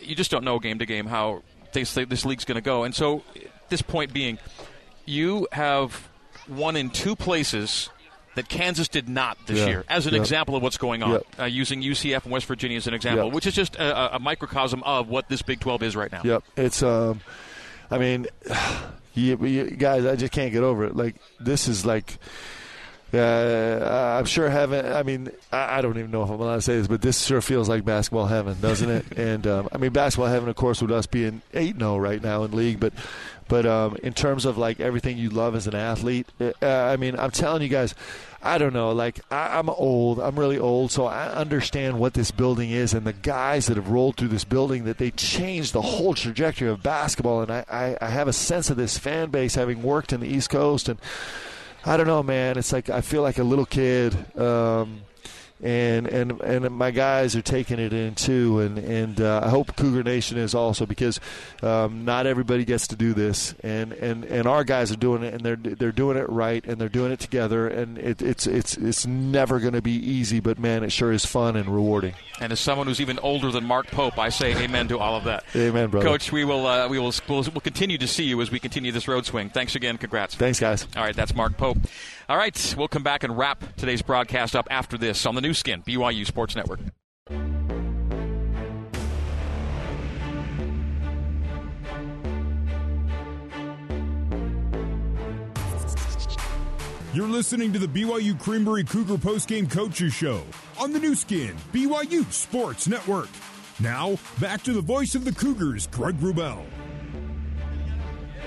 You 0.00 0.14
just 0.14 0.30
don't 0.30 0.44
know 0.44 0.58
game 0.58 0.78
to 0.80 0.86
game 0.86 1.06
how 1.06 1.42
this, 1.72 1.94
this 1.94 2.24
league's 2.24 2.44
going 2.44 2.56
to 2.56 2.62
go, 2.62 2.84
and 2.84 2.94
so 2.94 3.22
this 3.68 3.82
point 3.82 4.12
being, 4.12 4.38
you 5.04 5.46
have 5.52 6.08
won 6.48 6.76
in 6.76 6.90
two 6.90 7.16
places 7.16 7.90
that 8.34 8.48
Kansas 8.48 8.88
did 8.88 9.08
not 9.08 9.38
this 9.46 9.58
yeah. 9.58 9.66
year, 9.66 9.84
as 9.88 10.06
an 10.06 10.14
yep. 10.14 10.22
example 10.22 10.56
of 10.56 10.62
what's 10.62 10.78
going 10.78 11.02
on, 11.02 11.12
yep. 11.12 11.26
uh, 11.38 11.44
using 11.44 11.82
UCF 11.82 12.24
and 12.24 12.32
West 12.32 12.46
Virginia 12.46 12.76
as 12.76 12.86
an 12.86 12.94
example, 12.94 13.30
which 13.30 13.46
is 13.46 13.54
just 13.54 13.76
a, 13.76 14.16
a, 14.16 14.18
microcosm 14.18 14.82
of 14.84 15.08
what 15.08 15.28
this 15.28 15.42
Big 15.42 15.60
12 15.60 15.82
is 15.82 15.96
right 15.96 16.10
now. 16.10 16.22
Yep. 16.24 16.44
It's, 16.56 16.82
um, 16.82 17.20
I 17.90 17.98
mean, 17.98 18.26
you, 19.14 19.36
you, 19.44 19.70
guys, 19.70 20.04
I 20.06 20.16
just 20.16 20.32
can't 20.32 20.52
get 20.52 20.62
over 20.62 20.84
it. 20.84 20.96
Like, 20.96 21.16
this 21.40 21.68
is 21.68 21.84
like. 21.86 22.18
Uh, 23.12 24.16
I'm 24.18 24.24
sure 24.24 24.50
heaven. 24.50 24.92
I 24.92 25.04
mean, 25.04 25.30
I, 25.52 25.78
I, 25.78 25.82
don't 25.82 25.96
even 25.98 26.10
know 26.10 26.24
if 26.24 26.30
I'm 26.30 26.40
allowed 26.40 26.56
to 26.56 26.62
say 26.62 26.78
this, 26.78 26.88
but 26.88 27.00
this 27.00 27.24
sure 27.24 27.40
feels 27.40 27.68
like 27.68 27.84
basketball 27.84 28.26
heaven, 28.26 28.56
doesn't 28.60 28.90
it? 28.90 29.06
and 29.16 29.46
um, 29.46 29.68
I 29.70 29.78
mean, 29.78 29.92
basketball 29.92 30.26
heaven, 30.26 30.48
of 30.48 30.56
course, 30.56 30.82
with 30.82 30.90
us 30.90 31.06
being 31.06 31.40
eight 31.52 31.78
0 31.78 31.98
right 31.98 32.20
now 32.20 32.42
in 32.42 32.50
league, 32.50 32.80
but 32.80 32.92
but 33.48 33.66
um, 33.66 33.96
in 34.02 34.12
terms 34.12 34.44
of 34.44 34.58
like 34.58 34.80
everything 34.80 35.18
you 35.18 35.30
love 35.30 35.54
as 35.54 35.66
an 35.66 35.74
athlete, 35.74 36.26
uh, 36.40 36.52
I 36.62 36.96
mean, 36.96 37.18
I'm 37.18 37.30
telling 37.30 37.62
you 37.62 37.68
guys, 37.68 37.94
I 38.42 38.58
don't 38.58 38.72
know. 38.72 38.92
Like 38.92 39.20
I, 39.30 39.58
am 39.58 39.68
old. 39.68 40.20
I'm 40.20 40.38
really 40.38 40.58
old, 40.58 40.90
so 40.90 41.06
I 41.06 41.26
understand 41.28 41.98
what 41.98 42.14
this 42.14 42.30
building 42.30 42.70
is 42.70 42.94
and 42.94 43.06
the 43.06 43.12
guys 43.12 43.66
that 43.66 43.76
have 43.76 43.88
rolled 43.88 44.16
through 44.16 44.28
this 44.28 44.44
building 44.44 44.84
that 44.84 44.98
they 44.98 45.10
changed 45.10 45.72
the 45.72 45.82
whole 45.82 46.14
trajectory 46.14 46.68
of 46.68 46.82
basketball. 46.82 47.42
And 47.42 47.50
I, 47.50 47.64
I, 47.70 47.96
I 48.00 48.08
have 48.08 48.28
a 48.28 48.32
sense 48.32 48.70
of 48.70 48.76
this 48.76 48.98
fan 48.98 49.30
base 49.30 49.54
having 49.54 49.82
worked 49.82 50.12
in 50.12 50.20
the 50.20 50.28
East 50.28 50.50
Coast 50.50 50.88
and. 50.88 50.98
I 51.86 51.98
don't 51.98 52.06
know, 52.06 52.22
man. 52.22 52.56
It's 52.56 52.72
like 52.72 52.88
I 52.88 53.02
feel 53.02 53.20
like 53.20 53.36
a 53.36 53.44
little 53.44 53.66
kid. 53.66 54.16
Um, 54.38 55.02
and 55.62 56.06
and 56.08 56.40
and 56.40 56.70
my 56.70 56.90
guys 56.90 57.36
are 57.36 57.42
taking 57.42 57.78
it 57.78 57.92
in 57.92 58.14
too, 58.14 58.60
and 58.60 58.78
and 58.78 59.20
uh, 59.20 59.40
I 59.44 59.48
hope 59.48 59.76
Cougar 59.76 60.02
Nation 60.02 60.36
is 60.36 60.54
also 60.54 60.84
because 60.84 61.20
um, 61.62 62.04
not 62.04 62.26
everybody 62.26 62.64
gets 62.64 62.88
to 62.88 62.96
do 62.96 63.14
this, 63.14 63.54
and, 63.62 63.92
and, 63.92 64.24
and 64.24 64.46
our 64.46 64.64
guys 64.64 64.90
are 64.90 64.96
doing 64.96 65.22
it, 65.22 65.34
and 65.34 65.42
they're 65.44 65.56
they're 65.56 65.92
doing 65.92 66.16
it 66.16 66.28
right, 66.28 66.64
and 66.66 66.80
they're 66.80 66.88
doing 66.88 67.12
it 67.12 67.20
together, 67.20 67.68
and 67.68 67.98
it, 67.98 68.20
it's 68.20 68.46
it's 68.46 68.76
it's 68.76 69.06
never 69.06 69.60
going 69.60 69.74
to 69.74 69.82
be 69.82 69.92
easy, 69.92 70.40
but 70.40 70.58
man, 70.58 70.82
it 70.82 70.90
sure 70.90 71.12
is 71.12 71.24
fun 71.24 71.56
and 71.56 71.68
rewarding. 71.68 72.14
And 72.40 72.52
as 72.52 72.58
someone 72.58 72.88
who's 72.88 73.00
even 73.00 73.18
older 73.20 73.52
than 73.52 73.64
Mark 73.64 73.86
Pope, 73.86 74.18
I 74.18 74.30
say 74.30 74.56
amen 74.56 74.88
to 74.88 74.98
all 74.98 75.16
of 75.16 75.24
that. 75.24 75.44
amen, 75.54 75.88
brother. 75.88 76.06
Coach, 76.06 76.32
we 76.32 76.44
will 76.44 76.66
uh, 76.66 76.88
we 76.88 76.98
will 76.98 77.12
we'll, 77.28 77.42
we'll 77.42 77.60
continue 77.60 77.98
to 77.98 78.08
see 78.08 78.24
you 78.24 78.40
as 78.42 78.50
we 78.50 78.58
continue 78.58 78.90
this 78.90 79.06
road 79.06 79.24
swing. 79.24 79.50
Thanks 79.50 79.76
again. 79.76 79.98
Congrats. 79.98 80.34
Thanks, 80.34 80.58
guys. 80.58 80.86
All 80.96 81.04
right, 81.04 81.14
that's 81.14 81.34
Mark 81.34 81.56
Pope. 81.56 81.78
All 82.28 82.38
right, 82.38 82.74
we'll 82.78 82.88
come 82.88 83.02
back 83.02 83.22
and 83.22 83.36
wrap 83.36 83.76
today's 83.76 84.00
broadcast 84.00 84.56
up 84.56 84.66
after 84.70 84.96
this 84.96 85.26
on 85.26 85.34
the 85.34 85.42
Nu 85.42 85.52
Skin, 85.52 85.82
BYU 85.82 86.26
Sports 86.26 86.56
Network. 86.56 86.80
You're 97.12 97.28
listening 97.28 97.72
to 97.74 97.78
the 97.78 97.86
BYU 97.86 98.40
Creamery 98.40 98.84
Cougar 98.84 99.18
Postgame 99.18 99.70
Coaches 99.70 100.14
Show 100.14 100.42
on 100.80 100.92
the 100.92 100.98
Nu 100.98 101.14
Skin, 101.14 101.54
BYU 101.72 102.30
Sports 102.32 102.88
Network. 102.88 103.28
Now, 103.80 104.18
back 104.40 104.62
to 104.62 104.72
the 104.72 104.80
voice 104.80 105.14
of 105.14 105.24
the 105.24 105.32
Cougars, 105.32 105.86
Greg 105.88 106.16
Wrubell. 106.16 106.64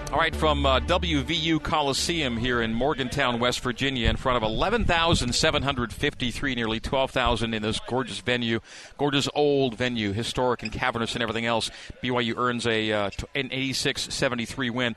All 0.10 0.20
right, 0.20 0.34
from 0.34 0.66
uh, 0.66 0.80
WVU 0.80 1.62
Coliseum 1.62 2.38
here 2.38 2.62
in 2.62 2.74
Morgantown, 2.74 3.40
West 3.40 3.60
Virginia, 3.60 4.10
in 4.10 4.16
front 4.16 4.38
of 4.38 4.44
11,753, 4.44 6.56
nearly 6.56 6.80
12,000 6.80 7.54
in 7.54 7.62
this 7.62 7.82
gorgeous 7.88 8.20
venue, 8.20 8.62
gorgeous 8.98 9.28
old 9.36 9.76
venue, 9.76 10.14
historic 10.14 10.64
and 10.64 10.72
cavernous 10.72 11.14
and 11.14 11.22
everything 11.22 11.46
else. 11.46 11.70
BYU 12.02 12.38
earns 12.38 12.66
a 12.66 12.94
uh, 12.94 13.10
an 13.36 13.50
86-73 13.50 14.72
win. 14.72 14.96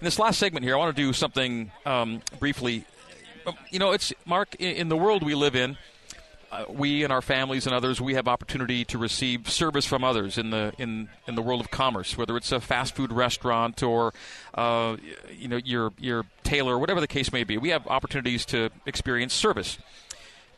In 0.00 0.04
this 0.04 0.18
last 0.18 0.40
segment 0.40 0.64
here, 0.64 0.74
I 0.74 0.78
want 0.78 0.94
to 0.94 1.02
do 1.02 1.12
something 1.12 1.70
um, 1.86 2.20
briefly. 2.40 2.84
You 3.70 3.78
know, 3.78 3.92
it's 3.92 4.12
Mark 4.26 4.56
in 4.56 4.88
the 4.88 4.96
world 4.96 5.22
we 5.22 5.36
live 5.36 5.54
in 5.54 5.78
uh, 6.50 6.64
we 6.68 7.04
and 7.04 7.12
our 7.12 7.20
families 7.20 7.66
and 7.66 7.74
others 7.74 8.00
we 8.00 8.14
have 8.14 8.26
opportunity 8.26 8.84
to 8.84 8.96
receive 8.96 9.50
service 9.50 9.84
from 9.84 10.02
others 10.02 10.38
in 10.38 10.50
the 10.50 10.72
in 10.78 11.08
in 11.26 11.34
the 11.34 11.42
world 11.42 11.60
of 11.60 11.70
commerce 11.70 12.16
whether 12.16 12.36
it's 12.36 12.50
a 12.52 12.60
fast 12.60 12.94
food 12.94 13.12
restaurant 13.12 13.82
or 13.82 14.14
uh, 14.54 14.96
you 15.30 15.48
know 15.48 15.58
your 15.58 15.92
your 15.98 16.24
tailor 16.44 16.78
whatever 16.78 17.00
the 17.00 17.06
case 17.06 17.32
may 17.32 17.44
be. 17.44 17.58
We 17.58 17.70
have 17.70 17.86
opportunities 17.86 18.46
to 18.46 18.70
experience 18.86 19.34
service. 19.34 19.78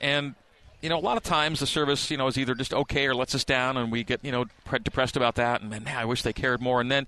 And 0.01 0.35
you 0.81 0.89
know 0.89 0.99
a 0.99 1.01
lot 1.01 1.17
of 1.17 1.23
times 1.23 1.61
the 1.61 1.67
service 1.67 2.11
you 2.11 2.17
know 2.17 2.29
is 2.29 2.39
either 2.39 2.55
just 2.55 2.73
okay 2.73 3.07
or 3.07 3.15
lets 3.15 3.35
us 3.35 3.45
down 3.45 3.77
and 3.77 3.91
we 3.91 4.05
get 4.05 4.25
you 4.25 4.33
know 4.33 4.47
depressed 4.83 5.17
about 5.17 5.35
that 5.35 5.61
and 5.61 5.71
man 5.71 5.87
I 5.89 6.05
wish 6.05 6.23
they 6.23 6.33
cared 6.33 6.61
more. 6.61 6.81
And 6.81 6.91
then 6.91 7.07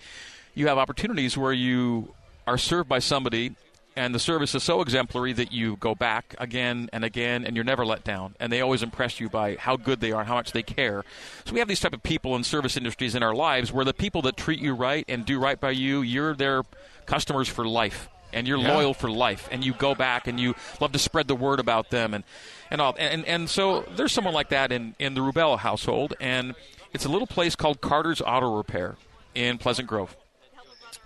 you 0.55 0.67
have 0.67 0.79
opportunities 0.79 1.39
where 1.39 1.53
you 1.53 2.15
are 2.47 2.59
served 2.59 2.89
by 2.89 2.99
somebody 2.99 3.55
and 3.95 4.15
the 4.15 4.19
service 4.19 4.55
is 4.55 4.63
so 4.63 4.81
exemplary 4.81 5.33
that 5.35 5.53
you 5.53 5.77
go 5.77 5.95
back 5.95 6.35
again 6.39 6.89
and 6.93 7.05
again 7.05 7.45
and 7.45 7.55
you're 7.57 7.65
never 7.65 7.85
let 7.85 8.05
down. 8.05 8.35
And 8.41 8.53
they 8.53 8.61
always 8.61 8.83
impress 8.83 9.21
you 9.21 9.29
by 9.29 9.57
how 9.57 9.77
good 9.77 10.01
they 10.01 10.13
are 10.13 10.21
and 10.21 10.29
how 10.29 10.35
much 10.35 10.53
they 10.53 10.63
care. 10.63 11.05
So 11.45 11.53
we 11.53 11.59
have 11.59 11.69
these 11.69 11.81
type 11.81 11.93
of 11.93 12.03
people 12.03 12.35
in 12.35 12.45
service 12.45 12.77
industries 12.77 13.15
in 13.15 13.23
our 13.23 13.35
lives 13.35 13.73
where 13.73 13.85
the 13.85 13.93
people 13.93 14.23
that 14.23 14.37
treat 14.37 14.61
you 14.61 14.75
right 14.75 15.05
and 15.09 15.27
do 15.27 15.39
right 15.39 15.61
by 15.61 15.71
you 15.71 16.01
you're 16.03 16.35
their 16.35 16.63
customers 17.07 17.49
for 17.49 17.67
life. 17.67 18.09
And 18.35 18.49
you're 18.49 18.59
yeah. 18.59 18.73
loyal 18.73 18.95
for 18.95 19.11
life. 19.11 19.47
And 19.53 19.63
you 19.63 19.75
go 19.75 19.95
back 19.95 20.27
and 20.27 20.41
you 20.41 20.55
love 20.81 20.93
to 20.93 20.99
spread 20.99 21.29
the 21.29 21.35
word 21.35 21.61
about 21.61 21.91
them 21.91 22.15
and 22.15 22.25
and 22.71 22.81
all. 22.81 22.97
And 22.99 23.27
and 23.27 23.51
so 23.51 23.85
there's 23.95 24.13
someone 24.13 24.33
like 24.33 24.49
that 24.49 24.73
in 24.73 24.95
in 24.99 25.13
the 25.13 25.21
Wrubell 25.21 25.59
household. 25.59 26.15
And 26.19 26.55
it's 26.95 27.05
a 27.05 27.11
little 27.11 27.27
place 27.27 27.55
called 27.55 27.83
Carter's 27.83 28.23
Auto 28.23 28.57
Repair 28.57 28.97
in 29.35 29.59
Pleasant 29.59 29.87
Grove 29.87 30.17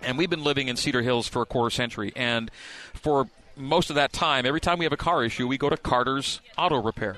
and 0.01 0.17
we've 0.17 0.29
been 0.29 0.43
living 0.43 0.67
in 0.67 0.75
Cedar 0.75 1.01
Hills 1.01 1.27
for 1.27 1.41
a 1.41 1.45
quarter 1.45 1.69
century. 1.69 2.11
And 2.15 2.51
for 2.93 3.29
most 3.55 3.89
of 3.89 3.95
that 3.95 4.13
time, 4.13 4.45
every 4.45 4.61
time 4.61 4.79
we 4.79 4.85
have 4.85 4.93
a 4.93 4.97
car 4.97 5.23
issue, 5.23 5.47
we 5.47 5.57
go 5.57 5.69
to 5.69 5.77
Carter's 5.77 6.41
Auto 6.57 6.81
Repair. 6.81 7.17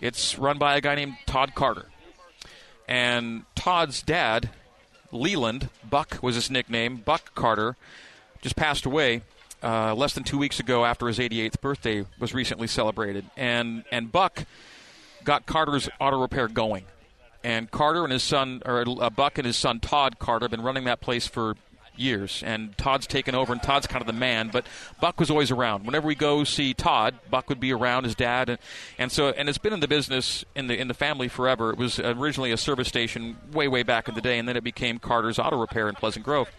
It's 0.00 0.38
run 0.38 0.58
by 0.58 0.76
a 0.76 0.80
guy 0.80 0.94
named 0.94 1.16
Todd 1.26 1.54
Carter. 1.54 1.86
And 2.86 3.44
Todd's 3.54 4.02
dad, 4.02 4.50
Leland, 5.10 5.68
Buck 5.88 6.18
was 6.22 6.36
his 6.36 6.50
nickname, 6.50 6.96
Buck 6.96 7.34
Carter, 7.34 7.76
just 8.40 8.56
passed 8.56 8.86
away 8.86 9.22
uh, 9.62 9.94
less 9.94 10.14
than 10.14 10.22
two 10.22 10.38
weeks 10.38 10.60
ago 10.60 10.84
after 10.84 11.08
his 11.08 11.18
88th 11.18 11.60
birthday 11.60 12.06
was 12.18 12.32
recently 12.32 12.68
celebrated. 12.68 13.26
And, 13.36 13.84
and 13.90 14.12
Buck 14.12 14.44
got 15.24 15.46
Carter's 15.46 15.88
Auto 16.00 16.20
Repair 16.20 16.48
going. 16.48 16.84
And 17.44 17.70
Carter 17.70 18.04
and 18.04 18.12
his 18.12 18.22
son, 18.22 18.62
or 18.64 18.84
uh, 19.00 19.10
Buck 19.10 19.38
and 19.38 19.46
his 19.46 19.56
son 19.56 19.80
Todd 19.80 20.18
Carter, 20.18 20.44
have 20.44 20.50
been 20.50 20.62
running 20.62 20.84
that 20.84 21.00
place 21.00 21.26
for 21.26 21.54
years, 21.98 22.42
and 22.44 22.76
Todd's 22.78 23.06
taken 23.06 23.34
over, 23.34 23.52
and 23.52 23.62
Todd's 23.62 23.86
kind 23.86 24.02
of 24.02 24.06
the 24.06 24.12
man. 24.12 24.50
But 24.52 24.66
Buck 25.00 25.18
was 25.20 25.30
always 25.30 25.50
around. 25.50 25.86
Whenever 25.86 26.06
we 26.06 26.14
go 26.14 26.44
see 26.44 26.74
Todd, 26.74 27.14
Buck 27.30 27.48
would 27.48 27.60
be 27.60 27.72
around 27.72 28.04
his 28.04 28.14
dad, 28.14 28.48
and, 28.48 28.58
and 28.98 29.12
so 29.12 29.30
and 29.30 29.48
it's 29.48 29.58
been 29.58 29.72
in 29.72 29.80
the 29.80 29.88
business 29.88 30.44
in 30.54 30.66
the 30.66 30.78
in 30.78 30.88
the 30.88 30.94
family 30.94 31.28
forever. 31.28 31.70
It 31.70 31.78
was 31.78 31.98
originally 31.98 32.52
a 32.52 32.56
service 32.56 32.88
station 32.88 33.36
way 33.52 33.68
way 33.68 33.82
back 33.82 34.08
in 34.08 34.14
the 34.14 34.20
day, 34.20 34.38
and 34.38 34.48
then 34.48 34.56
it 34.56 34.64
became 34.64 34.98
Carter's 34.98 35.38
Auto 35.38 35.58
Repair 35.58 35.88
in 35.88 35.94
Pleasant 35.94 36.24
Grove. 36.24 36.50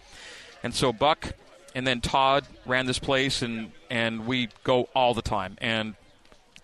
And 0.62 0.74
so 0.74 0.92
Buck 0.92 1.32
and 1.74 1.86
then 1.86 2.00
Todd 2.00 2.44
ran 2.66 2.86
this 2.86 2.98
place, 2.98 3.42
and 3.42 3.72
and 3.90 4.26
we 4.26 4.48
go 4.64 4.88
all 4.94 5.14
the 5.14 5.22
time, 5.22 5.56
and 5.60 5.94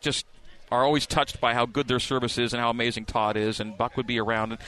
just 0.01 0.27
are 0.71 0.85
always 0.85 1.07
touched 1.07 1.41
by 1.41 1.55
how 1.55 1.67
good 1.67 1.89
their 1.89 2.01
service 2.01 2.39
is 2.39 2.53
and 2.53 2.61
how 2.61 2.71
amazing 2.71 3.05
Todd 3.05 3.37
is, 3.37 3.61
and 3.61 3.77
Buck 3.79 3.97
would 3.97 4.07
be 4.07 4.19
around. 4.19 4.53
And 4.53 4.61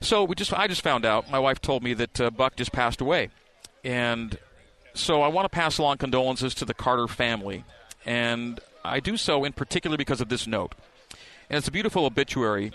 so 0.00 0.24
we 0.24 0.34
just 0.34 0.52
I 0.52 0.66
just 0.66 0.82
found 0.82 1.04
out. 1.04 1.30
My 1.30 1.38
wife 1.38 1.60
told 1.60 1.82
me 1.82 1.94
that 1.94 2.20
uh, 2.20 2.30
Buck 2.30 2.56
just 2.56 2.72
passed 2.72 3.00
away, 3.00 3.30
and 3.86 4.36
so 4.94 5.22
I 5.22 5.28
want 5.28 5.44
to 5.44 5.48
pass 5.48 5.78
along 5.78 5.98
condolences 5.98 6.54
to 6.54 6.64
the 6.64 6.74
Carter 6.74 7.06
family. 7.06 7.64
And 8.04 8.58
I 8.84 8.98
do 8.98 9.16
so 9.16 9.44
in 9.44 9.52
particular 9.52 9.96
because 9.96 10.20
of 10.20 10.28
this 10.28 10.44
note. 10.44 10.74
And 11.48 11.58
it's 11.58 11.68
a 11.68 11.70
beautiful 11.70 12.04
obituary 12.04 12.72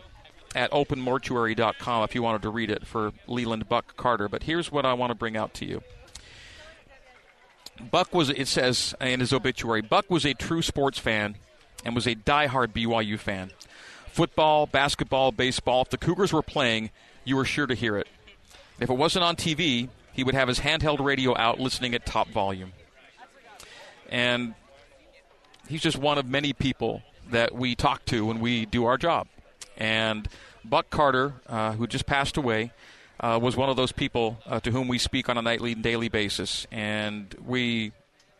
at 0.55 0.71
openmortuary.com 0.71 2.03
if 2.03 2.15
you 2.15 2.23
wanted 2.23 2.43
to 2.43 2.49
read 2.49 2.71
it 2.71 2.87
for 2.87 3.11
Leland 3.27 3.67
Buck 3.67 3.97
Carter. 3.97 4.29
But 4.29 4.43
here's 4.43 4.71
what 4.71 4.85
I 4.85 4.93
want 4.93 5.11
to 5.11 5.15
bring 5.15 5.35
out 5.35 5.53
to 5.55 5.65
you. 5.65 5.83
Buck 7.91 8.13
was, 8.13 8.29
it 8.29 8.47
says 8.47 8.95
in 9.01 9.19
his 9.19 9.33
obituary, 9.33 9.81
Buck 9.81 10.09
was 10.09 10.25
a 10.25 10.33
true 10.33 10.61
sports 10.61 10.97
fan 10.97 11.35
and 11.83 11.93
was 11.93 12.07
a 12.07 12.15
diehard 12.15 12.67
BYU 12.67 13.19
fan. 13.19 13.51
Football, 14.07 14.65
basketball, 14.65 15.33
baseball, 15.33 15.81
if 15.81 15.89
the 15.89 15.97
Cougars 15.97 16.31
were 16.31 16.41
playing, 16.41 16.89
you 17.25 17.35
were 17.35 17.45
sure 17.45 17.67
to 17.67 17.75
hear 17.75 17.97
it. 17.97 18.07
If 18.79 18.89
it 18.89 18.97
wasn't 18.97 19.25
on 19.25 19.35
TV, 19.35 19.89
he 20.13 20.23
would 20.23 20.35
have 20.35 20.47
his 20.47 20.59
handheld 20.59 21.03
radio 21.03 21.35
out 21.37 21.59
listening 21.59 21.93
at 21.93 22.05
top 22.05 22.29
volume. 22.29 22.73
And 24.09 24.55
he's 25.67 25.81
just 25.81 25.97
one 25.97 26.17
of 26.17 26.25
many 26.25 26.53
people 26.53 27.01
that 27.29 27.55
we 27.55 27.75
talk 27.75 28.05
to 28.05 28.25
when 28.25 28.39
we 28.39 28.65
do 28.65 28.85
our 28.85 28.97
job. 28.97 29.27
And 29.77 30.27
Buck 30.65 30.89
Carter, 30.89 31.35
uh, 31.47 31.73
who 31.73 31.87
just 31.87 32.05
passed 32.05 32.37
away, 32.37 32.71
uh, 33.19 33.39
was 33.41 33.55
one 33.55 33.69
of 33.69 33.77
those 33.77 33.91
people 33.91 34.39
uh, 34.45 34.59
to 34.59 34.71
whom 34.71 34.87
we 34.87 34.97
speak 34.97 35.29
on 35.29 35.37
a 35.37 35.41
nightly 35.41 35.71
and 35.73 35.83
daily 35.83 36.09
basis. 36.09 36.67
And 36.71 37.33
we 37.43 37.93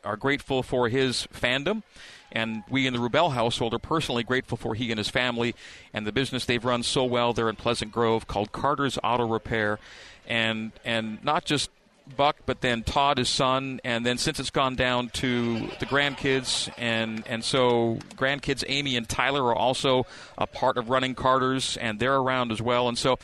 are 0.03 0.17
grateful 0.17 0.63
for 0.63 0.89
his 0.89 1.27
fandom. 1.33 1.83
And 2.31 2.63
we 2.69 2.87
in 2.87 2.93
the 2.93 2.99
Wrubell 2.99 3.33
household 3.33 3.73
are 3.73 3.79
personally 3.79 4.23
grateful 4.23 4.57
for 4.57 4.73
he 4.73 4.89
and 4.91 4.97
his 4.97 5.09
family 5.09 5.53
and 5.93 6.07
the 6.07 6.11
business 6.11 6.45
they've 6.45 6.63
run 6.63 6.83
so 6.83 7.03
well 7.03 7.33
there 7.33 7.49
in 7.49 7.55
Pleasant 7.57 7.91
Grove 7.91 8.27
called 8.27 8.51
Carter's 8.51 8.97
Auto 9.03 9.27
Repair. 9.27 9.79
And, 10.27 10.71
and 10.85 11.21
not 11.23 11.43
just 11.43 11.69
Buck, 12.15 12.37
but 12.45 12.61
then 12.61 12.83
Todd, 12.83 13.17
his 13.17 13.29
son, 13.29 13.79
and 13.83 14.05
then 14.05 14.17
since 14.17 14.39
it's 14.39 14.49
gone 14.49 14.75
down 14.75 15.09
to 15.09 15.59
the 15.79 15.85
grandkids, 15.85 16.71
and 16.77 17.23
and 17.27 17.43
so 17.43 17.99
grandkids 18.15 18.63
Amy 18.67 18.97
and 18.97 19.07
Tyler 19.07 19.43
are 19.45 19.55
also 19.55 20.05
a 20.37 20.47
part 20.47 20.77
of 20.77 20.89
running 20.89 21.15
Carter's, 21.15 21.77
and 21.77 21.99
they're 21.99 22.15
around 22.15 22.51
as 22.51 22.61
well, 22.61 22.87
and 22.89 22.97
so 22.97 23.17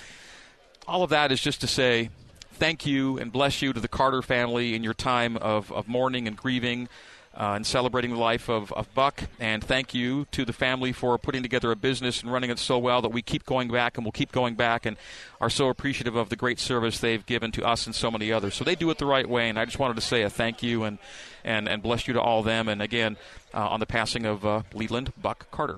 all 0.87 1.03
of 1.03 1.09
that 1.09 1.31
is 1.31 1.41
just 1.41 1.61
to 1.61 1.67
say 1.67 2.09
thank 2.57 2.85
you 2.85 3.17
and 3.17 3.31
bless 3.31 3.61
you 3.61 3.71
to 3.71 3.79
the 3.79 3.87
Carter 3.87 4.21
family 4.21 4.75
in 4.75 4.83
your 4.83 4.93
time 4.93 5.37
of, 5.37 5.71
of 5.71 5.87
mourning 5.87 6.27
and 6.27 6.35
grieving 6.35 6.89
uh, 7.37 7.53
and 7.55 7.65
celebrating 7.65 8.11
the 8.11 8.17
life 8.17 8.49
of, 8.49 8.73
of 8.73 8.91
Buck. 8.95 9.23
And 9.39 9.63
thank 9.63 9.93
you 9.93 10.25
to 10.31 10.43
the 10.43 10.53
family 10.53 10.91
for 10.91 11.17
putting 11.19 11.43
together 11.43 11.71
a 11.71 11.75
business 11.75 12.23
and 12.23 12.31
running 12.31 12.49
it 12.49 12.57
so 12.57 12.79
well 12.79 13.01
that 13.03 13.09
we 13.09 13.21
keep 13.21 13.45
going 13.45 13.69
back 13.69 13.97
and 13.97 14.05
we'll 14.05 14.11
keep 14.11 14.31
going 14.31 14.55
back 14.55 14.87
and 14.87 14.97
are 15.39 15.49
so 15.49 15.69
appreciative 15.69 16.15
of 16.15 16.29
the 16.29 16.35
great 16.35 16.59
service 16.59 16.99
they've 16.99 17.25
given 17.27 17.51
to 17.51 17.63
us 17.63 17.85
and 17.85 17.93
so 17.93 18.09
many 18.09 18.31
others. 18.31 18.55
So 18.55 18.63
they 18.63 18.73
do 18.73 18.89
it 18.89 18.97
the 18.97 19.05
right 19.05 19.29
way. 19.29 19.49
And 19.49 19.59
I 19.59 19.65
just 19.65 19.77
wanted 19.77 19.95
to 19.95 20.01
say 20.01 20.23
a 20.23 20.29
thank 20.29 20.63
you 20.63 20.83
and, 20.83 20.97
and, 21.43 21.69
and 21.69 21.83
bless 21.83 22.07
you 22.07 22.15
to 22.15 22.21
all 22.21 22.41
them. 22.41 22.67
And 22.67 22.81
again, 22.81 23.17
uh, 23.53 23.67
on 23.67 23.79
the 23.79 23.85
passing 23.85 24.25
of 24.25 24.43
uh, 24.43 24.63
Leland 24.73 25.13
Buck 25.21 25.51
Carter. 25.51 25.77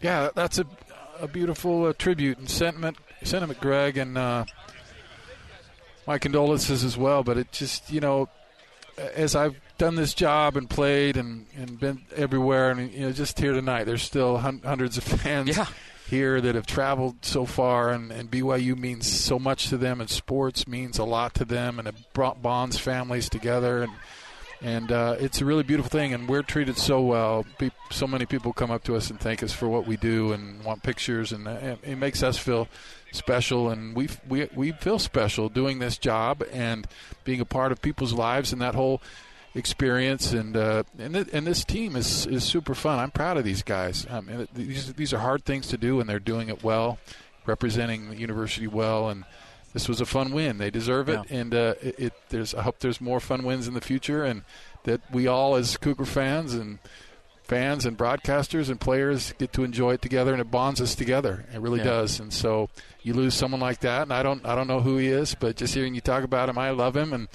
Yeah, 0.00 0.30
that's 0.34 0.60
a, 0.60 0.66
a 1.20 1.26
beautiful 1.26 1.86
uh, 1.86 1.92
tribute 1.98 2.38
and 2.38 2.48
sentiment, 2.48 2.96
sentiment, 3.24 3.60
Greg. 3.60 3.98
And 3.98 4.16
uh, 4.16 4.44
my 6.06 6.18
condolences 6.18 6.84
as 6.84 6.96
well. 6.96 7.22
But 7.22 7.38
it 7.38 7.52
just, 7.52 7.90
you 7.90 8.00
know, 8.00 8.28
as 9.14 9.34
I've 9.34 9.56
done 9.78 9.94
this 9.94 10.14
job 10.14 10.56
and 10.56 10.68
played 10.68 11.16
and, 11.16 11.46
and 11.56 11.78
been 11.78 12.02
everywhere, 12.14 12.70
and 12.70 12.92
you 12.92 13.00
know, 13.00 13.12
just 13.12 13.38
here 13.38 13.52
tonight, 13.52 13.84
there's 13.84 14.02
still 14.02 14.38
hun- 14.38 14.62
hundreds 14.64 14.98
of 14.98 15.04
fans 15.04 15.56
yeah. 15.56 15.66
here 16.08 16.40
that 16.40 16.54
have 16.54 16.66
traveled 16.66 17.24
so 17.24 17.46
far, 17.46 17.90
and, 17.90 18.12
and 18.12 18.30
BYU 18.30 18.76
means 18.76 19.06
so 19.06 19.38
much 19.38 19.68
to 19.68 19.76
them, 19.76 20.00
and 20.00 20.10
sports 20.10 20.68
means 20.68 20.98
a 20.98 21.04
lot 21.04 21.34
to 21.34 21.44
them, 21.44 21.78
and 21.78 21.88
it 21.88 21.94
brought 22.12 22.42
bonds 22.42 22.78
families 22.78 23.28
together, 23.28 23.82
and 23.82 23.92
and 24.62 24.92
uh, 24.92 25.16
it's 25.18 25.40
a 25.40 25.44
really 25.44 25.62
beautiful 25.62 25.90
thing, 25.90 26.12
and 26.12 26.28
we're 26.28 26.42
treated 26.42 26.76
so 26.76 27.00
well. 27.00 27.46
So 27.90 28.06
many 28.06 28.26
people 28.26 28.52
come 28.52 28.70
up 28.70 28.84
to 28.84 28.96
us 28.96 29.10
and 29.10 29.18
thank 29.18 29.42
us 29.42 29.52
for 29.52 29.68
what 29.68 29.86
we 29.86 29.96
do, 29.96 30.32
and 30.32 30.62
want 30.62 30.82
pictures, 30.82 31.32
and 31.32 31.48
uh, 31.48 31.76
it 31.82 31.96
makes 31.96 32.22
us 32.22 32.36
feel 32.38 32.68
special, 33.12 33.70
and 33.70 33.94
we 33.94 34.08
we 34.28 34.48
we 34.54 34.72
feel 34.72 34.98
special 34.98 35.48
doing 35.48 35.78
this 35.78 35.98
job 35.98 36.42
and 36.52 36.86
being 37.24 37.40
a 37.40 37.46
part 37.46 37.72
of 37.72 37.80
people's 37.80 38.12
lives, 38.12 38.52
and 38.52 38.60
that 38.60 38.74
whole 38.74 39.00
experience 39.54 40.32
and 40.32 40.56
uh, 40.56 40.84
and 40.98 41.14
th- 41.14 41.28
and 41.32 41.46
this 41.46 41.64
team 41.64 41.96
is 41.96 42.26
is 42.26 42.44
super 42.44 42.74
fun. 42.74 42.98
I'm 42.98 43.10
proud 43.10 43.36
of 43.36 43.44
these 43.44 43.62
guys. 43.62 44.06
I 44.10 44.20
mean, 44.20 44.46
these 44.54 44.92
these 44.94 45.12
are 45.12 45.18
hard 45.18 45.44
things 45.44 45.68
to 45.68 45.78
do, 45.78 46.00
and 46.00 46.08
they're 46.08 46.18
doing 46.18 46.48
it 46.48 46.62
well, 46.62 46.98
representing 47.46 48.10
the 48.10 48.16
university 48.16 48.66
well, 48.66 49.08
and 49.08 49.24
this 49.72 49.88
was 49.88 50.00
a 50.00 50.06
fun 50.06 50.32
win. 50.32 50.58
They 50.58 50.70
deserve 50.70 51.08
it, 51.08 51.20
Yeah. 51.30 51.38
and 51.40 51.54
uh, 51.54 51.74
it, 51.82 51.94
it 51.98 52.12
there's 52.30 52.54
I 52.54 52.62
hope 52.62 52.78
there's 52.80 53.00
more 53.00 53.20
fun 53.20 53.44
wins 53.44 53.68
in 53.68 53.74
the 53.74 53.80
future, 53.80 54.24
and 54.24 54.42
that 54.84 55.00
we 55.12 55.26
all 55.26 55.54
as 55.56 55.76
Cougar 55.76 56.06
fans 56.06 56.54
and 56.54 56.78
fans 57.44 57.84
and 57.84 57.98
broadcasters 57.98 58.70
and 58.70 58.80
players 58.80 59.32
get 59.38 59.52
to 59.54 59.64
enjoy 59.64 59.94
it 59.94 60.02
together, 60.02 60.32
and 60.32 60.40
it 60.40 60.50
bonds 60.50 60.80
us 60.80 60.94
together. 60.94 61.44
It 61.52 61.60
really 61.60 61.78
Yeah. 61.80 61.84
does. 61.84 62.20
And 62.20 62.32
so 62.32 62.68
you 63.02 63.12
lose 63.12 63.34
someone 63.34 63.60
like 63.60 63.80
that, 63.80 64.02
and 64.02 64.12
I 64.12 64.22
don't 64.22 64.44
I 64.46 64.54
don't 64.54 64.68
know 64.68 64.80
who 64.80 64.96
he 64.98 65.08
is, 65.08 65.34
but 65.34 65.56
just 65.56 65.74
hearing 65.74 65.94
you 65.94 66.00
talk 66.00 66.22
about 66.24 66.48
him, 66.48 66.58
I 66.58 66.70
love 66.70 66.96
him 66.96 67.12
and 67.12 67.28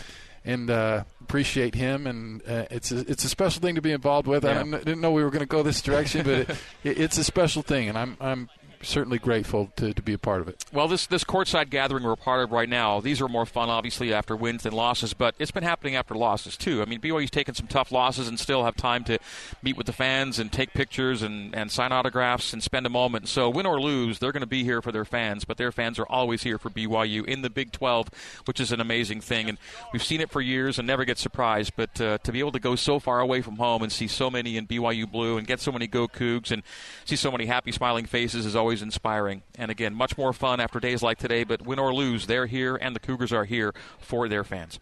and 0.47 0.69
uh, 0.69 1.03
appreciate 1.21 1.73
him. 1.75 2.05
And 2.05 2.41
uh, 2.47 2.65
it's 2.69 2.91
a, 2.91 2.99
it's 2.99 3.25
a 3.25 3.29
special 3.29 3.61
thing 3.61 3.75
to 3.75 3.81
be 3.81 3.91
involved 3.91 4.27
with. 4.27 4.45
I 4.45 4.49
Yeah. 4.49 4.63
didn't, 4.63 4.85
didn't 4.85 5.01
know 5.01 5.11
we 5.11 5.23
were 5.23 5.31
going 5.31 5.39
to 5.39 5.47
go 5.47 5.63
this 5.63 5.81
direction, 5.81 6.23
but 6.23 6.49
it, 6.83 6.99
it's 6.99 7.17
a 7.17 7.23
special 7.23 7.61
thing, 7.63 7.89
and 7.89 7.97
I'm 7.97 8.15
I'm 8.21 8.49
certainly 8.85 9.19
grateful 9.19 9.71
to, 9.75 9.93
to 9.93 10.01
be 10.01 10.13
a 10.13 10.17
part 10.17 10.41
of 10.41 10.47
it. 10.47 10.63
Well, 10.71 10.87
this 10.87 11.05
this 11.07 11.23
courtside 11.23 11.69
gathering 11.69 12.03
we're 12.03 12.13
a 12.13 12.17
part 12.17 12.43
of 12.43 12.51
right 12.51 12.69
now, 12.69 12.99
these 12.99 13.21
are 13.21 13.27
more 13.27 13.45
fun, 13.45 13.69
obviously, 13.69 14.13
after 14.13 14.35
wins 14.35 14.63
than 14.63 14.73
losses, 14.73 15.13
but 15.13 15.35
it's 15.39 15.51
been 15.51 15.63
happening 15.63 15.95
after 15.95 16.15
losses 16.15 16.57
too. 16.57 16.81
I 16.81 16.85
mean, 16.85 16.99
BYU's 16.99 17.31
taken 17.31 17.55
some 17.55 17.67
tough 17.67 17.91
losses 17.91 18.27
and 18.27 18.39
still 18.39 18.63
have 18.63 18.75
time 18.75 19.03
to 19.05 19.17
meet 19.61 19.77
with 19.77 19.87
the 19.87 19.93
fans 19.93 20.39
and 20.39 20.51
take 20.51 20.73
pictures 20.73 21.21
and, 21.21 21.55
and 21.55 21.71
sign 21.71 21.91
autographs 21.91 22.53
and 22.53 22.61
spend 22.61 22.85
a 22.85 22.89
moment. 22.89 23.27
So, 23.27 23.49
win 23.49 23.65
or 23.65 23.79
lose, 23.79 24.19
they're 24.19 24.31
going 24.31 24.41
to 24.41 24.47
be 24.47 24.63
here 24.63 24.81
for 24.81 24.91
their 24.91 25.05
fans, 25.05 25.45
but 25.45 25.57
their 25.57 25.71
fans 25.71 25.99
are 25.99 26.07
always 26.07 26.43
here 26.43 26.57
for 26.57 26.69
BYU 26.69 27.25
in 27.25 27.41
the 27.41 27.49
Big 27.49 27.71
12, 27.71 28.09
which 28.45 28.59
is 28.59 28.71
an 28.71 28.79
amazing 28.79 29.21
thing. 29.21 29.49
And 29.49 29.57
we've 29.93 30.03
seen 30.03 30.21
it 30.21 30.29
for 30.29 30.41
years 30.41 30.77
and 30.77 30.87
never 30.87 31.05
get 31.05 31.17
surprised, 31.17 31.73
but 31.75 31.99
uh, 31.99 32.17
to 32.19 32.31
be 32.31 32.39
able 32.39 32.51
to 32.51 32.59
go 32.59 32.75
so 32.75 32.99
far 32.99 33.19
away 33.19 33.41
from 33.41 33.55
home 33.55 33.83
and 33.83 33.91
see 33.91 34.07
so 34.07 34.29
many 34.29 34.57
in 34.57 34.67
BYU 34.67 35.09
blue 35.09 35.37
and 35.37 35.47
get 35.47 35.59
so 35.59 35.71
many 35.71 35.87
Go 35.87 36.07
Cougs 36.07 36.51
and 36.51 36.63
see 37.05 37.15
so 37.15 37.31
many 37.31 37.45
happy, 37.45 37.71
smiling 37.71 38.05
faces 38.05 38.45
is 38.45 38.55
always 38.55 38.74
inspiring. 38.81 39.43
And 39.57 39.71
again, 39.71 39.93
much 39.93 40.17
more 40.17 40.33
fun 40.33 40.59
after 40.59 40.79
days 40.79 41.01
like 41.01 41.17
today, 41.17 41.43
but 41.43 41.61
win 41.61 41.79
or 41.79 41.93
lose, 41.93 42.27
they're 42.27 42.45
here 42.45 42.75
and 42.75 42.95
the 42.95 42.99
Cougars 42.99 43.31
are 43.33 43.45
here 43.45 43.73
for 43.99 44.27
their 44.27 44.43
fans. 44.43 44.79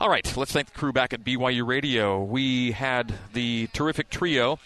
All 0.00 0.08
right, 0.08 0.36
let's 0.36 0.52
thank 0.52 0.72
the 0.72 0.78
crew 0.78 0.92
back 0.92 1.12
at 1.12 1.24
BYU 1.24 1.66
Radio. 1.66 2.22
We 2.22 2.72
had 2.72 3.14
the 3.32 3.68
terrific 3.72 4.10
trio 4.10 4.58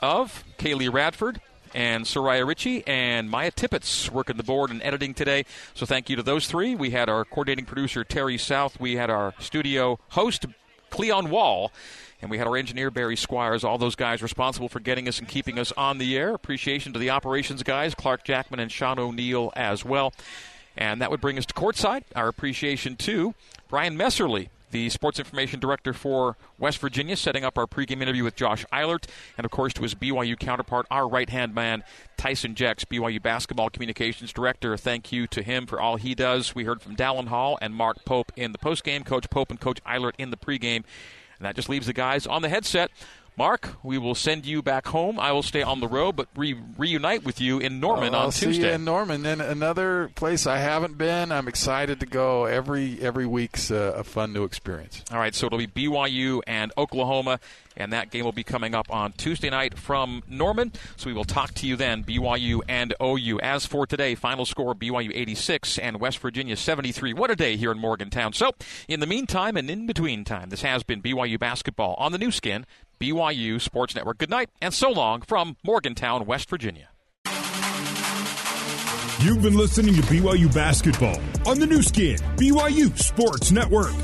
of 0.00 0.42
Kaylee 0.58 0.92
Radford 0.92 1.40
and 1.74 2.04
Soraya 2.04 2.46
Ritchie 2.46 2.86
and 2.86 3.30
Maya 3.30 3.50
Tippett 3.50 4.10
working 4.10 4.36
the 4.36 4.42
board 4.42 4.70
and 4.70 4.82
editing 4.82 5.14
today. 5.14 5.44
So 5.74 5.86
thank 5.86 6.10
you 6.10 6.16
to 6.16 6.22
those 6.22 6.46
three. 6.46 6.74
We 6.74 6.90
had 6.90 7.08
our 7.08 7.24
coordinating 7.24 7.66
producer 7.66 8.04
Terry 8.04 8.38
South. 8.38 8.80
We 8.80 8.96
had 8.96 9.10
our 9.10 9.34
studio 9.38 9.98
host 10.10 10.46
Cleon 10.90 11.30
Wall. 11.30 11.72
And 12.22 12.30
we 12.30 12.38
had 12.38 12.46
our 12.46 12.56
engineer 12.56 12.90
Barry 12.90 13.16
Squires, 13.16 13.64
all 13.64 13.78
those 13.78 13.94
guys 13.94 14.22
responsible 14.22 14.68
for 14.68 14.80
getting 14.80 15.08
us 15.08 15.18
and 15.18 15.28
keeping 15.28 15.58
us 15.58 15.72
on 15.72 15.98
the 15.98 16.16
air. 16.16 16.34
Appreciation 16.34 16.92
to 16.92 16.98
the 16.98 17.10
operations 17.10 17.62
guys, 17.62 17.94
Clark 17.94 18.24
Jackman 18.24 18.60
and 18.60 18.70
Sean 18.70 18.98
O'Neill 18.98 19.52
as 19.56 19.84
well. 19.84 20.12
And 20.76 21.00
that 21.00 21.10
would 21.10 21.20
bring 21.20 21.38
us 21.38 21.46
to 21.46 21.54
courtside. 21.54 22.04
Our 22.14 22.28
appreciation 22.28 22.96
to 22.96 23.34
Brian 23.68 23.96
Messerly, 23.96 24.48
the 24.70 24.88
sports 24.88 25.18
information 25.18 25.60
director 25.60 25.92
for 25.92 26.36
West 26.58 26.78
Virginia, 26.78 27.16
setting 27.16 27.44
up 27.44 27.58
our 27.58 27.66
pregame 27.66 28.02
interview 28.02 28.24
with 28.24 28.36
Josh 28.36 28.64
Eilert, 28.72 29.06
and 29.36 29.44
of 29.44 29.50
course 29.50 29.72
to 29.74 29.82
his 29.82 29.94
BYU 29.94 30.38
counterpart, 30.38 30.86
our 30.90 31.08
right 31.08 31.28
hand 31.28 31.54
man, 31.54 31.82
Tyson 32.16 32.54
Jex, 32.54 32.84
BYU 32.84 33.20
basketball 33.20 33.70
communications 33.70 34.32
director. 34.32 34.76
Thank 34.76 35.10
you 35.10 35.26
to 35.28 35.42
him 35.42 35.66
for 35.66 35.80
all 35.80 35.96
he 35.96 36.14
does. 36.14 36.54
We 36.54 36.64
heard 36.64 36.82
from 36.82 36.96
Dallin 36.96 37.28
Hall 37.28 37.58
and 37.60 37.74
Mark 37.74 38.04
Pope 38.04 38.32
in 38.36 38.52
the 38.52 38.58
postgame, 38.58 39.04
Coach 39.04 39.28
Pope 39.30 39.50
and 39.50 39.60
Coach 39.60 39.80
Eilert 39.84 40.14
in 40.18 40.30
the 40.30 40.36
pregame. 40.36 40.84
And 41.40 41.46
that 41.46 41.56
just 41.56 41.70
leaves 41.70 41.86
the 41.86 41.94
guys 41.94 42.26
on 42.26 42.42
the 42.42 42.50
headset. 42.50 42.90
Mark, 43.36 43.76
we 43.82 43.96
will 43.96 44.14
send 44.14 44.44
you 44.44 44.60
back 44.62 44.88
home. 44.88 45.18
I 45.18 45.32
will 45.32 45.42
stay 45.42 45.62
on 45.62 45.80
the 45.80 45.88
road, 45.88 46.14
but 46.16 46.28
re- 46.36 46.56
reunite 46.76 47.24
with 47.24 47.40
you 47.40 47.58
in 47.58 47.80
Norman 47.80 48.14
I'll 48.14 48.26
on 48.26 48.32
see 48.32 48.46
Tuesday. 48.46 48.68
you 48.68 48.74
in 48.74 48.84
Norman. 48.84 49.22
Then 49.22 49.40
another 49.40 50.10
place 50.14 50.46
I 50.46 50.58
haven't 50.58 50.98
been. 50.98 51.32
I'm 51.32 51.48
excited 51.48 52.00
to 52.00 52.06
go. 52.06 52.44
Every 52.44 53.00
every 53.00 53.26
week's 53.26 53.70
a, 53.70 53.94
a 53.96 54.04
fun 54.04 54.32
new 54.32 54.44
experience. 54.44 55.02
All 55.10 55.18
right, 55.18 55.34
so 55.34 55.46
it'll 55.46 55.58
be 55.58 55.66
BYU 55.66 56.42
and 56.46 56.70
Oklahoma, 56.76 57.40
and 57.76 57.92
that 57.94 58.10
game 58.10 58.24
will 58.24 58.32
be 58.32 58.44
coming 58.44 58.74
up 58.74 58.86
on 58.90 59.12
Tuesday 59.12 59.48
night 59.48 59.78
from 59.78 60.22
Norman. 60.28 60.72
So 60.96 61.06
we 61.06 61.14
will 61.14 61.24
talk 61.24 61.54
to 61.54 61.66
you 61.66 61.76
then, 61.76 62.04
BYU 62.04 62.60
and 62.68 62.94
OU. 63.02 63.40
As 63.40 63.64
for 63.64 63.86
today, 63.86 64.14
final 64.14 64.44
score 64.44 64.74
BYU 64.74 65.12
86 65.14 65.78
and 65.78 65.98
West 65.98 66.18
Virginia 66.18 66.56
73. 66.56 67.14
What 67.14 67.30
a 67.30 67.36
day 67.36 67.56
here 67.56 67.72
in 67.72 67.78
Morgantown. 67.78 68.34
So, 68.34 68.52
in 68.86 69.00
the 69.00 69.06
meantime 69.06 69.56
and 69.56 69.70
in 69.70 69.86
between 69.86 70.24
time, 70.24 70.50
this 70.50 70.60
has 70.60 70.82
been 70.82 71.00
BYU 71.00 71.38
basketball 71.38 71.94
on 71.98 72.12
the 72.12 72.18
Nu 72.18 72.30
Skin, 72.30 72.66
BYU 73.00 73.58
Sports 73.58 73.94
Network. 73.94 74.18
Good 74.18 74.28
night 74.28 74.50
and 74.60 74.74
so 74.74 74.90
long 74.90 75.22
from 75.22 75.56
Morgantown, 75.64 76.26
West 76.26 76.50
Virginia. 76.50 76.90
You've 79.20 79.42
been 79.42 79.56
listening 79.56 79.94
to 79.94 80.02
BYU 80.02 80.52
basketball 80.54 81.18
on 81.46 81.58
the 81.58 81.66
Nu 81.66 81.82
Skin, 81.82 82.16
BYU 82.36 82.96
Sports 82.98 83.50
Network. 83.50 83.94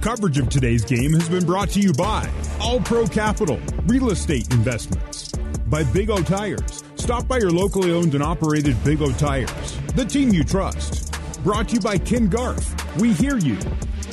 Coverage 0.00 0.38
of 0.38 0.48
today's 0.48 0.84
game 0.84 1.12
has 1.12 1.28
been 1.28 1.44
brought 1.44 1.70
to 1.70 1.80
you 1.80 1.92
by 1.92 2.28
All 2.60 2.80
Pro 2.80 3.06
Capital, 3.06 3.58
Real 3.86 4.10
Estate 4.10 4.52
Investments, 4.52 5.32
by 5.66 5.82
Big 5.84 6.08
O 6.08 6.22
Tires. 6.22 6.84
Stop 6.94 7.26
by 7.26 7.38
your 7.38 7.50
locally 7.50 7.92
owned 7.92 8.14
and 8.14 8.22
operated 8.22 8.82
Big 8.84 9.02
O 9.02 9.10
Tires, 9.12 9.76
the 9.96 10.04
team 10.04 10.30
you 10.30 10.44
trust. 10.44 11.12
Brought 11.42 11.68
to 11.70 11.74
you 11.74 11.80
by 11.80 11.98
Ken 11.98 12.28
Garff, 12.28 12.96
We 12.96 13.12
Hear 13.12 13.38
You, 13.38 13.58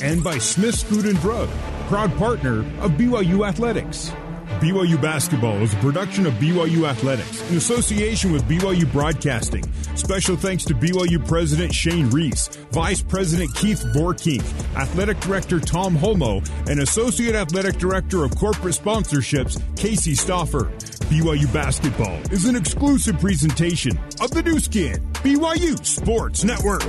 and 0.02 0.22
by 0.22 0.38
Smith's 0.38 0.82
Food 0.82 1.06
and 1.06 1.18
Drug. 1.20 1.48
proud 1.88 2.14
partner 2.16 2.60
of 2.80 2.92
BYU 2.92 3.48
Athletics. 3.48 4.12
BYU 4.60 5.00
Basketball 5.00 5.56
is 5.62 5.72
a 5.72 5.76
production 5.76 6.26
of 6.26 6.32
BYU 6.34 6.88
Athletics 6.88 7.48
in 7.48 7.56
association 7.56 8.32
with 8.32 8.42
BYU 8.44 8.90
Broadcasting. 8.92 9.62
Special 9.94 10.36
thanks 10.36 10.64
to 10.64 10.74
BYU 10.74 11.24
President 11.28 11.72
Shane 11.72 12.10
Reese, 12.10 12.48
Vice 12.72 13.00
President 13.00 13.54
Keith 13.54 13.84
Vorkink, 13.94 14.42
Athletic 14.76 15.20
Director 15.20 15.60
Tom 15.60 15.96
Holmoe, 15.96 16.42
and 16.68 16.80
Associate 16.80 17.36
Athletic 17.36 17.78
Director 17.78 18.24
of 18.24 18.34
Corporate 18.36 18.74
Sponsorships 18.74 19.62
Casey 19.76 20.14
Stoffer. 20.14 20.72
BYU 21.08 21.50
Basketball 21.52 22.18
is 22.32 22.44
an 22.44 22.56
exclusive 22.56 23.18
presentation 23.20 23.96
of 24.20 24.32
the 24.32 24.42
Nu 24.42 24.58
Skin, 24.58 25.00
BYU 25.22 25.84
Sports 25.86 26.42
Network. 26.42 26.82